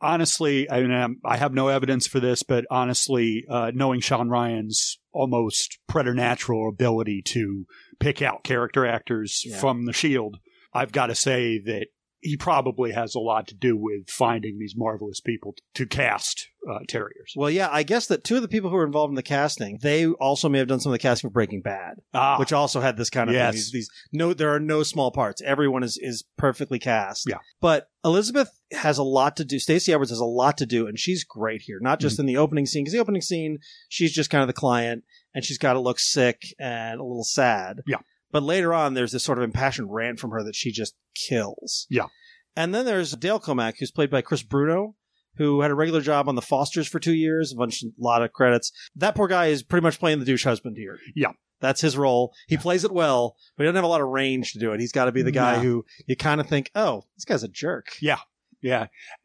honestly, 0.00 0.70
I 0.70 0.80
mean, 0.82 0.92
um, 0.92 1.20
I 1.24 1.36
have 1.36 1.54
no 1.54 1.68
evidence 1.68 2.06
for 2.06 2.20
this, 2.20 2.42
but 2.42 2.64
honestly, 2.70 3.44
uh, 3.48 3.72
knowing 3.74 4.00
Shawn 4.00 4.28
Ryan's 4.28 4.98
almost 5.12 5.78
preternatural 5.88 6.68
ability 6.68 7.22
to 7.26 7.66
pick 8.00 8.20
out 8.22 8.44
character 8.44 8.86
actors 8.86 9.42
Yeah. 9.44 9.58
from 9.58 9.84
The 9.86 9.92
Shield, 9.92 10.38
I've 10.72 10.92
got 10.92 11.06
to 11.06 11.14
say 11.14 11.58
that 11.60 11.86
he 12.24 12.36
probably 12.38 12.92
has 12.92 13.14
a 13.14 13.18
lot 13.20 13.46
to 13.48 13.54
do 13.54 13.76
with 13.76 14.08
finding 14.08 14.58
these 14.58 14.74
marvelous 14.76 15.20
people 15.20 15.54
to 15.74 15.84
cast 15.86 16.48
uh, 16.68 16.78
terriers. 16.88 17.34
Well, 17.36 17.50
yeah, 17.50 17.68
I 17.70 17.82
guess 17.82 18.06
that 18.06 18.24
two 18.24 18.36
of 18.36 18.42
the 18.42 18.48
people 18.48 18.70
who 18.70 18.76
were 18.76 18.86
involved 18.86 19.10
in 19.10 19.14
the 19.16 19.22
casting, 19.22 19.78
they 19.82 20.06
also 20.06 20.48
may 20.48 20.58
have 20.58 20.66
done 20.68 20.80
some 20.80 20.90
of 20.90 20.94
the 20.94 21.02
casting 21.02 21.28
for 21.28 21.32
Breaking 21.34 21.60
Bad, 21.60 21.96
Ah, 22.14 22.38
which 22.38 22.52
also 22.54 22.80
had 22.80 22.96
this 22.96 23.10
kind 23.10 23.28
of 23.28 23.34
Yes. 23.34 23.52
thing. 23.52 23.56
These, 23.58 23.70
these 23.72 23.90
no, 24.12 24.32
there 24.32 24.48
are 24.54 24.58
no 24.58 24.82
small 24.82 25.10
parts. 25.10 25.42
Everyone 25.42 25.82
is 25.82 25.98
is 26.00 26.24
perfectly 26.38 26.78
cast. 26.78 27.28
Yeah. 27.28 27.38
But 27.60 27.88
Elizabeth 28.04 28.48
has 28.72 28.96
a 28.98 29.02
lot 29.04 29.36
to 29.36 29.44
do. 29.44 29.58
Stacy 29.58 29.92
Edwards 29.92 30.10
has 30.10 30.18
a 30.20 30.24
lot 30.24 30.56
to 30.58 30.66
do, 30.66 30.86
and 30.86 30.98
she's 30.98 31.22
great 31.24 31.60
here. 31.62 31.78
Not 31.80 32.00
just 32.00 32.18
in 32.18 32.24
the 32.26 32.38
opening 32.38 32.64
scene, 32.66 32.84
because 32.84 32.94
the 32.94 32.98
opening 33.00 33.22
scene, 33.22 33.58
she's 33.90 34.12
just 34.12 34.30
kind 34.30 34.40
of 34.42 34.46
the 34.48 34.52
client, 34.54 35.04
and 35.34 35.44
she's 35.44 35.58
got 35.58 35.74
to 35.74 35.80
look 35.80 36.00
sick 36.00 36.40
and 36.58 36.98
a 37.00 37.04
little 37.04 37.24
sad. 37.24 37.82
Yeah. 37.86 37.98
But 38.34 38.42
later 38.42 38.74
on, 38.74 38.94
there's 38.94 39.12
this 39.12 39.22
sort 39.22 39.38
of 39.38 39.44
impassioned 39.44 39.94
rant 39.94 40.18
from 40.18 40.32
her 40.32 40.42
that 40.42 40.56
she 40.56 40.72
just 40.72 40.94
kills. 41.14 41.86
Yeah. 41.88 42.06
And 42.56 42.74
then 42.74 42.84
there's 42.84 43.12
Dale 43.12 43.38
Comack, 43.38 43.74
who's 43.78 43.90
played 43.92 44.10
by 44.10 44.22
Chris 44.22 44.42
Bruno, 44.42 44.96
who 45.36 45.60
had 45.60 45.70
a 45.70 45.74
regular 45.74 46.00
job 46.00 46.28
on 46.28 46.34
The 46.34 46.42
Fosters 46.42 46.88
for 46.88 46.98
two 46.98 47.14
years, 47.14 47.52
a 47.52 47.56
bunch, 47.56 47.82
a 47.82 47.86
lot 47.96 48.22
of 48.22 48.32
credits. 48.32 48.72
That 48.96 49.14
poor 49.14 49.28
guy 49.28 49.46
is 49.46 49.62
pretty 49.62 49.84
much 49.84 49.98
playing 50.00 50.18
the 50.18 50.24
douche 50.24 50.42
husband 50.44 50.76
here. 50.76 50.98
Yeah. 51.14 51.30
That's 51.60 51.80
his 51.80 51.96
role. 51.96 52.34
He 52.48 52.56
plays 52.56 52.82
it 52.84 52.90
well, 52.92 53.36
but 53.56 53.62
he 53.62 53.66
doesn't 53.66 53.76
have 53.76 53.84
a 53.84 53.88
lot 53.88 54.00
of 54.00 54.08
range 54.08 54.52
to 54.52 54.58
do 54.58 54.72
it. 54.72 54.80
He's 54.80 54.92
got 54.92 55.04
to 55.06 55.12
be 55.12 55.22
the 55.22 55.30
guy 55.30 55.54
No. 55.56 55.62
who 55.62 55.84
you 56.06 56.16
kind 56.16 56.40
of 56.40 56.48
think, 56.48 56.70
oh, 56.74 57.04
this 57.16 57.24
guy's 57.24 57.44
a 57.44 57.48
jerk. 57.48 57.86
yeah, 58.02 58.18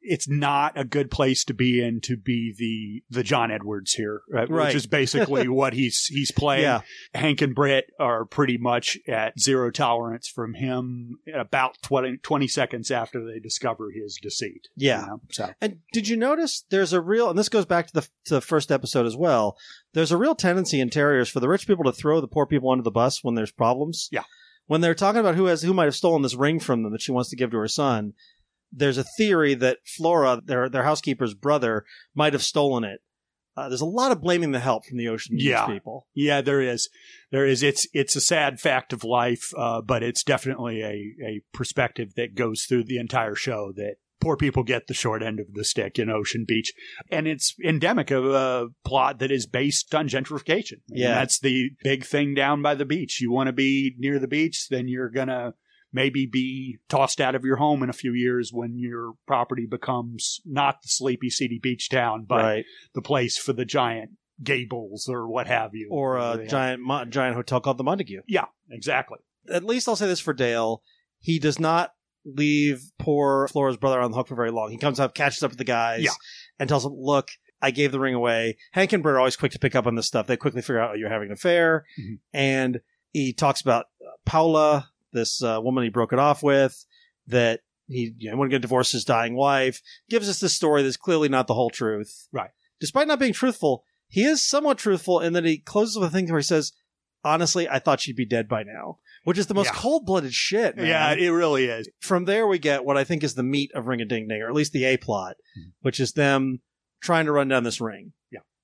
it's 0.01 0.27
not 0.27 0.73
a 0.77 0.83
good 0.83 1.09
place 1.09 1.43
to 1.45 1.53
be 1.53 1.81
in 1.81 2.01
to 2.01 2.17
be 2.17 2.53
the 2.57 3.17
the 3.17 3.23
John 3.23 3.51
Edwards 3.51 3.93
here, 3.93 4.21
uh, 4.33 4.37
right? 4.37 4.49
Right. 4.49 4.65
which 4.67 4.75
is 4.75 4.85
basically 4.85 5.47
what 5.47 5.73
he's 5.73 6.05
he's 6.05 6.31
playing. 6.31 6.63
Yeah. 6.63 6.81
Hank 7.13 7.41
and 7.41 7.55
Britt 7.55 7.85
are 7.99 8.25
pretty 8.25 8.57
much 8.57 8.97
at 9.07 9.39
zero 9.39 9.71
tolerance 9.71 10.27
from 10.27 10.53
him 10.53 11.19
about 11.33 11.81
20, 11.81 12.17
20 12.17 12.47
seconds 12.47 12.91
after 12.91 13.25
they 13.25 13.39
discover 13.39 13.91
his 13.91 14.19
deceit. 14.21 14.67
Yeah. 14.75 15.01
you 15.01 15.07
know? 15.07 15.21
So 15.31 15.49
And 15.61 15.79
did 15.93 16.07
you 16.07 16.17
notice 16.17 16.65
there's 16.69 16.93
a 16.93 17.01
real, 17.01 17.29
and 17.29 17.37
this 17.37 17.49
goes 17.49 17.65
back 17.65 17.87
to 17.87 17.93
the, 17.93 18.01
to 18.25 18.35
the 18.35 18.41
first 18.41 18.71
episode 18.71 19.05
as 19.05 19.15
well. 19.15 19.57
There's 19.93 20.11
a 20.11 20.17
real 20.17 20.35
tendency 20.35 20.79
in 20.79 20.89
terriers 20.89 21.29
for 21.29 21.39
the 21.39 21.47
rich 21.49 21.67
people 21.67 21.85
to 21.85 21.91
throw 21.91 22.21
the 22.21 22.27
poor 22.27 22.45
people 22.45 22.71
under 22.71 22.83
the 22.83 22.91
bus 22.91 23.23
when 23.23 23.35
there's 23.35 23.51
problems. 23.51 24.09
Yeah. 24.11 24.23
When 24.67 24.81
they're 24.81 24.93
talking 24.93 25.19
about 25.19 25.35
who 25.35 25.45
has 25.45 25.63
who 25.63 25.73
might 25.73 25.85
have 25.85 25.95
stolen 25.95 26.21
this 26.21 26.35
ring 26.35 26.59
from 26.59 26.83
them 26.83 26.91
that 26.91 27.01
she 27.01 27.11
wants 27.11 27.31
to 27.31 27.35
give 27.35 27.49
to 27.51 27.57
her 27.57 27.67
son, 27.67 28.13
there's 28.71 28.97
a 28.97 29.03
theory 29.17 29.53
that 29.55 29.79
Flora, 29.85 30.41
their 30.43 30.69
their 30.69 30.83
housekeeper's 30.83 31.33
brother, 31.33 31.85
might 32.15 32.33
have 32.33 32.43
stolen 32.43 32.83
it. 32.83 33.01
Uh, 33.57 33.67
there's 33.67 33.81
a 33.81 33.85
lot 33.85 34.11
of 34.11 34.21
blaming 34.21 34.51
the 34.51 34.59
help 34.59 34.85
from 34.85 34.97
the 34.97 35.07
ocean 35.09 35.35
Beach 35.35 35.45
Yeah. 35.47 35.65
people. 35.67 36.07
yeah, 36.13 36.39
there 36.39 36.61
is, 36.61 36.87
there 37.31 37.45
is. 37.45 37.61
It's 37.61 37.87
it's 37.93 38.15
a 38.15 38.21
sad 38.21 38.59
fact 38.61 38.93
of 38.93 39.03
life, 39.03 39.51
uh, 39.57 39.81
but 39.81 40.01
it's 40.03 40.23
definitely 40.23 40.81
a 40.81 41.13
a 41.25 41.41
perspective 41.53 42.13
that 42.15 42.35
goes 42.35 42.63
through 42.63 42.85
the 42.85 42.97
entire 42.97 43.35
show 43.35 43.71
that. 43.75 43.95
Poor 44.21 44.35
people 44.35 44.63
get 44.63 44.87
the 44.87 44.93
short 44.93 45.23
end 45.23 45.39
of 45.39 45.53
the 45.53 45.63
stick 45.63 45.97
in 45.97 46.09
Ocean 46.09 46.43
Beach, 46.45 46.73
and 47.09 47.25
it's 47.25 47.55
endemic 47.63 48.11
of 48.11 48.25
a 48.25 48.67
plot 48.83 49.19
that 49.19 49.31
is 49.31 49.45
based 49.47 49.95
on 49.95 50.09
gentrification. 50.09 50.81
And 50.89 50.99
Yeah. 50.99 51.13
that's 51.13 51.39
the 51.39 51.69
big 51.85 52.03
thing 52.05 52.33
down 52.33 52.61
by 52.61 52.75
the 52.75 52.83
beach. 52.83 53.21
You 53.21 53.31
want 53.31 53.47
to 53.47 53.53
be 53.53 53.95
near 53.97 54.19
the 54.19 54.27
beach, 54.27 54.67
then 54.69 54.89
you're 54.89 55.07
gonna 55.09 55.53
maybe 55.91 56.25
be 56.25 56.77
tossed 56.87 57.19
out 57.19 57.35
of 57.35 57.43
your 57.43 57.55
home 57.57 57.81
in 57.83 57.89
a 57.89 57.93
few 57.93 58.13
years 58.13 58.51
when 58.53 58.77
your 58.77 59.13
property 59.27 59.65
becomes 59.65 60.39
not 60.45 60.81
the 60.81 60.87
sleepy, 60.87 61.29
seedy 61.29 61.59
beach 61.59 61.89
town, 61.89 62.25
but 62.27 62.43
right. 62.43 62.65
the 62.93 63.01
place 63.01 63.37
for 63.37 63.53
the 63.53 63.65
giant 63.65 64.11
gables 64.43 65.07
or 65.09 65.27
what 65.27 65.47
have 65.47 65.71
you. 65.73 65.89
Or 65.91 66.17
a 66.17 66.45
giant 66.47 66.81
mo- 66.81 67.05
giant 67.05 67.35
hotel 67.35 67.59
called 67.59 67.77
the 67.77 67.83
Montague. 67.83 68.21
Yeah, 68.27 68.45
exactly. 68.69 69.17
at 69.51 69.63
least 69.63 69.87
I'll 69.89 69.95
say 69.95 70.07
this 70.07 70.19
for 70.19 70.33
Dale. 70.33 70.81
He 71.19 71.39
does 71.39 71.59
not 71.59 71.93
leave 72.25 72.81
poor 72.99 73.47
Flora's 73.47 73.77
brother 73.77 73.99
on 73.99 74.11
the 74.11 74.17
hook 74.17 74.27
for 74.27 74.35
very 74.35 74.51
long. 74.51 74.69
He 74.71 74.77
comes 74.77 74.99
up, 74.99 75.13
catches 75.15 75.41
up 75.43 75.51
with 75.51 75.57
the 75.57 75.63
guys, 75.63 76.03
Yeah. 76.03 76.11
and 76.59 76.69
tells 76.69 76.83
them, 76.83 76.93
look, 76.95 77.29
I 77.61 77.71
gave 77.71 77.91
the 77.91 77.99
ring 77.99 78.13
away. 78.13 78.57
Hank 78.71 78.93
and 78.93 79.01
Britt 79.03 79.15
are 79.15 79.19
always 79.19 79.35
quick 79.35 79.51
to 79.53 79.59
pick 79.59 79.75
up 79.75 79.87
on 79.87 79.95
this 79.95 80.05
stuff. 80.07 80.27
They 80.27 80.37
quickly 80.37 80.61
figure 80.61 80.79
out, 80.79 80.91
oh, 80.91 80.93
you're 80.93 81.09
having 81.09 81.27
an 81.29 81.33
affair. 81.33 81.85
Mhm. 81.99 82.19
And 82.33 82.81
he 83.11 83.33
talks 83.33 83.59
about 83.61 83.85
uh, 84.01 84.11
Paula, 84.25 84.89
this 85.13 85.41
uh, 85.43 85.59
woman 85.61 85.83
he 85.83 85.89
broke 85.89 86.13
it 86.13 86.19
off 86.19 86.41
with, 86.43 86.85
that 87.27 87.61
he 87.87 88.13
you 88.17 88.31
know, 88.31 88.43
to 88.43 88.49
get 88.49 88.61
divorced 88.61 88.91
his 88.91 89.05
dying 89.05 89.35
wife. 89.35 89.81
Gives 90.09 90.29
us 90.29 90.39
this 90.39 90.55
story 90.55 90.83
that's 90.83 90.97
clearly 90.97 91.29
not 91.29 91.47
the 91.47 91.53
whole 91.55 91.69
truth. 91.69 92.27
Right. 92.31 92.51
Despite 92.79 93.07
not 93.07 93.19
being 93.19 93.33
truthful, 93.33 93.83
he 94.07 94.23
is 94.23 94.41
somewhat 94.43 94.77
truthful 94.77 95.19
in 95.19 95.33
that 95.33 95.45
he 95.45 95.57
closes 95.57 95.97
with 95.97 96.09
a 96.09 96.11
thing 96.11 96.27
where 96.29 96.39
he 96.39 96.43
says, 96.43 96.71
honestly, 97.23 97.67
I 97.67 97.79
thought 97.79 97.99
she'd 97.99 98.15
be 98.15 98.25
dead 98.25 98.47
by 98.47 98.63
now, 98.63 98.99
which 99.23 99.37
is 99.37 99.47
the 99.47 99.53
most 99.53 99.67
Yeah. 99.67 99.73
cold 99.75 100.05
blooded 100.05 100.33
shit. 100.33 100.77
Man. 100.77 100.85
Yeah, 100.85 101.11
it 101.13 101.29
really 101.29 101.65
is. 101.65 101.89
From 101.99 102.25
there, 102.25 102.47
we 102.47 102.59
get 102.59 102.85
what 102.85 102.97
I 102.97 103.03
think 103.03 103.23
is 103.23 103.35
the 103.35 103.43
meat 103.43 103.71
of 103.75 103.87
Ring 103.87 104.01
a 104.01 104.05
Ding 104.05 104.27
Ding, 104.27 104.41
or 104.41 104.47
at 104.47 104.55
least 104.55 104.71
the 104.73 104.85
A 104.85 104.97
plot, 104.97 105.35
which 105.81 105.99
is 105.99 106.13
them 106.13 106.61
trying 107.01 107.25
to 107.25 107.31
run 107.31 107.47
down 107.47 107.63
this 107.63 107.81
ring. 107.81 108.13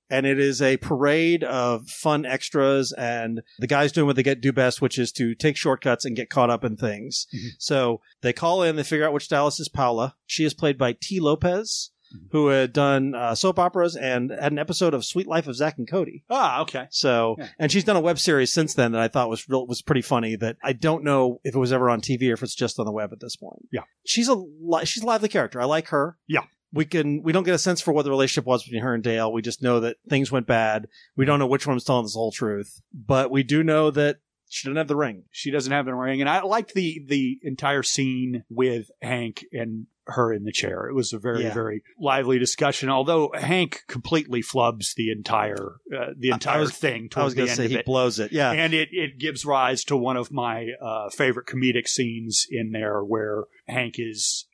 And 0.08 0.24
it 0.26 0.38
is 0.38 0.62
a 0.62 0.76
parade 0.76 1.42
of 1.44 1.88
fun 1.88 2.24
extras 2.24 2.92
and 2.92 3.42
the 3.58 3.66
guys 3.66 3.92
doing 3.92 4.06
what 4.06 4.16
they 4.16 4.22
get 4.22 4.40
do 4.40 4.52
best, 4.52 4.80
which 4.80 4.98
is 4.98 5.10
to 5.12 5.34
take 5.34 5.56
shortcuts 5.56 6.04
and 6.04 6.14
get 6.16 6.30
caught 6.30 6.50
up 6.50 6.62
in 6.64 6.76
things. 6.76 7.26
Mhm. 7.34 7.48
So 7.58 8.00
they 8.22 8.32
call 8.32 8.62
in, 8.62 8.76
they 8.76 8.82
figure 8.84 9.06
out 9.06 9.12
which 9.12 9.28
dallas 9.28 9.58
is 9.58 9.68
Paula. 9.68 10.14
She 10.26 10.44
is 10.44 10.54
played 10.54 10.78
by 10.78 10.92
T. 11.00 11.18
Lopez, 11.20 11.90
Mhm. 12.14 12.28
who 12.30 12.46
had 12.48 12.72
done 12.72 13.16
uh, 13.16 13.34
soap 13.34 13.58
operas 13.58 13.96
and 13.96 14.30
had 14.30 14.52
an 14.52 14.60
episode 14.60 14.94
of 14.94 15.04
Suite 15.04 15.26
Life 15.26 15.48
of 15.48 15.56
Zack 15.56 15.76
and 15.76 15.88
Cody. 15.88 16.22
Ah, 16.30 16.60
okay. 16.62 16.86
So, 16.90 17.34
Yeah. 17.36 17.48
and 17.58 17.72
she's 17.72 17.82
done 17.82 17.96
a 17.96 18.00
web 18.00 18.20
series 18.20 18.52
since 18.52 18.74
then 18.74 18.92
that 18.92 19.00
I 19.00 19.08
thought 19.08 19.28
was 19.28 19.48
real, 19.48 19.66
was 19.66 19.82
pretty 19.82 20.02
funny. 20.02 20.36
That 20.36 20.56
I 20.62 20.72
don't 20.72 21.02
know 21.02 21.40
if 21.42 21.56
it 21.56 21.58
was 21.58 21.72
ever 21.72 21.90
on 21.90 22.00
TV 22.00 22.30
or 22.30 22.34
if 22.34 22.44
it's 22.44 22.54
just 22.54 22.78
on 22.78 22.86
the 22.86 22.92
web 22.92 23.12
at 23.12 23.18
this 23.18 23.34
point. 23.34 23.66
Yeah. 23.72 23.82
she's 24.04 24.28
a 24.28 24.34
li- 24.34 24.84
she's 24.84 25.02
a 25.02 25.06
lively 25.06 25.28
character. 25.28 25.60
I 25.60 25.64
like 25.64 25.88
her. 25.88 26.16
Yeah. 26.28 26.42
We 26.72 26.84
can 26.84 27.22
we 27.22 27.32
don't 27.32 27.44
get 27.44 27.54
a 27.54 27.58
sense 27.58 27.80
for 27.80 27.92
what 27.92 28.02
the 28.04 28.10
relationship 28.10 28.46
was 28.46 28.64
between 28.64 28.82
her 28.82 28.94
and 28.94 29.02
Dale. 29.02 29.32
We 29.32 29.42
just 29.42 29.62
know 29.62 29.80
that 29.80 29.96
things 30.08 30.30
went 30.32 30.46
bad. 30.46 30.88
We 31.16 31.24
don't 31.24 31.38
know 31.38 31.46
which 31.46 31.66
one 31.66 31.74
was 31.74 31.84
telling 31.84 32.04
us 32.04 32.12
the 32.14 32.18
whole 32.18 32.32
truth, 32.32 32.80
but 32.92 33.30
we 33.30 33.42
do 33.42 33.62
know 33.62 33.90
that 33.90 34.16
she 34.48 34.68
didn't 34.68 34.78
have 34.78 34.88
the 34.88 34.96
ring. 34.96 35.24
She 35.30 35.50
doesn't 35.50 35.72
have 35.72 35.86
the 35.86 35.94
ring, 35.94 36.20
and 36.20 36.30
I 36.30 36.42
liked 36.42 36.74
the 36.74 37.02
the 37.06 37.38
entire 37.42 37.82
scene 37.82 38.44
with 38.48 38.90
Hank 39.02 39.44
and 39.52 39.86
her 40.08 40.32
in 40.32 40.44
the 40.44 40.52
chair. 40.52 40.86
It 40.86 40.94
was 40.94 41.12
a 41.12 41.18
very 41.18 41.42
Yeah. 41.42 41.52
very 41.52 41.82
lively 41.98 42.38
discussion. 42.38 42.88
Although 42.88 43.32
Hank 43.34 43.82
completely 43.88 44.40
flubs 44.40 44.94
the 44.94 45.10
entire 45.10 45.78
uh, 45.92 46.12
the 46.16 46.30
entire 46.30 46.60
was- 46.60 46.70
thing 46.72 47.04
I 47.06 47.08
towards 47.08 47.24
was 47.24 47.34
the 47.34 47.36
going 47.38 47.46
to 47.46 47.50
end 47.50 47.56
say 47.56 47.68
he 47.68 47.80
it. 47.80 47.84
blows 47.86 48.20
it. 48.20 48.30
Yeah, 48.30 48.52
And 48.52 48.72
it, 48.72 48.90
it 48.92 49.18
gives 49.18 49.44
rise 49.44 49.82
to 49.84 49.96
one 49.96 50.16
of 50.16 50.30
my 50.30 50.68
uh, 50.80 51.10
favorite 51.10 51.46
comedic 51.48 51.88
scenes 51.88 52.46
in 52.48 52.70
there 52.70 53.00
where 53.02 53.44
Hank 53.66 53.96
is 53.98 54.46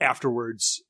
afterwards 0.00 0.82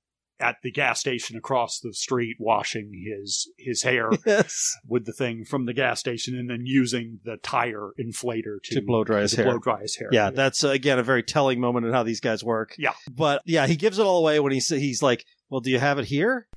at 0.42 0.56
the 0.62 0.70
gas 0.70 1.00
station 1.00 1.36
across 1.36 1.78
the 1.80 1.92
street 1.94 2.36
washing 2.38 2.92
his 3.06 3.48
his 3.58 3.82
hair 3.82 4.10
yes, 4.26 4.76
with 4.86 5.06
the 5.06 5.12
thing 5.12 5.44
from 5.44 5.66
the 5.66 5.72
gas 5.72 6.00
station 6.00 6.36
and 6.38 6.50
then 6.50 6.66
using 6.66 7.20
the 7.24 7.36
tire 7.38 7.90
inflator 7.98 8.56
to, 8.64 8.74
to 8.74 8.82
blow 8.82 9.04
dry 9.04 9.20
his 9.22 9.30
to 9.30 9.36
hair. 9.38 9.46
blow 9.46 9.58
dry 9.58 9.80
his 9.80 9.96
hair. 9.96 10.08
Yeah, 10.12 10.30
that's 10.30 10.64
uh, 10.64 10.68
again 10.70 10.98
a 10.98 11.02
very 11.02 11.22
telling 11.22 11.60
moment 11.60 11.86
in 11.86 11.92
how 11.92 12.02
these 12.02 12.20
guys 12.20 12.42
work. 12.44 12.74
Yeah. 12.78 12.92
but 13.10 13.42
yeah, 13.46 13.66
he 13.66 13.76
gives 13.76 13.98
it 13.98 14.02
all 14.02 14.18
away 14.18 14.40
when 14.40 14.52
he's 14.52 14.68
he's 14.68 15.02
like, 15.02 15.24
"Well, 15.48 15.60
do 15.60 15.70
you 15.70 15.78
have 15.78 15.98
it 15.98 16.06
here?" 16.06 16.48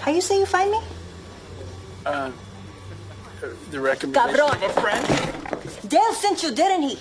How 0.00 0.10
you 0.10 0.20
say 0.20 0.38
you 0.38 0.46
find 0.46 0.70
me? 0.70 0.80
The 3.70 3.80
recommendation 3.80 4.36
Cabrón. 4.36 4.54
of 4.56 4.62
a 4.62 4.80
friend? 4.80 5.90
Dale 5.90 6.12
sent 6.14 6.42
you, 6.42 6.54
didn't 6.54 6.82
he? 6.82 6.98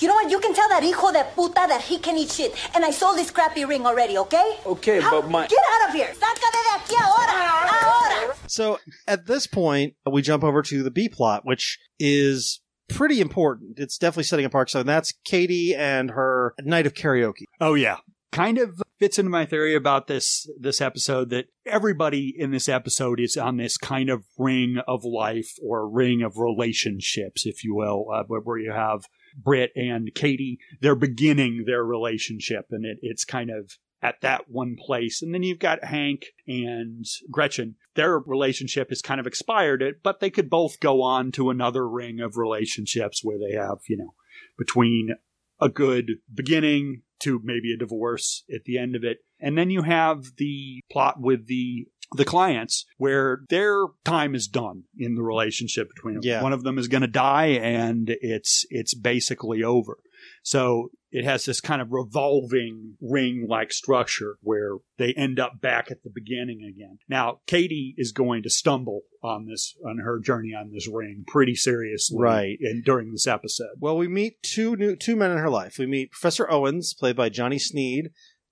You 0.00 0.08
know 0.08 0.14
what? 0.14 0.30
You 0.30 0.40
can 0.40 0.54
tell 0.54 0.68
that 0.68 0.82
hijo 0.82 1.12
de 1.12 1.24
puta 1.34 1.66
that 1.68 1.82
he 1.82 1.98
can 1.98 2.16
eat 2.16 2.30
shit. 2.30 2.54
And 2.74 2.84
I 2.84 2.90
sold 2.90 3.16
this 3.18 3.30
crappy 3.30 3.64
ring 3.64 3.86
already, 3.86 4.16
okay? 4.18 4.58
Okay, 4.66 5.00
How- 5.00 5.20
but 5.20 5.30
my- 5.30 5.46
Get 5.46 5.58
out 5.74 5.88
of 5.88 5.94
here! 5.94 6.08
Sácate 6.14 6.52
de 6.52 6.78
aquí 6.78 6.94
ahora! 7.00 8.28
Ahora! 8.28 8.36
So 8.46 8.78
at 9.06 9.26
this 9.26 9.46
point, 9.46 9.94
we 10.10 10.22
jump 10.22 10.44
over 10.44 10.62
to 10.62 10.82
the 10.82 10.90
B 10.90 11.08
plot, 11.08 11.42
which 11.44 11.78
is 11.98 12.60
pretty 12.88 13.20
important. 13.20 13.78
It's 13.78 13.98
definitely 13.98 14.24
setting 14.24 14.44
apart. 14.44 14.70
So 14.70 14.82
that's 14.82 15.12
Katie 15.24 15.74
and 15.74 16.10
her 16.10 16.54
night 16.62 16.86
of 16.86 16.94
karaoke. 16.94 17.44
Oh 17.60 17.74
yeah. 17.74 17.96
Kind 18.32 18.58
of 18.58 18.82
fits 18.98 19.18
into 19.18 19.30
my 19.30 19.46
theory 19.46 19.74
about 19.74 20.06
this 20.08 20.48
this 20.58 20.80
episode 20.80 21.30
that 21.30 21.46
everybody 21.66 22.34
in 22.36 22.50
this 22.50 22.68
episode 22.68 23.20
is 23.20 23.36
on 23.36 23.56
this 23.56 23.76
kind 23.76 24.10
of 24.10 24.24
ring 24.36 24.78
of 24.88 25.04
life 25.04 25.52
or 25.62 25.88
ring 25.88 26.20
of 26.22 26.36
relationships, 26.36 27.46
if 27.46 27.62
you 27.64 27.74
will, 27.74 28.06
uh, 28.12 28.24
where, 28.26 28.40
where 28.40 28.58
you 28.58 28.72
have 28.72 29.04
Britt 29.36 29.72
and 29.76 30.14
Katie. 30.14 30.58
They're 30.80 30.94
beginning 30.94 31.64
their 31.66 31.84
relationship, 31.84 32.66
and 32.70 32.84
it, 32.84 32.98
it's 33.02 33.24
kind 33.24 33.50
of 33.50 33.72
at 34.02 34.20
that 34.20 34.50
one 34.50 34.76
place. 34.76 35.22
And 35.22 35.32
then 35.32 35.42
you've 35.42 35.58
got 35.58 35.82
Hank 35.82 36.26
and 36.46 37.06
Gretchen. 37.30 37.76
Their 37.94 38.18
relationship 38.18 38.90
has 38.90 39.00
kind 39.00 39.18
of 39.18 39.26
expired, 39.26 39.82
but 40.02 40.20
they 40.20 40.30
could 40.30 40.50
both 40.50 40.78
go 40.78 41.00
on 41.00 41.32
to 41.32 41.48
another 41.48 41.88
ring 41.88 42.20
of 42.20 42.36
relationships 42.36 43.20
where 43.24 43.38
they 43.38 43.56
have, 43.56 43.78
you 43.88 43.96
know, 43.96 44.14
between 44.58 45.14
a 45.60 45.70
good 45.70 46.18
beginning 46.32 47.02
to 47.20 47.40
maybe 47.42 47.72
a 47.72 47.78
divorce 47.78 48.44
at 48.54 48.64
the 48.64 48.76
end 48.76 48.94
of 48.94 49.04
it. 49.04 49.18
And 49.40 49.56
then 49.56 49.70
you 49.70 49.82
have 49.82 50.24
the 50.36 50.80
plot 50.90 51.20
with 51.20 51.46
the 51.46 51.86
the 52.16 52.24
clients 52.24 52.84
where 52.96 53.40
their 53.48 53.86
time 54.04 54.34
is 54.34 54.46
done 54.46 54.84
in 54.98 55.14
the 55.14 55.22
relationship 55.22 55.88
between 55.94 56.14
them. 56.14 56.22
Yeah. 56.24 56.42
One 56.42 56.52
of 56.52 56.62
them 56.62 56.78
is 56.78 56.88
going 56.88 57.02
to 57.02 57.08
die 57.08 57.46
and 57.46 58.08
it's 58.20 58.64
it's 58.70 58.94
basically 58.94 59.62
over. 59.62 59.98
So 60.42 60.90
it 61.10 61.24
has 61.24 61.44
this 61.44 61.60
kind 61.60 61.80
of 61.80 61.92
revolving 61.92 62.96
ring 63.00 63.46
like 63.48 63.72
structure 63.72 64.36
where 64.42 64.78
they 64.98 65.12
end 65.14 65.38
up 65.38 65.60
back 65.60 65.90
at 65.90 66.02
the 66.02 66.10
beginning 66.12 66.62
again. 66.64 66.98
Now, 67.08 67.38
Katie 67.46 67.94
is 67.96 68.10
going 68.10 68.42
to 68.42 68.50
stumble 68.50 69.02
on 69.22 69.46
this, 69.46 69.76
on 69.86 69.98
her 69.98 70.18
journey 70.18 70.54
on 70.54 70.72
this 70.72 70.88
ring 70.92 71.24
pretty 71.26 71.54
seriously. 71.54 72.18
Right. 72.20 72.58
And 72.60 72.84
during 72.84 73.12
this 73.12 73.28
episode. 73.28 73.76
Well, 73.78 73.96
we 73.96 74.08
meet 74.08 74.42
two 74.42 74.74
new 74.74 74.96
two 74.96 75.14
men 75.14 75.30
in 75.30 75.38
her 75.38 75.50
life. 75.50 75.76
We 75.78 75.86
meet 75.86 76.10
Professor 76.10 76.50
Owens, 76.50 76.94
played 76.94 77.16
by 77.16 77.28
Johnny 77.28 77.60
Sneed. 77.60 78.10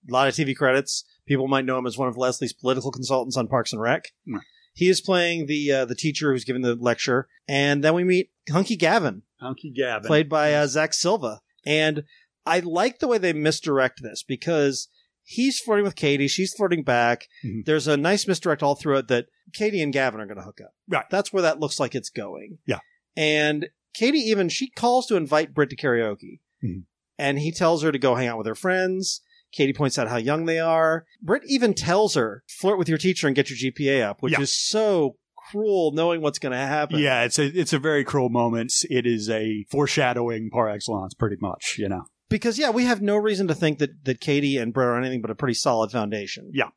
A 0.08 0.12
lot 0.12 0.28
of 0.28 0.34
TV 0.34 0.54
credits. 0.56 1.04
People 1.26 1.48
might 1.48 1.64
know 1.64 1.78
him 1.78 1.86
as 1.86 1.96
one 1.98 2.08
of 2.08 2.16
Leslie's 2.16 2.52
political 2.52 2.90
consultants 2.90 3.36
on 3.36 3.48
Parks 3.48 3.72
and 3.72 3.80
Rec. 3.80 4.04
Hmm. 4.26 4.38
He 4.74 4.88
is 4.88 5.00
playing 5.00 5.46
the 5.46 5.70
uh, 5.70 5.84
the 5.84 5.94
teacher 5.94 6.32
who's 6.32 6.44
giving 6.44 6.62
the 6.62 6.74
lecture, 6.74 7.28
and 7.46 7.84
then 7.84 7.94
we 7.94 8.04
meet 8.04 8.30
Hunky 8.50 8.74
Gavin, 8.76 9.22
Hunky 9.40 9.70
Gavin. 9.70 10.06
played 10.06 10.28
by 10.28 10.54
uh, 10.54 10.66
Zach 10.66 10.94
Silva. 10.94 11.40
And 11.66 12.04
I 12.46 12.60
like 12.60 12.98
the 12.98 13.06
way 13.06 13.18
they 13.18 13.32
misdirect 13.34 14.00
this 14.02 14.22
because 14.26 14.88
he's 15.22 15.60
flirting 15.60 15.84
with 15.84 15.94
Katie, 15.94 16.26
she's 16.26 16.54
flirting 16.54 16.82
back. 16.82 17.26
Mhm. 17.44 17.64
There's 17.66 17.86
a 17.86 17.96
nice 17.98 18.26
misdirect 18.26 18.62
all 18.62 18.74
through 18.74 18.96
it 18.98 19.08
that 19.08 19.26
Katie 19.52 19.82
and 19.82 19.92
Gavin 19.92 20.20
are 20.20 20.26
going 20.26 20.38
to 20.38 20.42
hook 20.42 20.60
up. 20.64 20.74
Right. 20.88 21.04
That's 21.10 21.32
where 21.32 21.42
that 21.42 21.60
looks 21.60 21.78
like 21.78 21.94
it's 21.94 22.10
going. 22.10 22.58
Yeah. 22.66 22.80
And 23.14 23.68
Katie 23.94 24.18
even 24.20 24.48
she 24.48 24.70
calls 24.70 25.06
to 25.06 25.16
invite 25.16 25.54
Britt 25.54 25.68
to 25.70 25.76
karaoke, 25.76 26.40
Mhm. 26.64 26.84
and 27.18 27.38
he 27.38 27.52
tells 27.52 27.82
her 27.82 27.92
to 27.92 27.98
go 27.98 28.14
hang 28.14 28.26
out 28.28 28.38
with 28.38 28.46
her 28.46 28.54
friends. 28.54 29.20
Katie 29.52 29.72
points 29.72 29.98
out 29.98 30.08
how 30.08 30.16
young 30.16 30.46
they 30.46 30.58
are. 30.58 31.04
Britt 31.22 31.42
even 31.46 31.74
tells 31.74 32.14
her, 32.14 32.42
"Flirt 32.48 32.78
with 32.78 32.88
your 32.88 32.98
teacher 32.98 33.26
and 33.26 33.36
get 33.36 33.50
your 33.50 33.56
GPA 33.56 34.02
up," 34.02 34.22
which 34.22 34.32
Yeah. 34.32 34.40
is 34.40 34.54
so 34.54 35.16
cruel, 35.50 35.92
knowing 35.92 36.20
what's 36.22 36.38
going 36.38 36.52
to 36.52 36.56
happen. 36.58 36.98
Yeah, 36.98 37.24
it's 37.24 37.38
a 37.38 37.44
it's 37.44 37.72
a 37.72 37.78
very 37.78 38.04
cruel 38.04 38.28
moment. 38.30 38.72
It 38.88 39.06
is 39.06 39.28
a 39.28 39.64
foreshadowing 39.70 40.50
par 40.50 40.68
excellence, 40.68 41.14
pretty 41.14 41.36
much. 41.40 41.76
You 41.78 41.88
know, 41.88 42.04
because 42.30 42.58
yeah, 42.58 42.70
we 42.70 42.84
have 42.84 43.02
no 43.02 43.16
reason 43.16 43.48
to 43.48 43.54
think 43.54 43.78
that 43.78 44.04
that 44.04 44.20
Katie 44.20 44.56
and 44.56 44.72
Britt 44.72 44.86
are 44.88 44.98
anything 44.98 45.20
but 45.20 45.30
a 45.30 45.34
pretty 45.34 45.54
solid 45.54 45.90
foundation. 45.90 46.50
Yeah. 46.54 46.68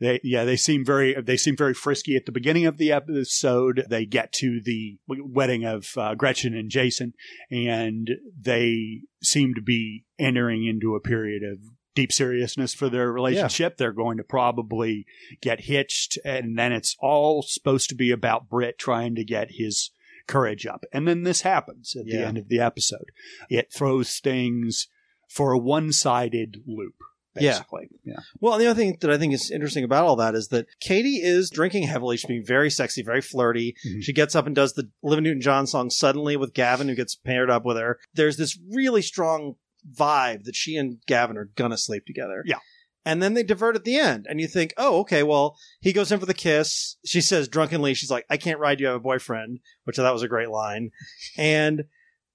they 0.00 0.20
yeah 0.22 0.44
they 0.44 0.56
seem 0.56 0.84
very 0.84 1.16
they 1.20 1.36
seem 1.36 1.56
very 1.56 1.72
frisky 1.74 2.14
at 2.14 2.26
the 2.26 2.32
beginning 2.32 2.66
of 2.66 2.76
the 2.76 2.92
episode. 2.92 3.84
They 3.88 4.04
get 4.04 4.32
to 4.34 4.60
the 4.62 4.98
wedding 5.08 5.64
of 5.64 5.86
uh, 5.96 6.14
Gretchen 6.14 6.54
and 6.54 6.70
Jason, 6.70 7.14
and 7.50 8.08
they 8.38 9.00
seem 9.22 9.54
to 9.54 9.62
be 9.62 10.04
entering 10.18 10.66
into 10.66 10.94
a 10.94 11.00
period 11.00 11.42
of 11.42 11.58
deep 11.94 12.12
seriousness 12.12 12.74
for 12.74 12.88
their 12.88 13.12
relationship. 13.12 13.76
They're 13.76 13.92
going 13.92 14.16
to 14.16 14.24
probably 14.24 15.06
get 15.40 15.62
hitched, 15.62 16.18
and 16.24 16.58
then 16.58 16.72
it's 16.72 16.96
all 17.00 17.42
supposed 17.42 17.88
to 17.90 17.94
be 17.94 18.10
about 18.10 18.48
Britt 18.48 18.78
trying 18.78 19.14
to 19.16 19.24
get 19.24 19.52
his 19.52 19.90
courage 20.26 20.66
up. 20.66 20.84
And 20.92 21.06
then 21.06 21.24
this 21.24 21.42
happens 21.42 21.94
at 21.96 22.06
the 22.06 22.24
end 22.24 22.38
of 22.38 22.48
the 22.48 22.60
episode. 22.60 23.10
It 23.48 23.72
throws 23.72 24.18
things 24.18 24.88
for 25.28 25.52
a 25.52 25.58
one-sided 25.58 26.58
loop. 26.66 26.94
Basically, 27.34 27.88
yeah. 28.04 28.18
Well, 28.40 28.58
the 28.58 28.66
other 28.66 28.78
thing 28.78 28.98
that 29.00 29.10
I 29.10 29.16
think 29.16 29.32
is 29.32 29.50
interesting 29.50 29.84
about 29.84 30.04
all 30.04 30.16
that 30.16 30.34
is 30.34 30.48
that 30.48 30.66
Katie 30.80 31.22
is 31.22 31.48
drinking 31.48 31.84
heavily. 31.84 32.18
She's 32.18 32.28
being 32.28 32.44
very 32.44 32.68
sexy, 32.68 33.02
very 33.02 33.22
flirty. 33.22 33.74
Mhm. 33.88 34.02
She 34.02 34.12
gets 34.12 34.34
up 34.34 34.46
and 34.46 34.54
does 34.54 34.74
the 34.74 34.90
Olivia 35.02 35.22
Newton-John 35.22 35.66
song 35.66 35.88
suddenly 35.88 36.36
with 36.36 36.52
Gavin, 36.52 36.88
who 36.88 36.94
gets 36.94 37.16
paired 37.16 37.48
up 37.48 37.64
with 37.64 37.78
her. 37.78 37.98
There's 38.12 38.36
this 38.36 38.58
really 38.70 39.00
strong 39.00 39.54
vibe 39.90 40.44
that 40.44 40.56
she 40.56 40.76
and 40.76 40.98
Gavin 41.06 41.36
are 41.36 41.50
gonna 41.56 41.78
sleep 41.78 42.04
together. 42.06 42.42
Yeah. 42.46 42.58
And 43.04 43.20
then 43.20 43.34
they 43.34 43.42
divert 43.42 43.74
at 43.74 43.82
the 43.82 43.96
end, 43.96 44.26
and 44.28 44.40
you 44.40 44.46
think, 44.46 44.72
oh, 44.76 45.00
okay, 45.00 45.24
well, 45.24 45.56
he 45.80 45.92
goes 45.92 46.12
in 46.12 46.20
for 46.20 46.26
the 46.26 46.32
kiss. 46.34 46.96
She 47.04 47.20
says 47.20 47.48
drunkenly, 47.48 47.94
she's 47.94 48.12
like, 48.12 48.24
I 48.30 48.36
can't 48.36 48.60
ride 48.60 48.78
you, 48.78 48.86
I 48.86 48.90
have 48.92 49.00
a 49.00 49.02
boyfriend, 49.02 49.58
which 49.84 49.98
I 49.98 50.02
thought 50.02 50.12
was 50.12 50.22
a 50.22 50.28
great 50.28 50.50
line. 50.50 50.90
And 51.36 51.84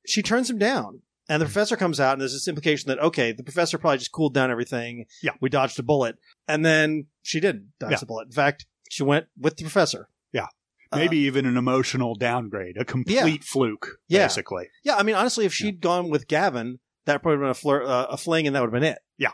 she 0.05 0.21
turns 0.21 0.49
him 0.49 0.57
down. 0.57 1.01
And 1.29 1.41
the 1.41 1.45
professor 1.45 1.77
comes 1.77 1.99
out, 2.01 2.13
and 2.13 2.21
there's 2.21 2.33
this 2.33 2.47
implication 2.49 2.89
that, 2.89 2.99
okay, 2.99 3.31
the 3.31 3.43
professor 3.43 3.77
probably 3.77 3.97
just 3.99 4.11
cooled 4.11 4.33
down 4.33 4.51
everything. 4.51 5.05
Yeah. 5.23 5.31
We 5.41 5.49
dodged 5.49 5.79
a 5.79 5.83
bullet. 5.83 6.17
And 6.49 6.65
then 6.65 7.07
she 7.21 7.39
didn't 7.39 7.71
dodge 7.79 7.91
Yeah. 7.91 7.97
the 7.99 8.05
bullet. 8.05 8.25
In 8.27 8.31
fact, 8.33 8.65
she 8.89 9.03
went 9.03 9.27
with 9.37 9.55
the 9.57 9.63
professor. 9.63 10.09
Yeah. 10.33 10.47
Uh, 10.91 10.97
Maybe 10.97 11.17
even 11.19 11.45
an 11.45 11.55
emotional 11.57 12.15
downgrade, 12.15 12.75
a 12.77 12.85
complete 12.85 13.43
fluke, 13.43 13.99
Yeah. 14.07 14.25
basically. 14.25 14.67
yeah, 14.83 14.95
I 14.97 15.03
mean, 15.03 15.15
honestly, 15.15 15.45
if 15.45 15.53
she'd 15.53 15.79
gone 15.81 16.09
with 16.09 16.27
Gavin, 16.27 16.79
that 17.07 17.21
probably 17.21 17.39
would 17.39 17.47
have 17.47 17.61
been 17.61 17.71
a, 17.71 17.85
uh, 17.85 18.07
a 18.11 18.17
fling, 18.17 18.45
and 18.45 18.55
that 18.55 18.61
would 18.61 18.67
have 18.67 18.81
been 18.81 18.91
it. 18.91 18.99
Yeah. 19.17 19.31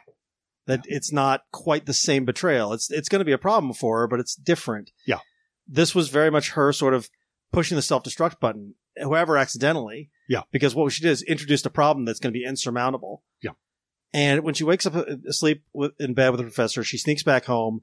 That 0.68 0.82
it's 0.86 1.12
not 1.12 1.42
quite 1.52 1.86
the 1.86 1.94
same 1.94 2.24
betrayal. 2.24 2.72
It's 2.72 2.90
it's 2.90 3.10
going 3.10 3.20
to 3.20 3.26
be 3.26 3.34
a 3.34 3.38
problem 3.38 3.74
for 3.74 4.00
her, 4.00 4.08
but 4.08 4.22
it's 4.22 4.36
different. 4.36 4.92
Yeah. 5.06 5.20
This 5.68 5.94
was 5.94 6.08
very 6.08 6.32
much 6.32 6.52
her 6.52 6.72
sort 6.72 6.94
of 6.94 7.10
pushing 7.52 7.76
the 7.76 7.82
self 7.82 8.04
destruct 8.04 8.40
button, 8.40 8.76
however 8.98 9.38
accidentally. 9.38 10.10
Yeah. 10.30 10.44
Because 10.52 10.74
what 10.74 10.92
she 10.94 11.02
did 11.02 11.12
is 11.12 11.22
introduced 11.24 11.66
a 11.66 11.70
problem 11.70 12.06
that's 12.06 12.20
going 12.20 12.34
to 12.34 12.40
be 12.40 12.46
insurmountable. 12.46 13.24
Yeah. 13.42 13.52
And 14.14 14.44
when 14.44 14.54
she 14.54 14.64
wakes 14.64 14.86
up 14.86 14.96
uh, 14.96 15.06
asleep 15.28 15.64
with, 15.74 15.92
in 16.00 16.14
bed 16.14 16.30
with 16.30 16.38
the 16.38 16.46
professor, 16.46 16.84
she 16.84 16.98
sneaks 16.98 17.24
back 17.24 17.46
home, 17.46 17.82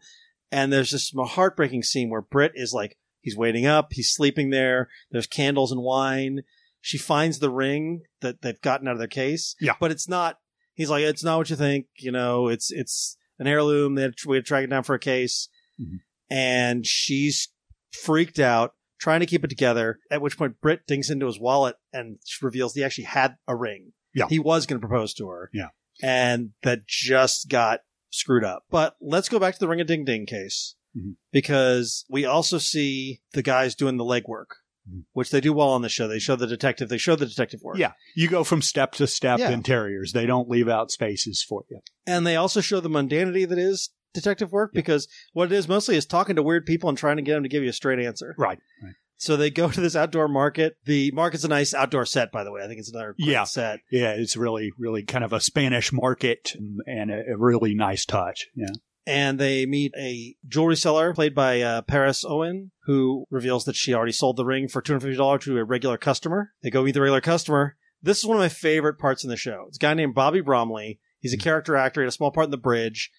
and 0.51 0.73
there's 0.73 0.93
this 0.93 1.13
heartbreaking 1.15 1.83
scene 1.83 2.09
where 2.09 2.23
Britt 2.23 2.53
is 2.55 2.73
like, 2.73 2.97
he's 3.21 3.37
waiting 3.37 3.67
up, 3.67 3.93
he's 3.93 4.13
sleeping 4.13 4.51
there. 4.51 4.89
There's 5.11 5.27
candles 5.27 5.73
and 5.73 5.83
wine. 5.83 6.43
She 6.81 6.99
finds 6.99 7.39
the 7.39 7.51
ring 7.51 8.03
that 8.23 8.43
they've 8.43 8.61
gotten 8.61 8.89
out 8.89 8.93
of 8.93 8.99
their 8.99 9.09
case. 9.09 9.55
Yeah. 9.61 9.75
But 9.81 9.91
it's 9.91 10.09
not. 10.09 10.37
He's 10.75 10.89
like, 10.91 11.05
it's 11.05 11.23
not 11.25 11.37
what 11.39 11.51
you 11.51 11.57
think. 11.57 11.87
You 11.99 12.11
know, 12.13 12.49
it's 12.49 12.71
it's 12.71 13.17
an 13.39 13.47
heirloom. 13.47 13.95
They 13.97 14.03
had, 14.03 14.15
we 14.27 14.37
had 14.37 14.45
to 14.45 14.49
track 14.49 14.65
it 14.65 14.71
down 14.71 14.83
for 14.85 14.95
a 14.95 14.99
case, 14.99 15.49
Mhm. 15.81 15.99
and 16.31 16.87
she's 16.87 17.49
freaked 17.93 18.39
out, 18.39 18.73
trying 18.99 19.21
to 19.21 19.27
keep 19.27 19.45
it 19.45 19.49
together. 19.49 19.99
At 20.11 20.23
which 20.23 20.39
point, 20.39 20.61
Britt 20.61 20.87
digs 20.87 21.11
into 21.11 21.27
his 21.27 21.39
wallet 21.41 21.77
and 21.93 22.19
reveals 22.43 22.75
he 22.75 22.85
actually 22.85 23.05
had 23.05 23.37
a 23.47 23.57
ring. 23.57 23.93
Yeah. 24.15 24.27
He 24.29 24.39
was 24.39 24.67
going 24.67 24.81
to 24.81 24.87
propose 24.87 25.13
to 25.15 25.29
her. 25.29 25.51
Yeah. 25.53 25.69
And 26.03 26.51
that 26.63 26.87
just 26.87 27.49
got 27.49 27.81
screwed 28.11 28.45
up. 28.45 28.65
But 28.71 28.97
let's 29.01 29.29
go 29.29 29.39
back 29.39 29.55
to 29.55 29.61
the 29.61 29.69
ring 29.69 29.81
a 29.81 29.85
ding 29.85 30.05
ding 30.05 30.25
case 30.27 30.75
Mhm. 30.97 31.17
because 31.31 32.05
we 32.09 32.25
also 32.25 32.59
see 32.59 33.21
the 33.33 33.43
guys 33.43 33.75
doing 33.75 33.97
the 33.99 34.05
legwork. 34.05 34.47
Mm-hmm. 34.89 35.01
which 35.13 35.31
they 35.31 35.41
do 35.43 35.53
well 35.53 35.69
on 35.71 35.83
the 35.83 35.89
show. 35.91 36.09
They 36.09 36.19
show 36.19 36.37
the 36.37 36.47
detective. 36.47 36.89
They 36.89 36.97
show 36.99 37.15
the 37.15 37.27
detective 37.27 37.61
work. 37.63 37.77
Yeah. 37.79 37.93
You 38.17 38.29
go 38.29 38.45
from 38.45 38.63
step 38.63 38.93
to 38.93 39.07
step 39.07 39.39
Yeah. 39.39 39.51
in 39.51 39.63
Terriers. 39.63 40.13
They 40.13 40.25
don't 40.27 40.49
leave 40.49 40.69
out 40.69 40.91
spaces 40.91 41.45
for 41.47 41.65
you. 41.71 41.81
And 42.07 42.27
they 42.27 42.37
also 42.37 42.61
show 42.63 42.81
the 42.81 42.89
mundanity 42.89 43.47
that 43.49 43.59
is 43.59 43.91
detective 44.15 44.51
work 44.53 44.73
because 44.73 45.07
what 45.35 45.53
it 45.53 45.53
is 45.53 45.69
mostly 45.69 45.97
is 45.97 46.07
talking 46.07 46.35
to 46.37 46.43
weird 46.43 46.65
people 46.67 46.89
and 46.89 46.97
trying 46.97 47.17
to 47.17 47.23
get 47.23 47.35
them 47.35 47.43
to 47.43 47.49
give 47.51 47.63
you 47.63 47.69
a 47.69 47.75
straight 47.75 47.99
answer. 48.05 48.35
Right. 48.39 48.59
right. 48.83 48.95
So 49.19 49.37
they 49.37 49.51
go 49.51 49.71
to 49.71 49.81
this 49.83 49.95
outdoor 49.95 50.29
market. 50.29 50.77
The 50.87 51.11
market's 51.11 51.45
a 51.45 51.49
nice 51.49 51.75
outdoor 51.75 52.07
set, 52.07 52.33
by 52.33 52.43
the 52.43 52.51
way. 52.51 52.63
I 52.63 52.67
think 52.67 52.81
it's 52.81 52.91
another 52.91 53.15
Yeah. 53.19 53.45
set. 53.45 53.81
Yeah, 53.93 54.13
it's 54.13 54.35
really, 54.37 54.71
really 54.79 55.05
kind 55.05 55.25
of 55.25 55.35
a 55.35 55.41
Spanish 55.41 55.93
market 55.93 56.55
and 56.87 57.11
a 57.11 57.37
really 57.37 57.75
nice 57.75 58.07
touch. 58.07 58.47
Yeah. 58.57 58.69
And 59.07 59.39
they 59.41 59.67
meet 59.67 59.93
a 59.99 60.37
jewelry 60.47 60.77
seller 60.77 61.15
played 61.15 61.35
by 61.35 61.61
uh, 61.63 61.83
Paris 61.83 62.25
Owen, 62.25 62.71
who 62.85 63.25
reveals 63.31 63.65
that 63.65 63.75
she 63.77 63.95
already 63.95 64.13
sold 64.13 64.37
the 64.37 64.45
ring 64.45 64.69
for 64.69 64.83
$250 64.83 65.41
to 65.43 65.59
a 65.59 65.65
regular 65.65 65.97
customer. 65.97 66.53
They 66.63 66.71
go 66.71 66.83
meet 66.83 66.93
the 66.93 67.01
regular 67.01 67.21
customer. 67.23 67.77
This 68.03 68.19
is 68.19 68.27
one 68.27 68.37
of 68.37 68.43
my 68.43 68.49
favorite 68.49 68.99
parts 68.99 69.25
in 69.25 69.31
the 69.31 69.37
show. 69.37 69.65
It's 69.69 69.79
a 69.79 69.81
guy 69.81 69.95
named 69.95 70.15
Bobby 70.15 70.41
Bromley. 70.41 71.01
He's 71.19 71.33
a 71.33 71.37
Mm-hmm. 71.37 71.43
character 71.45 71.77
actor. 71.77 72.01
He 72.01 72.05
had 72.05 72.09
a 72.09 72.13
small 72.13 72.31
part 72.31 72.47
in 72.47 72.51
the 72.51 72.57
bridge. 72.57 73.11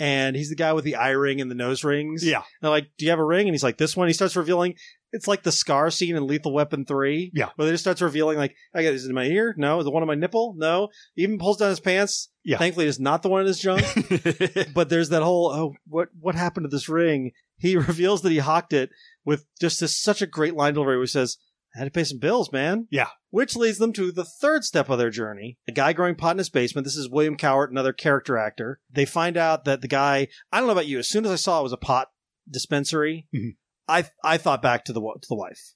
And 0.00 0.34
he's 0.34 0.48
the 0.48 0.56
guy 0.56 0.72
with 0.72 0.84
the 0.84 0.96
eye 0.96 1.10
ring 1.10 1.42
and 1.42 1.50
the 1.50 1.54
nose 1.54 1.84
rings. 1.84 2.24
Yeah. 2.24 2.42
They're 2.62 2.70
like, 2.70 2.88
"Do 2.96 3.04
you 3.04 3.10
have 3.10 3.18
a 3.18 3.24
ring?" 3.24 3.46
And 3.46 3.54
he's 3.54 3.62
like, 3.62 3.76
"This 3.76 3.94
one." 3.94 4.08
He 4.08 4.14
starts 4.14 4.34
revealing. 4.34 4.74
It's 5.12 5.28
like 5.28 5.42
the 5.42 5.52
scar 5.52 5.90
scene 5.90 6.16
in 6.16 6.26
Lethal 6.26 6.54
Weapon 6.54 6.86
Three. 6.86 7.30
Yeah. 7.34 7.50
where 7.56 7.66
they 7.66 7.72
just 7.72 7.84
starts 7.84 8.00
revealing 8.00 8.38
like, 8.38 8.56
"I 8.74 8.82
got 8.82 8.92
this 8.92 9.04
in 9.04 9.14
my 9.14 9.26
ear. 9.26 9.54
No, 9.58 9.82
The 9.82 9.90
one 9.90 10.02
on 10.02 10.08
my 10.08 10.14
nipple? 10.14 10.54
No." 10.56 10.88
He 11.14 11.22
even 11.22 11.38
pulls 11.38 11.58
down 11.58 11.68
his 11.68 11.80
pants. 11.80 12.30
Yeah. 12.44 12.56
Thankfully, 12.56 12.86
it's 12.86 12.98
not 12.98 13.22
the 13.22 13.28
one 13.28 13.42
in 13.42 13.46
his 13.46 13.60
junk. 13.60 13.84
but 14.74 14.88
there's 14.88 15.10
that 15.10 15.22
whole 15.22 15.52
oh, 15.52 15.74
what 15.86 16.08
what 16.18 16.34
happened 16.34 16.64
to 16.64 16.74
this 16.74 16.88
ring? 16.88 17.32
He 17.58 17.76
reveals 17.76 18.22
that 18.22 18.32
he 18.32 18.38
hawked 18.38 18.72
it 18.72 18.88
with 19.26 19.44
just 19.60 19.80
this 19.80 19.96
such 19.96 20.22
a 20.22 20.26
great 20.26 20.54
line 20.54 20.72
delivery, 20.74 20.98
which 20.98 21.12
says, 21.12 21.36
"I 21.74 21.78
had 21.78 21.84
to 21.84 21.90
pay 21.90 22.04
some 22.04 22.18
bills, 22.18 22.50
man." 22.52 22.88
Yeah. 22.90 23.08
Which 23.30 23.56
leads 23.56 23.78
them 23.78 23.92
to 23.94 24.10
the 24.12 24.24
third 24.24 24.64
step 24.64 24.88
of 24.88 24.98
their 24.98 25.10
journey. 25.10 25.58
A 25.68 25.72
guy 25.72 25.92
growing 25.92 26.16
pot 26.16 26.32
in 26.32 26.38
his 26.38 26.50
basement. 26.50 26.84
This 26.84 26.96
is 26.96 27.08
William 27.08 27.36
Cowart, 27.36 27.70
another 27.70 27.92
character 27.92 28.36
actor. 28.36 28.80
They 28.90 29.04
find 29.04 29.36
out 29.36 29.64
that 29.64 29.80
the 29.80 29.88
guy, 29.88 30.28
I 30.50 30.58
don't 30.58 30.66
know 30.66 30.72
about 30.72 30.86
you, 30.88 30.98
as 30.98 31.08
soon 31.08 31.24
as 31.24 31.30
I 31.30 31.36
saw 31.36 31.60
it 31.60 31.64
was 31.64 31.72
a 31.72 31.76
pot 31.76 32.08
dispensary, 32.50 33.28
Mhm. 33.34 33.56
I 33.88 34.08
I 34.24 34.36
thought 34.36 34.62
back 34.62 34.84
to 34.86 34.92
the 34.92 35.00
to 35.00 35.28
the 35.28 35.36
wife. 35.36 35.74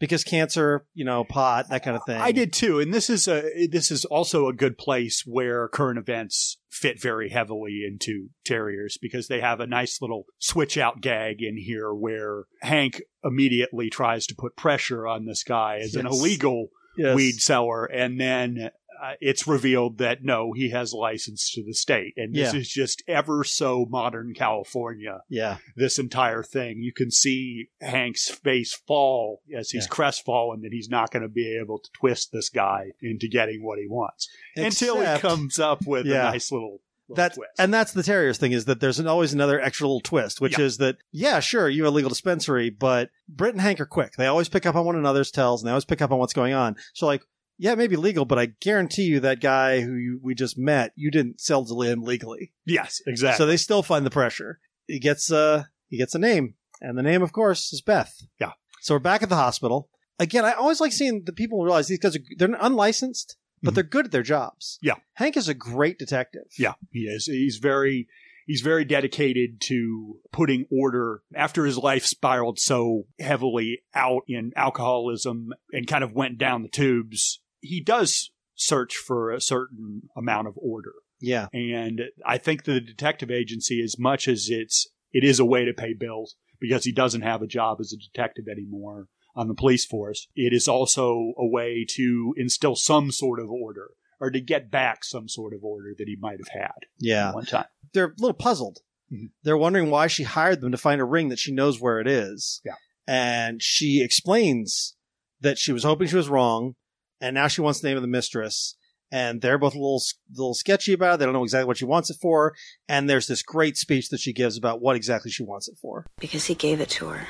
Because 0.00 0.22
cancer, 0.22 0.86
you 0.94 1.04
know, 1.04 1.24
pot, 1.24 1.70
that 1.70 1.82
kind 1.82 1.96
of 1.96 2.02
thing. 2.06 2.20
I 2.20 2.30
did 2.30 2.52
too, 2.52 2.78
and 2.78 2.94
this 2.94 3.10
is 3.10 3.26
a 3.26 3.66
this 3.70 3.90
is 3.90 4.04
also 4.04 4.46
a 4.46 4.52
good 4.52 4.78
place 4.78 5.24
where 5.26 5.68
current 5.68 5.98
events 5.98 6.58
fit 6.70 7.00
very 7.02 7.30
heavily 7.30 7.82
into 7.84 8.28
Terriers 8.44 8.96
because 9.00 9.26
they 9.26 9.40
have 9.40 9.58
a 9.58 9.66
nice 9.66 10.00
little 10.00 10.26
switch 10.38 10.78
out 10.78 11.00
gag 11.00 11.42
in 11.42 11.56
here 11.56 11.92
where 11.92 12.44
Hank 12.62 13.02
immediately 13.24 13.90
tries 13.90 14.26
to 14.26 14.36
put 14.36 14.56
pressure 14.56 15.06
on 15.06 15.24
this 15.26 15.42
guy 15.42 15.78
as 15.78 15.96
an 15.96 16.06
illegal 16.06 16.68
Yes. 16.96 17.14
weed 17.14 17.40
seller, 17.40 17.84
and 17.84 18.20
then 18.20 18.70
uh, 19.02 19.12
it's 19.20 19.46
revealed 19.46 19.98
that 19.98 20.24
no, 20.24 20.52
he 20.52 20.70
has 20.70 20.92
license 20.92 21.50
to 21.52 21.62
the 21.62 21.74
state, 21.74 22.14
and 22.16 22.34
this 22.34 22.52
Yeah. 22.52 22.60
is 22.60 22.68
just 22.68 23.02
ever 23.06 23.44
so 23.44 23.86
modern 23.88 24.34
California. 24.34 25.22
Yeah. 25.28 25.58
This 25.76 25.98
entire 25.98 26.42
thing, 26.42 26.82
you 26.82 26.92
can 26.92 27.10
see 27.10 27.68
Hank's 27.80 28.28
face 28.30 28.74
fall 28.74 29.42
as 29.56 29.70
he's 29.70 29.84
Yeah. 29.84 29.88
crestfallen 29.90 30.62
that 30.62 30.72
he's 30.72 30.88
not 30.88 31.10
going 31.10 31.22
to 31.22 31.28
be 31.28 31.56
able 31.56 31.78
to 31.78 31.90
twist 31.92 32.32
this 32.32 32.48
guy 32.48 32.92
into 33.00 33.28
getting 33.28 33.62
what 33.64 33.78
he 33.78 33.86
wants 33.86 34.28
until 34.56 35.00
he 35.00 35.18
comes 35.20 35.58
up 35.58 35.86
with 35.86 36.06
Yeah. 36.06 36.28
a 36.28 36.32
nice 36.32 36.50
little, 36.50 36.80
That's 37.08 37.36
twist. 37.36 37.50
and 37.58 37.72
that's 37.72 37.92
the 37.92 38.02
Terriers 38.02 38.38
thing 38.38 38.52
is 38.52 38.64
that 38.66 38.80
there's 38.80 38.98
an, 38.98 39.06
always 39.06 39.32
another 39.32 39.60
extra 39.60 39.86
little 39.86 40.00
twist, 40.00 40.40
which 40.40 40.58
Yeah. 40.58 40.64
is 40.64 40.78
that 40.78 40.96
yeah, 41.12 41.40
sure, 41.40 41.68
you 41.68 41.84
have 41.84 41.92
a 41.92 41.94
legal 41.94 42.08
dispensary, 42.10 42.68
but 42.70 43.10
Britt 43.28 43.54
and 43.54 43.60
Hank 43.62 43.80
are 43.80 43.86
quick. 43.86 44.14
They 44.16 44.26
always 44.26 44.48
pick 44.48 44.66
up 44.66 44.74
on 44.74 44.84
one 44.84 44.96
another's 44.96 45.30
tells, 45.30 45.62
and 45.62 45.66
they 45.68 45.72
always 45.72 45.84
pick 45.84 46.02
up 46.02 46.10
on 46.10 46.18
what's 46.18 46.32
going 46.34 46.52
on. 46.52 46.76
So 46.94 47.06
like, 47.06 47.22
yeah, 47.58 47.72
it 47.72 47.78
may 47.78 47.86
be 47.88 47.96
legal, 47.96 48.24
but 48.24 48.38
I 48.38 48.46
guarantee 48.46 49.02
you 49.02 49.20
that 49.20 49.40
guy 49.40 49.80
who 49.80 49.94
you, 49.94 50.20
we 50.22 50.34
just 50.34 50.56
met, 50.56 50.92
you 50.96 51.10
didn't 51.10 51.40
sell 51.40 51.64
to 51.64 51.82
him 51.82 52.02
legally. 52.02 52.52
yes, 52.64 53.00
exactly. 53.06 53.36
So 53.36 53.46
they 53.46 53.56
still 53.56 53.82
find 53.82 54.06
the 54.06 54.10
pressure. 54.10 54.60
He 54.86 54.98
gets 54.98 55.30
uh 55.30 55.64
he 55.88 55.98
gets 55.98 56.14
a 56.14 56.18
name, 56.18 56.54
and 56.80 56.96
the 56.96 57.02
name, 57.02 57.22
of 57.22 57.32
course, 57.32 57.72
is 57.72 57.80
Beth. 57.82 58.14
Yeah. 58.40 58.52
So 58.80 58.94
we're 58.94 59.00
back 59.00 59.22
at 59.22 59.28
the 59.28 59.36
hospital 59.36 59.90
again. 60.18 60.44
I 60.44 60.52
always 60.52 60.80
like 60.80 60.92
seeing 60.92 61.24
the 61.26 61.32
people 61.32 61.62
realize 61.62 61.88
these 61.88 61.98
guys 61.98 62.16
are 62.16 62.20
they're 62.36 62.56
unlicensed, 62.60 63.36
but 63.62 63.72
Mhm. 63.72 63.74
they're 63.74 63.84
good 63.84 64.04
at 64.06 64.12
their 64.12 64.22
jobs. 64.22 64.78
Yeah. 64.80 64.94
Hank 65.14 65.36
is 65.36 65.48
a 65.48 65.54
great 65.54 65.98
detective. 65.98 66.44
Yeah, 66.58 66.74
he 66.92 67.00
is. 67.00 67.26
He's 67.26 67.56
very 67.58 68.06
he's 68.46 68.60
very 68.62 68.84
dedicated 68.86 69.60
to 69.62 70.20
putting 70.32 70.64
order 70.70 71.22
after 71.34 71.66
his 71.66 71.76
life 71.76 72.06
spiraled 72.06 72.58
so 72.58 73.04
heavily 73.18 73.82
out 73.94 74.22
in 74.26 74.52
alcoholism 74.56 75.52
and 75.72 75.86
kind 75.86 76.02
of 76.04 76.12
went 76.12 76.38
down 76.38 76.62
the 76.62 76.68
tubes. 76.68 77.40
He 77.60 77.80
does 77.82 78.30
search 78.54 78.96
for 78.96 79.30
a 79.30 79.40
certain 79.40 80.02
amount 80.16 80.48
of 80.48 80.54
order. 80.56 80.92
Yeah. 81.20 81.48
And 81.52 82.02
I 82.24 82.38
think 82.38 82.64
the 82.64 82.80
detective 82.80 83.30
agency 83.30 83.82
as 83.82 83.98
much 83.98 84.28
as 84.28 84.48
it's 84.50 84.86
it 85.12 85.24
is 85.24 85.38
a 85.40 85.44
way 85.44 85.64
to 85.64 85.72
pay 85.72 85.92
bills 85.94 86.36
because 86.60 86.84
he 86.84 86.92
doesn't 86.92 87.22
have 87.22 87.40
a 87.42 87.46
job 87.46 87.78
as 87.80 87.92
a 87.92 87.96
detective 87.96 88.46
anymore 88.50 89.06
on 89.34 89.48
the 89.48 89.54
police 89.54 89.84
force. 89.86 90.26
It 90.34 90.52
is 90.52 90.66
also 90.68 91.32
a 91.38 91.46
way 91.46 91.86
to 91.96 92.34
instill 92.36 92.74
some 92.76 93.10
sort 93.12 93.40
of 93.40 93.48
order 93.50 93.90
or 94.20 94.30
to 94.30 94.40
get 94.40 94.70
back 94.70 95.04
some 95.04 95.28
sort 95.28 95.54
of 95.54 95.62
order 95.62 95.94
that 95.96 96.08
he 96.08 96.16
might 96.16 96.38
have 96.38 96.48
had 96.62 96.86
Yeah. 96.98 97.32
one 97.32 97.46
time. 97.46 97.66
they're 97.94 98.06
a 98.08 98.14
little 98.18 98.34
puzzled. 98.34 98.80
Mhm. 99.10 99.30
They're 99.44 99.56
wondering 99.56 99.88
why 99.90 100.08
she 100.08 100.24
hired 100.24 100.60
them 100.60 100.72
to 100.72 100.76
find 100.76 101.00
a 101.00 101.04
ring 101.04 101.28
that 101.30 101.38
she 101.38 101.52
knows 101.52 101.80
where 101.80 102.00
it 102.00 102.06
is. 102.06 102.60
Yeah. 102.64 102.74
And 103.06 103.62
she 103.62 104.02
explains 104.04 104.94
that 105.40 105.56
she 105.56 105.72
was 105.72 105.84
hoping 105.84 106.08
she 106.08 106.16
was 106.16 106.28
wrong, 106.28 106.74
and 107.20 107.34
now 107.34 107.48
she 107.48 107.60
wants 107.60 107.80
the 107.80 107.88
name 107.88 107.96
of 107.96 108.02
the 108.02 108.08
mistress. 108.08 108.76
And 109.10 109.40
they're 109.40 109.56
both 109.56 109.74
a 109.74 109.78
little, 109.78 110.02
little 110.34 110.54
sketchy 110.54 110.92
about 110.92 111.14
it. 111.14 111.16
They 111.18 111.24
don't 111.24 111.32
know 111.32 111.42
exactly 111.42 111.66
what 111.66 111.78
she 111.78 111.86
wants 111.86 112.10
it 112.10 112.18
for. 112.20 112.54
And 112.88 113.08
there's 113.08 113.26
this 113.26 113.42
great 113.42 113.78
speech 113.78 114.10
that 114.10 114.20
she 114.20 114.34
gives 114.34 114.58
about 114.58 114.82
what 114.82 114.96
exactly 114.96 115.30
she 115.30 115.42
wants 115.42 115.66
it 115.66 115.78
for. 115.80 116.04
Because 116.20 116.44
he 116.44 116.54
gave 116.54 116.78
it 116.80 116.90
to 116.90 117.08
her. 117.08 117.28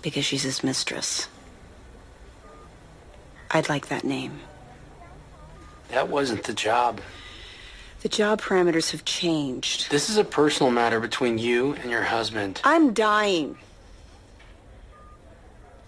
Because 0.00 0.24
she's 0.24 0.42
his 0.42 0.64
mistress. 0.64 1.28
I'd 3.50 3.68
like 3.68 3.88
that 3.88 4.04
name. 4.04 4.40
That 5.90 6.08
wasn't 6.08 6.44
the 6.44 6.54
job. 6.54 7.02
The 8.00 8.08
job 8.08 8.40
parameters 8.40 8.90
have 8.92 9.04
changed. 9.04 9.90
This 9.90 10.08
is 10.08 10.16
a 10.16 10.24
personal 10.24 10.72
matter 10.72 10.98
between 10.98 11.36
you 11.36 11.74
and 11.74 11.90
your 11.90 12.02
husband. 12.02 12.62
I'm 12.64 12.94
dying. 12.94 13.58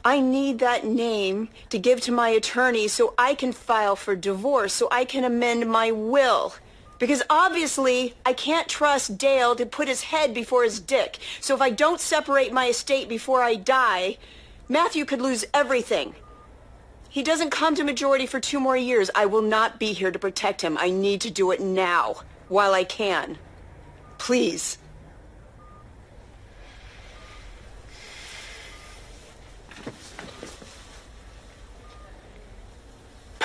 I 0.04 0.20
need 0.20 0.58
that 0.58 0.84
name 0.84 1.48
to 1.70 1.78
give 1.78 2.02
to 2.02 2.12
my 2.12 2.28
attorney 2.28 2.88
so 2.88 3.14
I 3.16 3.34
can 3.34 3.52
file 3.52 3.96
for 3.96 4.14
divorce, 4.14 4.74
so 4.74 4.86
I 4.90 5.06
can 5.06 5.24
amend 5.24 5.66
my 5.70 5.90
will. 5.92 6.54
Because 6.98 7.22
obviously, 7.30 8.14
I 8.24 8.34
can't 8.34 8.68
trust 8.68 9.16
Dale 9.16 9.56
to 9.56 9.64
put 9.64 9.88
his 9.88 10.02
head 10.02 10.34
before 10.34 10.62
his 10.62 10.78
dick. 10.78 11.18
So 11.40 11.54
if 11.54 11.62
I 11.62 11.70
don't 11.70 12.00
separate 12.00 12.52
my 12.52 12.68
estate 12.68 13.08
before 13.08 13.42
I 13.42 13.54
die, 13.54 14.18
Matthew 14.68 15.04
could 15.04 15.22
lose 15.22 15.44
everything. 15.54 16.14
He 17.08 17.22
doesn't 17.22 17.50
come 17.50 17.74
to 17.76 17.84
majority 17.84 18.26
for 18.26 18.40
two 18.40 18.60
more 18.60 18.76
years. 18.76 19.10
I 19.14 19.26
will 19.26 19.42
not 19.42 19.78
be 19.78 19.92
here 19.92 20.10
to 20.10 20.18
protect 20.18 20.62
him. 20.62 20.76
I 20.78 20.90
need 20.90 21.20
to 21.22 21.30
do 21.30 21.50
it 21.50 21.60
now, 21.60 22.16
while 22.48 22.74
I 22.74 22.84
can. 22.84 23.38
Please. 24.18 24.78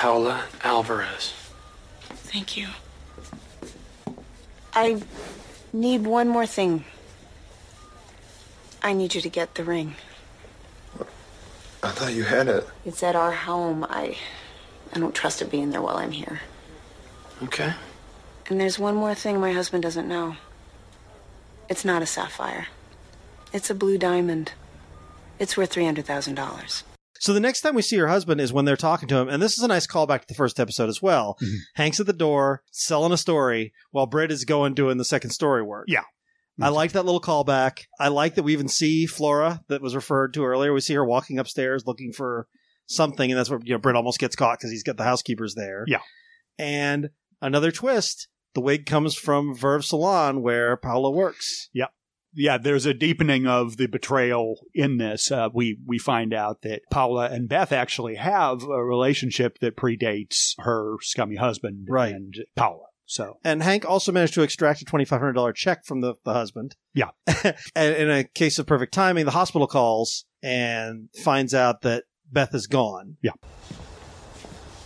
Paula 0.00 0.44
Alvarez. 0.64 1.34
Thank 2.32 2.56
you. 2.56 2.68
I 4.72 5.02
need 5.74 6.06
one 6.06 6.26
more 6.26 6.46
thing. 6.46 6.86
I 8.82 8.94
need 8.94 9.14
you 9.14 9.20
to 9.20 9.28
get 9.28 9.56
the 9.56 9.62
ring. 9.62 9.96
I 11.82 11.90
thought 11.90 12.14
you 12.14 12.24
had 12.24 12.48
it. 12.48 12.66
It's 12.86 13.02
at 13.02 13.14
our 13.14 13.30
home. 13.30 13.84
I 13.90 14.16
I 14.94 14.98
don't 14.98 15.14
trust 15.14 15.42
it 15.42 15.50
being 15.50 15.68
there 15.68 15.82
while 15.82 15.98
I'm 15.98 16.12
here. 16.12 16.40
Okay. 17.42 17.74
And 18.48 18.58
there's 18.58 18.78
one 18.78 18.94
more 18.94 19.14
thing 19.14 19.38
my 19.38 19.52
husband 19.52 19.82
doesn't 19.82 20.08
know. 20.08 20.36
It's 21.68 21.84
not 21.84 22.00
a 22.00 22.06
sapphire. 22.06 22.68
It's 23.52 23.68
a 23.68 23.74
blue 23.74 23.98
diamond. 23.98 24.52
It's 25.38 25.58
worth 25.58 25.74
$300,000. 25.74 26.84
So 27.20 27.34
the 27.34 27.40
next 27.40 27.60
time 27.60 27.74
we 27.74 27.82
see 27.82 27.96
her 27.98 28.08
husband 28.08 28.40
is 28.40 28.52
when 28.52 28.64
they're 28.64 28.76
talking 28.76 29.06
to 29.08 29.16
him, 29.18 29.28
and 29.28 29.42
this 29.42 29.56
is 29.58 29.62
a 29.62 29.68
nice 29.68 29.86
callback 29.86 30.22
to 30.22 30.28
the 30.28 30.34
first 30.34 30.58
episode 30.58 30.88
as 30.88 31.02
well. 31.02 31.36
Mhm. 31.42 31.58
Hank's 31.74 32.00
at 32.00 32.06
the 32.06 32.12
door 32.14 32.62
selling 32.72 33.12
a 33.12 33.18
story 33.18 33.72
while 33.90 34.06
Britt 34.06 34.32
is 34.32 34.44
going 34.46 34.72
doing 34.74 34.96
the 34.96 35.04
second 35.04 35.30
story 35.30 35.62
work. 35.62 35.84
Yeah. 35.86 36.04
I 36.62 36.68
like 36.68 36.92
that 36.92 37.04
little 37.06 37.20
callback. 37.20 37.84
I 37.98 38.08
like 38.08 38.34
that 38.34 38.42
we 38.42 38.52
even 38.52 38.68
see 38.68 39.06
Flora 39.06 39.62
that 39.68 39.80
was 39.80 39.94
referred 39.94 40.34
to 40.34 40.44
earlier. 40.44 40.72
We 40.74 40.80
see 40.80 40.92
her 40.94 41.04
walking 41.04 41.38
upstairs 41.38 41.86
looking 41.86 42.12
for 42.12 42.48
something, 42.86 43.30
and 43.30 43.38
that's 43.38 43.48
where 43.48 43.60
you 43.62 43.72
know 43.72 43.78
Britt 43.78 43.96
almost 43.96 44.18
gets 44.18 44.36
caught 44.36 44.58
because 44.58 44.70
he's 44.70 44.82
got 44.82 44.96
the 44.98 45.04
housekeepers 45.04 45.54
there. 45.54 45.84
Yeah. 45.86 46.02
And 46.58 47.10
another 47.40 47.70
twist: 47.70 48.28
the 48.54 48.60
wig 48.60 48.84
comes 48.84 49.14
from 49.14 49.54
Verve 49.54 49.84
Salon 49.86 50.42
where 50.42 50.76
Paula 50.76 51.10
works. 51.10 51.70
Yeah, 52.34 52.58
there's 52.58 52.86
a 52.86 52.94
deepening 52.94 53.46
of 53.46 53.76
the 53.76 53.86
betrayal 53.86 54.56
in 54.74 54.98
this. 54.98 55.30
Uh, 55.30 55.48
we 55.52 55.78
we 55.86 55.98
find 55.98 56.32
out 56.32 56.62
that 56.62 56.82
Paula 56.90 57.28
and 57.30 57.48
Beth 57.48 57.72
actually 57.72 58.16
have 58.16 58.62
a 58.62 58.84
relationship 58.84 59.58
that 59.60 59.76
predates 59.76 60.54
her 60.58 60.96
scummy 61.00 61.36
husband 61.36 61.86
Right. 61.88 62.14
and 62.14 62.34
Paula. 62.56 62.84
So 63.06 63.38
And 63.42 63.60
Hank 63.62 63.84
also 63.84 64.12
managed 64.12 64.34
to 64.34 64.42
extract 64.42 64.82
a 64.82 64.84
$2,500 64.84 65.52
check 65.56 65.84
from 65.84 66.00
the, 66.00 66.14
the 66.24 66.32
husband. 66.32 66.76
Yeah. 66.94 67.10
and 67.74 67.96
in 67.96 68.08
a 68.08 68.22
case 68.22 68.60
of 68.60 68.66
perfect 68.66 68.94
timing, 68.94 69.24
the 69.24 69.32
hospital 69.32 69.66
calls 69.66 70.26
and 70.44 71.08
finds 71.24 71.52
out 71.52 71.82
that 71.82 72.04
Beth 72.30 72.54
is 72.54 72.68
gone. 72.68 73.16
Yeah, 73.20 73.32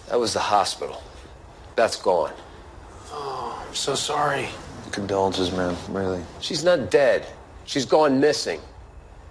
that 0.09 0.18
was 0.18 0.33
the 0.33 0.40
hospital. 0.40 1.02
That's 1.76 1.96
gone. 2.00 2.33
Oh, 3.11 3.62
I'm 3.68 3.74
so 3.74 3.94
sorry. 3.94 4.48
Condolences, 4.94 5.50
man. 5.50 5.76
Really. 5.88 6.22
She's 6.40 6.62
not 6.62 6.90
dead. 6.90 7.26
She's 7.64 7.85
gone 7.85 8.20
missing. 8.20 8.61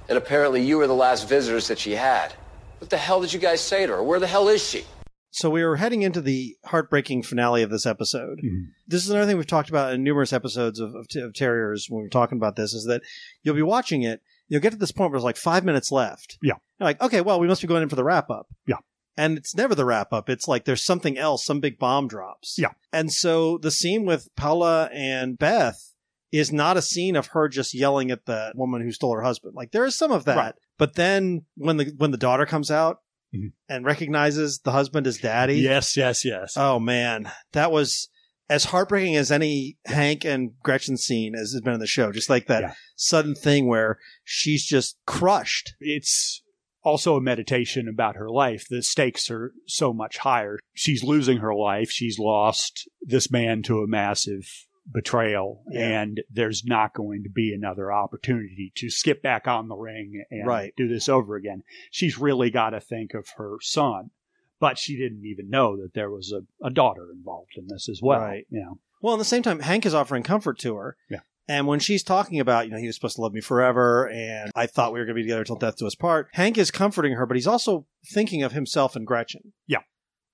And 0.09 0.17
apparently 0.17 0.61
you 0.61 0.77
were 0.77 0.87
the 0.87 0.93
last 0.93 1.29
visitors 1.29 1.69
that 1.69 1.79
she 1.79 1.93
had. 1.93 2.33
What 2.79 2.89
the 2.89 2.97
hell 2.97 3.21
did 3.21 3.31
you 3.31 3.39
guys 3.39 3.61
say 3.61 3.85
to 3.85 3.93
her? 3.93 4.03
Where 4.03 4.19
the 4.19 4.27
hell 4.27 4.49
is 4.49 4.61
she? 4.61 4.83
So 5.31 5.49
we 5.49 5.61
are 5.61 5.77
heading 5.77 6.01
into 6.01 6.19
the 6.21 6.57
heartbreaking 6.65 7.23
finale 7.23 7.63
of 7.63 7.69
this 7.69 7.85
episode. 7.85 8.39
Mhm. 8.43 8.65
This 8.87 9.03
is 9.05 9.09
another 9.09 9.25
thing 9.25 9.37
we've 9.37 9.47
talked 9.47 9.69
about 9.69 9.93
in 9.93 10.03
numerous 10.03 10.33
episodes 10.33 10.79
of, 10.79 10.93
of, 10.95 11.07
of 11.15 11.33
Terriers 11.33 11.87
when 11.89 12.03
we're 12.03 12.09
talking 12.09 12.37
about 12.37 12.55
this 12.57 12.73
is 12.73 12.83
that 12.85 13.01
you'll 13.41 13.55
be 13.55 13.61
watching 13.61 14.03
it, 14.03 14.21
you'll 14.49 14.61
get 14.61 14.71
to 14.73 14.77
this 14.77 14.91
point 14.91 15.11
where 15.11 15.17
there's 15.17 15.23
like 15.23 15.37
five 15.37 15.63
minutes 15.63 15.91
left. 15.93 16.37
Yeah. 16.43 16.55
You're 16.79 16.85
like, 16.89 17.01
okay, 17.01 17.21
well, 17.21 17.39
we 17.39 17.47
must 17.47 17.61
be 17.61 17.67
going 17.69 17.81
in 17.83 17.89
for 17.89 17.95
the 17.95 18.03
wrap 18.03 18.29
up. 18.29 18.47
Yeah. 18.67 18.75
And 19.15 19.37
it's 19.37 19.55
never 19.55 19.75
the 19.75 19.85
wrap 19.85 20.11
up. 20.11 20.29
It's 20.29 20.47
like 20.47 20.65
there's 20.65 20.83
something 20.83 21.17
else, 21.17 21.45
some 21.45 21.59
big 21.59 21.77
bomb 21.77 22.07
drops. 22.07 22.55
Yeah. 22.57 22.71
And 22.91 23.11
so 23.11 23.57
the 23.59 23.71
scene 23.71 24.05
with 24.05 24.27
Paula 24.35 24.89
and 24.93 25.37
Beth 25.37 25.93
is 26.31 26.51
not 26.51 26.77
a 26.77 26.81
scene 26.81 27.15
of 27.15 27.27
her 27.27 27.47
just 27.47 27.75
yelling 27.75 28.09
at 28.09 28.25
the 28.25 28.51
woman 28.55 28.81
who 28.81 28.91
stole 28.91 29.13
her 29.13 29.21
husband. 29.21 29.53
Like 29.55 29.71
there 29.71 29.85
is 29.85 29.95
some 29.95 30.11
of 30.11 30.25
that. 30.25 30.35
Right. 30.37 30.55
But 30.79 30.95
then 30.95 31.45
when 31.55 31.77
the 31.77 31.93
when 31.97 32.09
the 32.11 32.17
daughter 32.17 32.45
comes 32.47 32.71
out 32.71 33.01
Mhm. 33.35 33.51
and 33.69 33.85
recognizes 33.85 34.59
the 34.63 34.71
husband 34.71 35.05
as 35.07 35.17
daddy. 35.19 35.55
yes, 35.59 35.95
yes, 35.97 36.23
yes. 36.25 36.53
Oh 36.57 36.79
man, 36.79 37.31
that 37.51 37.71
was 37.71 38.09
as 38.49 38.65
heartbreaking 38.65 39.15
as 39.15 39.31
any 39.31 39.77
Hank 39.85 40.25
and 40.25 40.51
Gretchen 40.61 40.97
scene 40.97 41.33
as 41.35 41.51
has 41.53 41.61
been 41.61 41.73
in 41.73 41.79
the 41.79 41.87
show. 41.87 42.11
Just 42.11 42.29
like 42.29 42.47
that 42.47 42.61
Yeah. 42.61 42.73
sudden 42.95 43.33
thing 43.35 43.67
where 43.67 43.97
she's 44.23 44.65
just 44.65 44.97
crushed. 45.05 45.73
it's 45.79 46.42
also 46.83 47.15
a 47.15 47.21
meditation 47.21 47.87
about 47.87 48.15
her 48.15 48.29
life. 48.29 48.67
The 48.69 48.81
stakes 48.83 49.29
are 49.31 49.53
so 49.67 49.93
much 49.93 50.17
higher. 50.19 50.59
She's 50.73 51.03
losing 51.03 51.37
her 51.37 51.55
life. 51.55 51.89
She's 51.91 52.19
lost 52.19 52.87
this 53.01 53.31
man 53.31 53.63
to 53.63 53.79
a 53.81 53.87
massive 53.87 54.47
betrayal, 54.91 55.63
Yeah. 55.71 56.01
and 56.01 56.21
there's 56.29 56.63
not 56.65 56.93
going 56.93 57.23
to 57.23 57.29
be 57.29 57.53
another 57.53 57.91
opportunity 57.91 58.71
to 58.75 58.89
skip 58.89 59.21
back 59.21 59.47
on 59.47 59.69
the 59.69 59.75
ring 59.77 60.23
and 60.29 60.45
Right. 60.45 60.73
do 60.75 60.89
this 60.89 61.07
over 61.07 61.35
again. 61.37 61.63
She's 61.89 62.17
really 62.17 62.49
got 62.49 62.71
to 62.71 62.79
think 62.81 63.13
of 63.13 63.29
her 63.37 63.57
son 63.61 64.11
But 64.59 64.77
she 64.77 64.95
didn't 64.97 65.25
even 65.25 65.49
know 65.49 65.75
that 65.81 65.93
there 65.93 66.09
was 66.09 66.31
a, 66.31 66.41
a 66.65 66.69
daughter 66.69 67.09
involved 67.13 67.57
in 67.57 67.67
this 67.67 67.89
as 67.89 68.01
well. 68.01 68.21
Right. 68.21 68.45
You 68.49 68.61
know. 68.61 68.79
Well, 69.01 69.15
at 69.15 69.17
the 69.17 69.25
same 69.25 69.43
time, 69.43 69.59
Hank 69.59 69.85
is 69.85 69.93
offering 69.93 70.23
comfort 70.23 70.57
to 70.59 70.75
her. 70.75 70.95
Yeah. 71.09 71.19
And 71.47 71.67
when 71.67 71.79
she's 71.79 72.03
talking 72.03 72.39
about, 72.39 72.65
you 72.65 72.71
know, 72.71 72.77
he 72.77 72.87
was 72.87 72.95
supposed 72.95 73.15
to 73.15 73.21
love 73.21 73.33
me 73.33 73.41
forever 73.41 74.09
and 74.09 74.51
I 74.55 74.65
thought 74.65 74.93
we 74.93 74.99
were 74.99 75.05
going 75.05 75.15
to 75.15 75.21
be 75.21 75.23
together 75.23 75.43
till 75.43 75.57
death 75.57 75.77
do 75.77 75.87
us 75.87 75.95
part, 75.95 76.29
Hank 76.33 76.57
is 76.57 76.71
comforting 76.71 77.13
her, 77.13 77.25
but 77.25 77.35
he's 77.35 77.47
also 77.47 77.85
thinking 78.13 78.43
of 78.43 78.53
himself 78.53 78.95
and 78.95 79.05
Gretchen. 79.05 79.53
Yeah. 79.67 79.79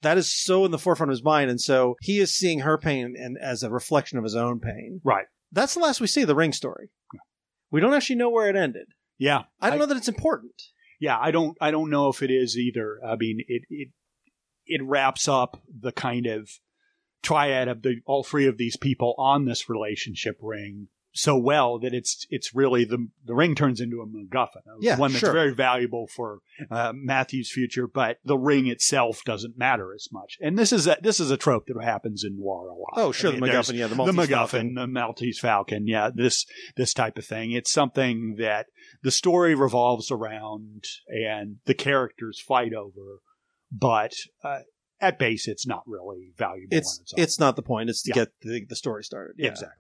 That 0.01 0.17
is 0.17 0.31
so 0.31 0.65
in 0.65 0.71
the 0.71 0.77
forefront 0.77 1.11
of 1.11 1.13
his 1.13 1.23
mind. 1.23 1.49
And 1.49 1.59
so 1.59 1.95
he 2.01 2.19
is 2.19 2.33
seeing 2.33 2.59
her 2.59 2.77
pain 2.77 3.15
and 3.17 3.37
as 3.41 3.63
a 3.63 3.69
reflection 3.69 4.17
of 4.17 4.23
his 4.23 4.35
own 4.35 4.59
pain. 4.59 5.01
Right. 5.03 5.25
That's 5.51 5.73
the 5.73 5.79
last 5.79 5.99
we 5.99 6.07
see 6.07 6.21
of 6.21 6.27
the 6.27 6.35
ring 6.35 6.53
story. 6.53 6.89
We 7.71 7.81
don't 7.81 7.93
actually 7.93 8.15
know 8.17 8.29
where 8.29 8.49
it 8.49 8.55
ended. 8.55 8.87
Yeah. 9.17 9.43
I 9.59 9.69
don't 9.69 9.79
know 9.79 9.87
that 9.87 9.97
it's 9.97 10.07
important. 10.07 10.53
Yeah, 10.99 11.17
I 11.19 11.31
don't 11.31 11.57
I 11.61 11.71
don't 11.71 11.89
know 11.89 12.09
if 12.09 12.21
it 12.21 12.29
is 12.29 12.57
either. 12.57 12.99
I 13.05 13.15
mean, 13.15 13.39
it 13.47 13.63
it 13.69 13.89
it 14.65 14.81
wraps 14.83 15.27
up 15.27 15.61
the 15.67 15.91
kind 15.91 16.27
of 16.27 16.49
triad 17.23 17.67
of 17.67 17.81
the 17.81 18.01
all 18.05 18.23
three 18.23 18.47
of 18.47 18.57
these 18.57 18.77
people 18.77 19.15
on 19.17 19.45
this 19.45 19.69
relationship 19.69 20.37
ring 20.41 20.87
so 21.11 21.35
well 21.37 21.79
that 21.79 21.93
it's 21.93 22.25
it's 22.29 22.53
really 22.53 22.85
the 22.85 23.07
the 23.25 23.33
ring 23.33 23.55
turns 23.55 23.81
into 23.81 24.01
a 24.01 24.05
MacGuffin, 24.05 24.57
a 24.67 24.77
Yeah, 24.79 24.97
one 24.97 25.11
that's 25.11 25.21
sure. 25.21 25.33
very 25.33 25.53
valuable 25.53 26.07
for 26.07 26.39
uh, 26.69 26.93
Matthew's 26.95 27.51
future, 27.51 27.87
but 27.87 28.17
the 28.23 28.37
ring 28.37 28.67
itself 28.67 29.23
doesn't 29.25 29.57
matter 29.57 29.93
as 29.93 30.07
much. 30.11 30.37
And 30.39 30.57
this 30.57 30.71
is 30.71 30.85
a, 30.87 30.97
this 31.01 31.19
is 31.19 31.31
a 31.31 31.37
trope 31.37 31.65
that 31.67 31.83
happens 31.83 32.23
in 32.23 32.37
noir 32.39 32.67
a 32.69 32.73
lot. 32.75 32.93
Oh, 32.95 33.11
sure, 33.11 33.31
the 33.31 33.39
there's 33.39 33.69
MacGuffin, 33.69 33.77
yeah, 33.77 33.87
the 33.87 33.95
the 33.95 33.95
Maltese 34.13 34.15
MacGuffin, 34.29 34.29
Falcon. 34.49 34.73
the 34.75 34.87
Maltese 34.87 35.39
Falcon, 35.39 35.87
yeah, 35.87 36.09
this 36.13 36.45
this 36.75 36.93
type 36.93 37.17
of 37.17 37.25
thing. 37.25 37.51
It's 37.51 37.71
something 37.71 38.35
that 38.37 38.67
the 39.01 39.11
story 39.11 39.55
revolves 39.55 40.11
around 40.11 40.83
and 41.07 41.57
the 41.65 41.73
characters 41.73 42.39
fight 42.39 42.73
over, 42.73 43.19
but 43.71 44.13
uh, 44.43 44.59
at 45.01 45.17
base, 45.17 45.47
it's 45.47 45.65
not 45.65 45.83
really 45.87 46.33
valuable. 46.37 46.75
It's 46.75 46.97
on 46.99 47.01
its 47.03 47.13
own. 47.17 47.23
it's 47.23 47.39
not 47.39 47.55
the 47.55 47.61
point. 47.61 47.89
It's 47.89 48.03
to 48.03 48.09
Yeah. 48.09 48.13
get 48.15 48.27
the, 48.41 48.65
the 48.67 48.75
story 48.75 49.03
started. 49.03 49.35
Yeah. 49.37 49.49
exactly. 49.49 49.78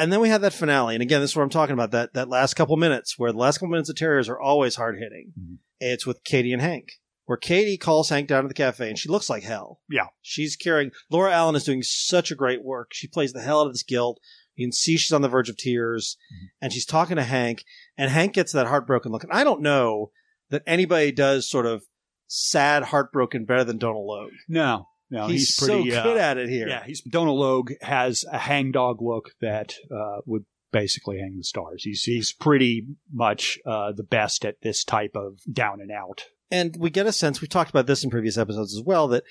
And 0.00 0.12
then 0.12 0.20
we 0.20 0.28
had 0.28 0.40
that 0.42 0.52
finale. 0.54 0.94
And 0.94 1.02
again, 1.02 1.20
this 1.20 1.30
is 1.30 1.36
what 1.36 1.42
I'm 1.42 1.50
talking 1.50 1.74
about. 1.74 1.90
That 1.90 2.14
that 2.14 2.28
last 2.28 2.54
couple 2.54 2.76
minutes 2.76 3.18
where 3.18 3.32
the 3.32 3.38
last 3.38 3.58
couple 3.58 3.68
minutes 3.70 3.88
of 3.90 3.96
Terriers 3.96 4.28
are 4.28 4.40
always 4.40 4.76
hard 4.76 4.96
hitting. 4.98 5.32
Mhm. 5.38 5.58
It's 5.80 6.06
with 6.06 6.24
Katie 6.24 6.52
and 6.52 6.62
Hank. 6.62 6.92
Where 7.26 7.36
Katie 7.36 7.76
calls 7.78 8.08
Hank 8.08 8.26
down 8.28 8.42
to 8.42 8.48
the 8.48 8.54
cafe 8.54 8.88
and 8.88 8.98
she 8.98 9.08
looks 9.08 9.30
like 9.30 9.44
hell. 9.44 9.80
Yeah. 9.88 10.06
She's 10.20 10.56
carrying 10.56 10.90
Laura 11.10 11.32
Allen 11.32 11.54
is 11.54 11.64
doing 11.64 11.82
such 11.82 12.30
a 12.30 12.34
great 12.34 12.64
work. 12.64 12.90
She 12.92 13.06
plays 13.06 13.32
the 13.32 13.40
hell 13.40 13.60
out 13.60 13.66
of 13.68 13.72
this 13.72 13.84
guilt. 13.84 14.18
You 14.56 14.66
can 14.66 14.72
see 14.72 14.96
she's 14.96 15.12
on 15.12 15.22
the 15.22 15.28
verge 15.28 15.48
of 15.48 15.56
tears 15.56 16.16
and 16.60 16.72
she's 16.72 16.84
talking 16.84 17.16
to 17.16 17.22
Hank 17.22 17.64
and 17.96 18.10
Hank 18.10 18.32
gets 18.34 18.52
that 18.52 18.66
heartbroken 18.66 19.12
look. 19.12 19.22
And 19.22 19.32
I 19.32 19.44
don't 19.44 19.62
know 19.62 20.10
that 20.50 20.62
anybody 20.66 21.12
does 21.12 21.48
sort 21.48 21.66
of 21.66 21.84
sad 22.26 22.84
heartbroken 22.84 23.44
better 23.44 23.64
than 23.64 23.78
Donal 23.78 24.06
Logue. 24.06 24.32
No, 24.48 24.88
no, 25.10 25.26
he's, 25.26 25.48
he's, 25.48 25.58
pretty 25.58 25.90
so 25.90 26.02
good 26.02 26.16
uh, 26.16 26.20
at 26.20 26.38
it 26.38 26.48
here. 26.48 26.68
Yeah, 26.68 26.84
he's 26.84 27.02
Donal 27.02 27.38
Logue 27.38 27.72
has 27.82 28.24
a 28.30 28.38
hangdog 28.38 29.02
look 29.02 29.30
that 29.40 29.74
uh, 29.90 30.20
would 30.26 30.44
basically 30.72 31.18
hang 31.18 31.36
the 31.36 31.44
stars. 31.44 31.82
He's 31.82 32.02
he's 32.04 32.32
pretty 32.32 32.86
much 33.12 33.58
uh, 33.66 33.92
the 33.92 34.04
best 34.04 34.44
at 34.44 34.60
this 34.62 34.84
type 34.84 35.16
of 35.16 35.40
down 35.52 35.80
and 35.80 35.90
out. 35.90 36.24
And 36.50 36.76
we 36.78 36.90
get 36.90 37.06
a 37.06 37.12
sense, 37.12 37.40
we've 37.40 37.48
talked 37.48 37.70
about 37.70 37.86
this 37.86 38.02
in 38.02 38.10
previous 38.10 38.36
episodes 38.36 38.76
as 38.76 38.82
well, 38.84 39.08
that 39.08 39.24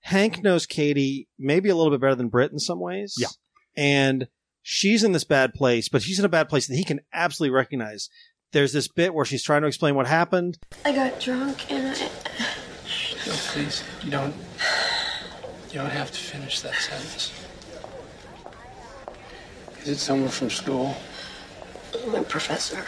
Hank 0.00 0.42
knows 0.42 0.66
Katie 0.66 1.28
maybe 1.38 1.68
a 1.68 1.74
little 1.76 1.90
bit 1.90 2.00
better 2.00 2.14
than 2.14 2.28
Britt 2.28 2.52
in 2.52 2.58
some 2.58 2.80
ways. 2.80 3.14
Yeah. 3.18 3.28
And 3.76 4.28
she's 4.62 5.02
in 5.02 5.12
this 5.12 5.24
bad 5.24 5.54
place, 5.54 5.88
but 5.88 6.02
she's 6.02 6.18
in 6.18 6.24
a 6.24 6.30
bad 6.30 6.48
place 6.48 6.66
that 6.66 6.76
he 6.76 6.84
can 6.84 7.00
absolutely 7.12 7.54
recognize. 7.54 8.08
There's 8.52 8.72
this 8.72 8.88
bit 8.88 9.14
where 9.14 9.24
she's 9.24 9.42
trying 9.42 9.62
to 9.62 9.68
explain 9.68 9.94
what 9.94 10.06
happened. 10.06 10.58
I 10.84 10.92
got 10.92 11.20
drunk 11.20 11.70
and 11.70 11.88
I. 11.88 12.10
No, 13.26 13.32
please. 13.32 13.82
You 14.04 14.10
don't. 14.10 14.34
You 15.72 15.80
don't 15.82 15.90
have 15.90 16.10
to 16.10 16.18
finish 16.18 16.60
that 16.60 16.74
sentence. 16.74 17.32
Is 19.82 19.88
it 19.88 19.96
someone 19.98 20.30
from 20.30 20.50
school? 20.50 20.96
My 22.08 22.22
professor. 22.22 22.84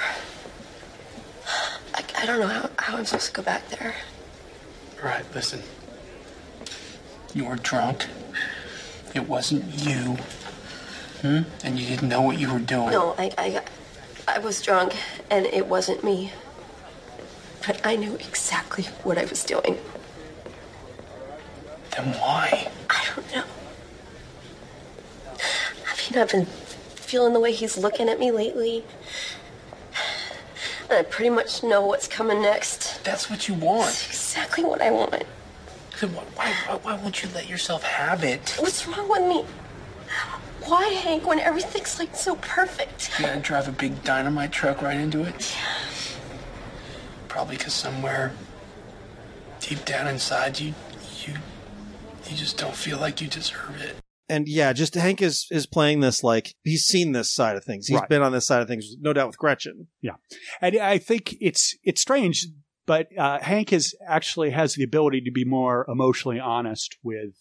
I, 1.95 2.03
I 2.19 2.27
don't 2.27 2.41
know 2.41 2.47
how, 2.47 2.71
how 2.79 2.97
I'm 2.97 3.05
supposed 3.05 3.27
to 3.29 3.33
go 3.33 3.43
back 3.43 3.69
there. 3.69 3.95
All 5.03 5.09
right, 5.09 5.25
listen. 5.35 5.63
You 7.35 7.45
were 7.45 7.57
drunk. 7.57 8.07
It 9.15 9.29
wasn't 9.29 9.65
you. 9.75 10.17
Hmm? 11.23 11.43
And 11.65 11.79
you 11.79 11.87
didn't 11.87 12.09
know 12.09 12.23
what 12.23 12.39
you 12.39 12.53
were 12.53 12.59
doing. 12.59 12.91
No, 12.91 13.15
I, 13.19 13.33
I, 13.39 13.63
I 14.27 14.39
was 14.39 14.63
drunk 14.63 14.95
and 15.31 15.47
it 15.47 15.67
wasn't 15.67 16.05
me. 16.05 16.33
But 17.67 17.85
I 17.85 17.97
knew 17.97 18.15
exactly 18.15 18.85
what 19.03 19.19
I 19.19 19.25
was 19.25 19.45
doing. 19.45 19.79
Then 21.99 22.13
why? 22.13 22.71
I 22.89 23.05
don't 23.13 23.35
know. 23.35 23.45
I 25.35 26.11
mean, 26.13 26.23
I've 26.23 26.31
been 26.31 26.47
feeling 26.47 27.33
the 27.33 27.41
way 27.41 27.53
he's 27.53 27.77
looking 27.77 28.09
at 28.09 28.21
me 28.21 28.31
lately. 28.31 28.85
And 30.89 30.99
I 30.99 31.03
pretty 31.03 31.31
much 31.31 31.65
know 31.65 31.85
what's 31.85 32.07
coming 32.07 32.41
next. 32.41 33.03
That's 33.03 33.29
what 33.29 33.49
you 33.49 33.55
want. 33.55 33.87
That's 33.87 34.07
Exactly 34.11 34.63
what 34.63 34.81
I 34.81 34.93
want. 34.93 35.11
Then 36.01 36.15
why, 36.15 36.23
why, 36.37 36.79
why, 36.83 36.95
won't 36.95 37.21
you 37.21 37.29
let 37.35 37.49
yourself 37.49 37.83
have 37.83 38.23
it? 38.23 38.55
What's 38.61 38.87
wrong 38.87 39.09
with 39.09 39.23
me? 39.23 39.45
Why, 40.67 40.85
Hank, 40.85 41.27
when 41.27 41.41
everything's 41.41 41.99
like 41.99 42.15
so 42.15 42.37
perfect? 42.37 43.11
You 43.19 43.27
gotta 43.27 43.41
drive 43.41 43.67
a 43.67 43.73
big 43.73 44.05
dynamite 44.05 44.53
truck 44.53 44.83
right 44.83 44.97
into 44.97 45.25
it? 45.25 45.57
Probably 47.27 47.57
because 47.57 47.75
somewhere 47.75 48.31
deep 49.59 49.85
down 49.85 50.07
inside 50.07 50.61
you, 50.61 50.75
you, 51.27 51.35
you 52.29 52.37
just 52.37 52.59
don't 52.59 52.75
feel 52.75 52.99
like 52.99 53.21
you 53.21 53.29
deserve 53.29 53.81
it. 53.81 53.97
And 54.31 54.47
yeah, 54.47 54.73
just 54.75 54.95
Hank 54.95 55.23
is 55.23 55.47
is 55.51 55.67
playing 55.67 56.01
this 56.01 56.23
like 56.23 56.55
he's 56.63 56.85
seen 56.85 57.13
this 57.13 57.31
side 57.31 57.57
of 57.57 57.65
things. 57.65 57.87
He's 57.87 57.99
Right. 57.99 58.09
been 58.09 58.23
on 58.23 58.33
this 58.33 58.47
side 58.47 58.61
of 58.61 58.69
things, 58.69 58.95
no 59.01 59.13
doubt 59.15 59.29
with 59.29 59.39
Gretchen. 59.39 59.87
Yeah, 60.03 60.17
and 60.61 60.77
I 60.77 60.99
think 60.99 61.35
it's 61.41 61.75
it's 61.83 62.03
strange, 62.03 62.47
but 62.87 63.09
uh, 63.17 63.39
Hank 63.41 63.73
is 63.73 63.97
actually 64.07 64.51
has 64.51 64.75
the 64.75 64.85
ability 64.85 65.23
to 65.23 65.31
be 65.31 65.45
more 65.47 65.87
emotionally 65.89 66.39
honest 66.39 66.99
with 67.03 67.37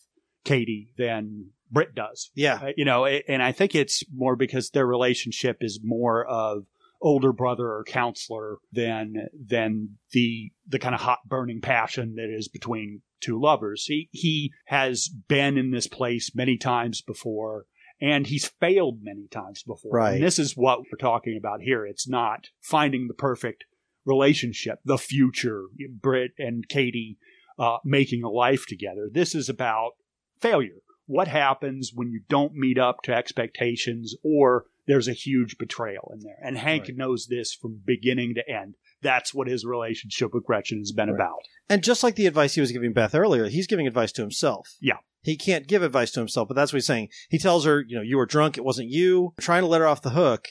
Katie 0.45 0.93
than 0.97 1.47
Britt 1.69 1.93
does. 1.93 2.31
Yeah. 2.35 2.59
Uh, 2.63 2.71
you 2.77 2.85
know, 2.85 3.05
a- 3.05 3.23
and 3.27 3.43
I 3.43 3.51
think 3.51 3.75
it's 3.75 4.03
more 4.15 4.37
because 4.37 4.69
their 4.69 4.85
relationship 4.87 5.57
is 5.59 5.81
more 5.83 6.25
of 6.25 6.67
older 7.01 7.33
brother 7.33 7.65
or 7.67 7.83
counselor 7.85 8.59
than 8.71 9.27
than 9.37 9.97
the 10.13 10.51
the 10.65 10.79
kind 10.79 10.95
of 10.95 11.01
hot 11.01 11.19
burning 11.27 11.59
passion 11.59 12.15
that 12.15 12.33
is 12.33 12.47
between 12.47 13.01
two 13.19 13.39
lovers. 13.39 13.85
He 13.85 14.09
he 14.11 14.51
has 14.65 15.07
been 15.07 15.57
in 15.57 15.71
this 15.71 15.87
place 15.87 16.31
many 16.35 16.57
times 16.57 17.01
before 17.01 17.65
and 17.99 18.27
he's 18.27 18.47
failed 18.59 18.99
many 19.01 19.27
times 19.27 19.63
before. 19.63 19.91
Right. 19.91 20.15
And 20.15 20.23
this 20.23 20.37
is 20.39 20.55
what 20.55 20.79
we're 20.81 20.97
talking 20.99 21.35
about 21.37 21.61
here. 21.61 21.85
It's 21.85 22.07
not 22.07 22.49
finding 22.61 23.07
the 23.07 23.13
perfect 23.13 23.65
relationship, 24.05 24.79
the 24.85 24.97
future, 24.97 25.65
Britt 26.01 26.31
and 26.37 26.67
Katie 26.67 27.17
uh, 27.59 27.77
making 27.83 28.23
a 28.23 28.29
life 28.29 28.65
together. 28.67 29.09
This 29.11 29.33
is 29.35 29.49
about 29.49 29.91
failure. 30.39 30.81
What 31.07 31.27
happens 31.27 31.91
when 31.93 32.11
you 32.11 32.21
don't 32.29 32.53
meet 32.53 32.77
up 32.77 33.01
to 33.03 33.13
expectations 33.15 34.15
or 34.23 34.65
there's 34.85 35.07
a 35.07 35.13
huge 35.13 35.57
betrayal 35.57 36.11
in 36.13 36.19
there? 36.19 36.37
And 36.43 36.57
Hank 36.57 36.83
Right. 36.83 36.97
knows 36.97 37.27
this 37.27 37.53
from 37.53 37.81
beginning 37.85 38.35
to 38.35 38.47
end. 38.49 38.75
That's 39.07 39.33
what 39.33 39.47
his 39.47 39.65
relationship 39.65 40.33
with 40.33 40.43
Gretchen 40.45 40.79
has 40.79 40.91
been 40.91 41.09
Right. 41.09 41.15
about. 41.15 41.37
And 41.69 41.83
just 41.83 42.03
like 42.03 42.15
the 42.15 42.25
advice 42.27 42.55
he 42.55 42.61
was 42.61 42.71
giving 42.71 42.93
Beth 42.93 43.15
earlier, 43.15 43.47
he's 43.47 43.67
giving 43.67 43.87
advice 43.87 44.11
to 44.13 44.21
himself. 44.21 44.67
Yeah. 44.81 44.97
He 45.21 45.35
can't 45.37 45.67
give 45.67 45.81
advice 45.83 46.11
to 46.11 46.19
himself, 46.19 46.47
but 46.47 46.55
that's 46.55 46.71
what 46.71 46.77
he's 46.77 46.85
saying. 46.85 47.09
He 47.29 47.37
tells 47.39 47.65
her, 47.65 47.83
you 47.87 47.95
know, 47.95 48.01
you 48.01 48.17
were 48.17 48.25
drunk, 48.25 48.57
it 48.57 48.63
wasn't 48.63 48.89
you. 48.89 49.33
Trying 49.39 49.63
to 49.63 49.67
let 49.67 49.81
her 49.81 49.87
off 49.87 50.01
the 50.01 50.11
hook, 50.11 50.49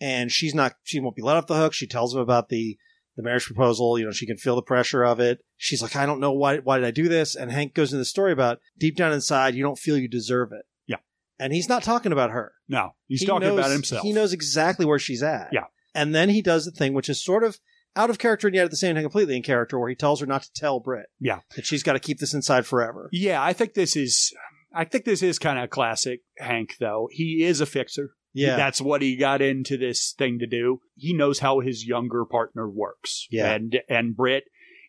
and 0.00 0.30
she's 0.30 0.54
not 0.54 0.74
she 0.84 1.00
won't 1.00 1.16
be 1.16 1.22
let 1.22 1.36
off 1.36 1.46
the 1.46 1.56
hook. 1.56 1.72
She 1.74 1.86
tells 1.86 2.14
him 2.14 2.20
about 2.20 2.48
the 2.48 2.76
the 3.16 3.22
marriage 3.24 3.46
proposal, 3.46 3.98
you 3.98 4.04
know, 4.04 4.12
she 4.12 4.26
can 4.26 4.36
feel 4.36 4.54
the 4.54 4.62
pressure 4.62 5.04
of 5.04 5.18
it. 5.18 5.40
She's 5.56 5.82
like, 5.82 5.96
I 5.96 6.06
don't 6.06 6.20
know 6.20 6.32
why 6.32 6.58
why 6.58 6.78
did 6.78 6.86
I 6.86 6.90
do 6.92 7.08
this? 7.08 7.34
And 7.34 7.50
Hank 7.50 7.74
goes 7.74 7.92
into 7.92 7.98
the 7.98 8.04
story 8.04 8.32
about 8.32 8.58
deep 8.78 8.96
down 8.96 9.12
inside 9.12 9.54
you 9.56 9.62
don't 9.62 9.78
feel 9.78 9.98
you 9.98 10.08
deserve 10.08 10.50
it. 10.52 10.64
Yeah. 10.86 10.96
And 11.38 11.52
he's 11.52 11.68
not 11.68 11.82
talking 11.82 12.12
about 12.12 12.30
her. 12.30 12.52
No, 12.68 12.90
he's 13.08 13.20
He 13.20 13.26
talking 13.26 13.48
knows- 13.48 13.58
about 13.58 13.70
himself. 13.72 14.02
He 14.02 14.12
knows 14.12 14.32
exactly 14.32 14.86
where 14.86 14.98
she's 15.00 15.22
at. 15.22 15.48
Yeah. 15.52 15.64
And 15.94 16.14
then 16.14 16.28
he 16.28 16.42
does 16.42 16.64
the 16.64 16.70
thing 16.70 16.92
which 16.94 17.08
is 17.08 17.22
sort 17.24 17.42
of 17.42 17.58
out 17.98 18.08
of 18.10 18.18
character 18.18 18.46
and 18.48 18.54
yet 18.54 18.64
at 18.64 18.70
the 18.70 18.76
same 18.76 18.94
time 18.94 19.04
completely 19.04 19.36
in 19.36 19.42
character, 19.42 19.78
where 19.78 19.88
he 19.90 19.94
tells 19.94 20.20
her 20.20 20.26
not 20.26 20.42
to 20.44 20.52
tell 20.54 20.80
Britt 20.80 21.06
Yeah. 21.20 21.40
that 21.56 21.66
she's 21.66 21.82
got 21.82 21.92
to 21.94 21.98
keep 22.00 22.18
this 22.18 22.32
inside 22.32 22.64
forever. 22.66 23.08
Yeah, 23.12 23.42
I 23.42 23.52
think 23.52 23.74
this 23.74 23.96
is 23.96 24.32
I 24.72 24.84
think 24.84 25.04
this 25.04 25.22
is 25.22 25.38
kind 25.38 25.58
of 25.58 25.64
a 25.64 25.68
classic 25.68 26.20
Hank 26.38 26.76
though. 26.78 27.08
He 27.10 27.42
is 27.44 27.60
a 27.60 27.66
fixer. 27.66 28.12
Yeah. 28.32 28.56
That's 28.56 28.80
what 28.80 29.02
he 29.02 29.16
got 29.16 29.42
into 29.42 29.76
this 29.76 30.14
thing 30.16 30.38
to 30.38 30.46
do. 30.46 30.80
He 30.94 31.12
knows 31.12 31.40
how 31.40 31.60
his 31.60 31.86
younger 31.86 32.24
partner 32.24 32.68
works. 32.68 33.26
Yeah. 33.30 33.52
And 33.52 33.80
and 33.88 34.16
Britt 34.16 34.44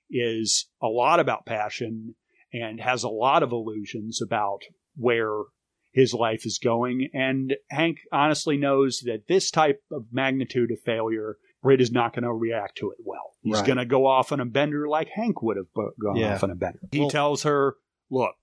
is 0.09 0.67
a 0.81 0.87
lot 0.87 1.19
about 1.19 1.45
passion 1.45 2.15
and 2.53 2.79
has 2.81 3.03
a 3.03 3.09
lot 3.09 3.43
of 3.43 3.51
illusions 3.51 4.21
about 4.21 4.59
where 4.95 5.43
his 5.91 6.13
life 6.13 6.45
is 6.45 6.59
going. 6.61 7.09
And 7.13 7.55
Hank 7.69 7.97
honestly 8.11 8.57
knows 8.57 9.01
that 9.05 9.27
this 9.27 9.49
type 9.49 9.81
of 9.91 10.05
magnitude 10.11 10.71
of 10.71 10.79
failure, 10.85 11.37
Britt 11.61 11.81
is 11.81 11.91
not 11.91 12.13
going 12.13 12.23
to 12.23 12.31
react 12.33 12.77
to 12.77 12.91
it 12.91 12.97
well. 13.03 13.33
He's 13.41 13.55
Right. 13.55 13.65
going 13.65 13.77
to 13.77 13.85
go 13.85 14.05
off 14.05 14.31
on 14.31 14.39
a 14.39 14.45
bender 14.45 14.87
like 14.87 15.09
Hank 15.09 15.41
would 15.41 15.57
have 15.57 15.67
gone 15.73 16.15
Yeah. 16.15 16.35
off 16.35 16.43
on 16.43 16.51
a 16.51 16.55
bender. 16.55 16.79
He 16.91 17.01
Well- 17.01 17.09
tells 17.09 17.43
her, 17.43 17.75
look, 18.09 18.35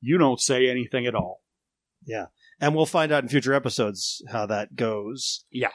you 0.00 0.18
don't 0.18 0.40
say 0.40 0.68
anything 0.68 1.06
at 1.06 1.14
all. 1.14 1.42
Yeah. 2.04 2.26
And 2.60 2.74
we'll 2.74 2.86
find 2.86 3.10
out 3.12 3.22
in 3.22 3.28
future 3.28 3.52
episodes 3.54 4.22
how 4.28 4.46
that 4.46 4.76
goes. 4.76 5.44
Yeah. 5.50 5.70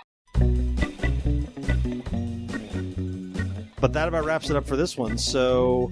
But 3.80 3.91
that 3.94 4.08
about 4.08 4.24
wraps 4.24 4.50
it 4.50 4.56
up 4.56 4.66
for 4.66 4.78
this 4.78 4.98
one. 4.98 5.18
So, 5.18 5.91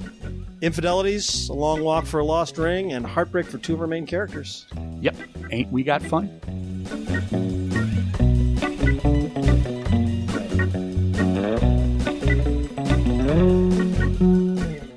infidelities, 0.62 1.50
a 1.50 1.54
long 1.54 1.84
walk 1.84 2.06
for 2.06 2.22
a 2.22 2.26
lost 2.26 2.58
ring, 2.58 2.94
and 2.94 3.06
heartbreak 3.06 3.48
for 3.48 3.58
two 3.58 3.74
of 3.74 3.82
our 3.82 3.88
main 3.88 4.06
characters. 4.06 4.66
Yep. 5.02 5.16
Ain't 5.52 5.72
we 5.74 5.84
got 5.84 6.02
fun? 6.02 6.40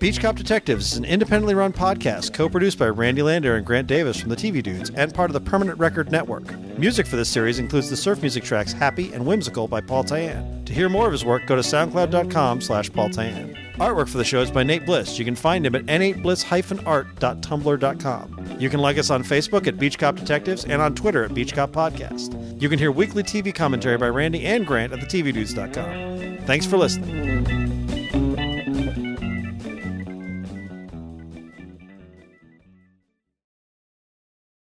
Beach 0.04 0.20
Cop 0.20 0.36
Detectives 0.36 0.92
is 0.92 0.98
an 0.98 1.06
independently 1.06 1.54
run 1.54 1.72
podcast 1.72 2.34
co-produced 2.34 2.78
by 2.78 2.90
Randy 2.90 3.22
Lander 3.22 3.56
and 3.56 3.64
Grant 3.64 3.86
Davis 3.86 4.20
from 4.20 4.28
the 4.28 4.36
TV 4.36 4.62
Dudes 4.62 4.90
and 4.90 5.14
part 5.14 5.30
of 5.30 5.32
the 5.32 5.40
Permanent 5.40 5.78
Record 5.78 6.12
Network. 6.12 6.58
Music 6.78 7.06
for 7.06 7.16
this 7.16 7.30
series 7.30 7.58
includes 7.58 7.88
the 7.88 7.96
surf 7.96 8.20
music 8.20 8.44
tracks 8.44 8.74
Happy 8.74 9.14
and 9.14 9.24
Whimsical 9.24 9.66
by 9.66 9.80
Paul 9.80 10.04
Tayan. 10.04 10.66
To 10.66 10.74
hear 10.74 10.90
more 10.90 11.06
of 11.06 11.12
his 11.12 11.24
work, 11.24 11.46
go 11.46 11.56
to 11.56 11.62
soundcloud.com 11.62 12.60
slash 12.60 12.92
Paul 12.92 13.08
Tayan. 13.08 13.56
Artwork 13.76 14.10
for 14.10 14.18
the 14.18 14.24
show 14.24 14.42
is 14.42 14.50
by 14.50 14.62
Nate 14.62 14.84
Bliss. 14.84 15.18
You 15.18 15.24
can 15.24 15.36
find 15.36 15.64
him 15.64 15.74
at 15.74 15.86
n8bliss-art.tumblr.com. 15.86 18.56
You 18.60 18.68
can 18.68 18.80
like 18.80 18.98
us 18.98 19.08
on 19.08 19.24
Facebook 19.24 19.66
at 19.66 19.78
Beach 19.78 19.98
Cop 19.98 20.16
Detectives 20.16 20.66
and 20.66 20.82
on 20.82 20.94
Twitter 20.94 21.24
at 21.24 21.32
Beach 21.32 21.54
Cop 21.54 21.72
Podcast. 21.72 22.60
You 22.60 22.68
can 22.68 22.78
hear 22.78 22.92
weekly 22.92 23.22
TV 23.22 23.54
commentary 23.54 23.96
by 23.96 24.08
Randy 24.08 24.44
and 24.44 24.66
Grant 24.66 24.92
at 24.92 24.98
thetvdudes.com. 24.98 26.44
Thanks 26.44 26.66
for 26.66 26.76
listening. 26.76 27.73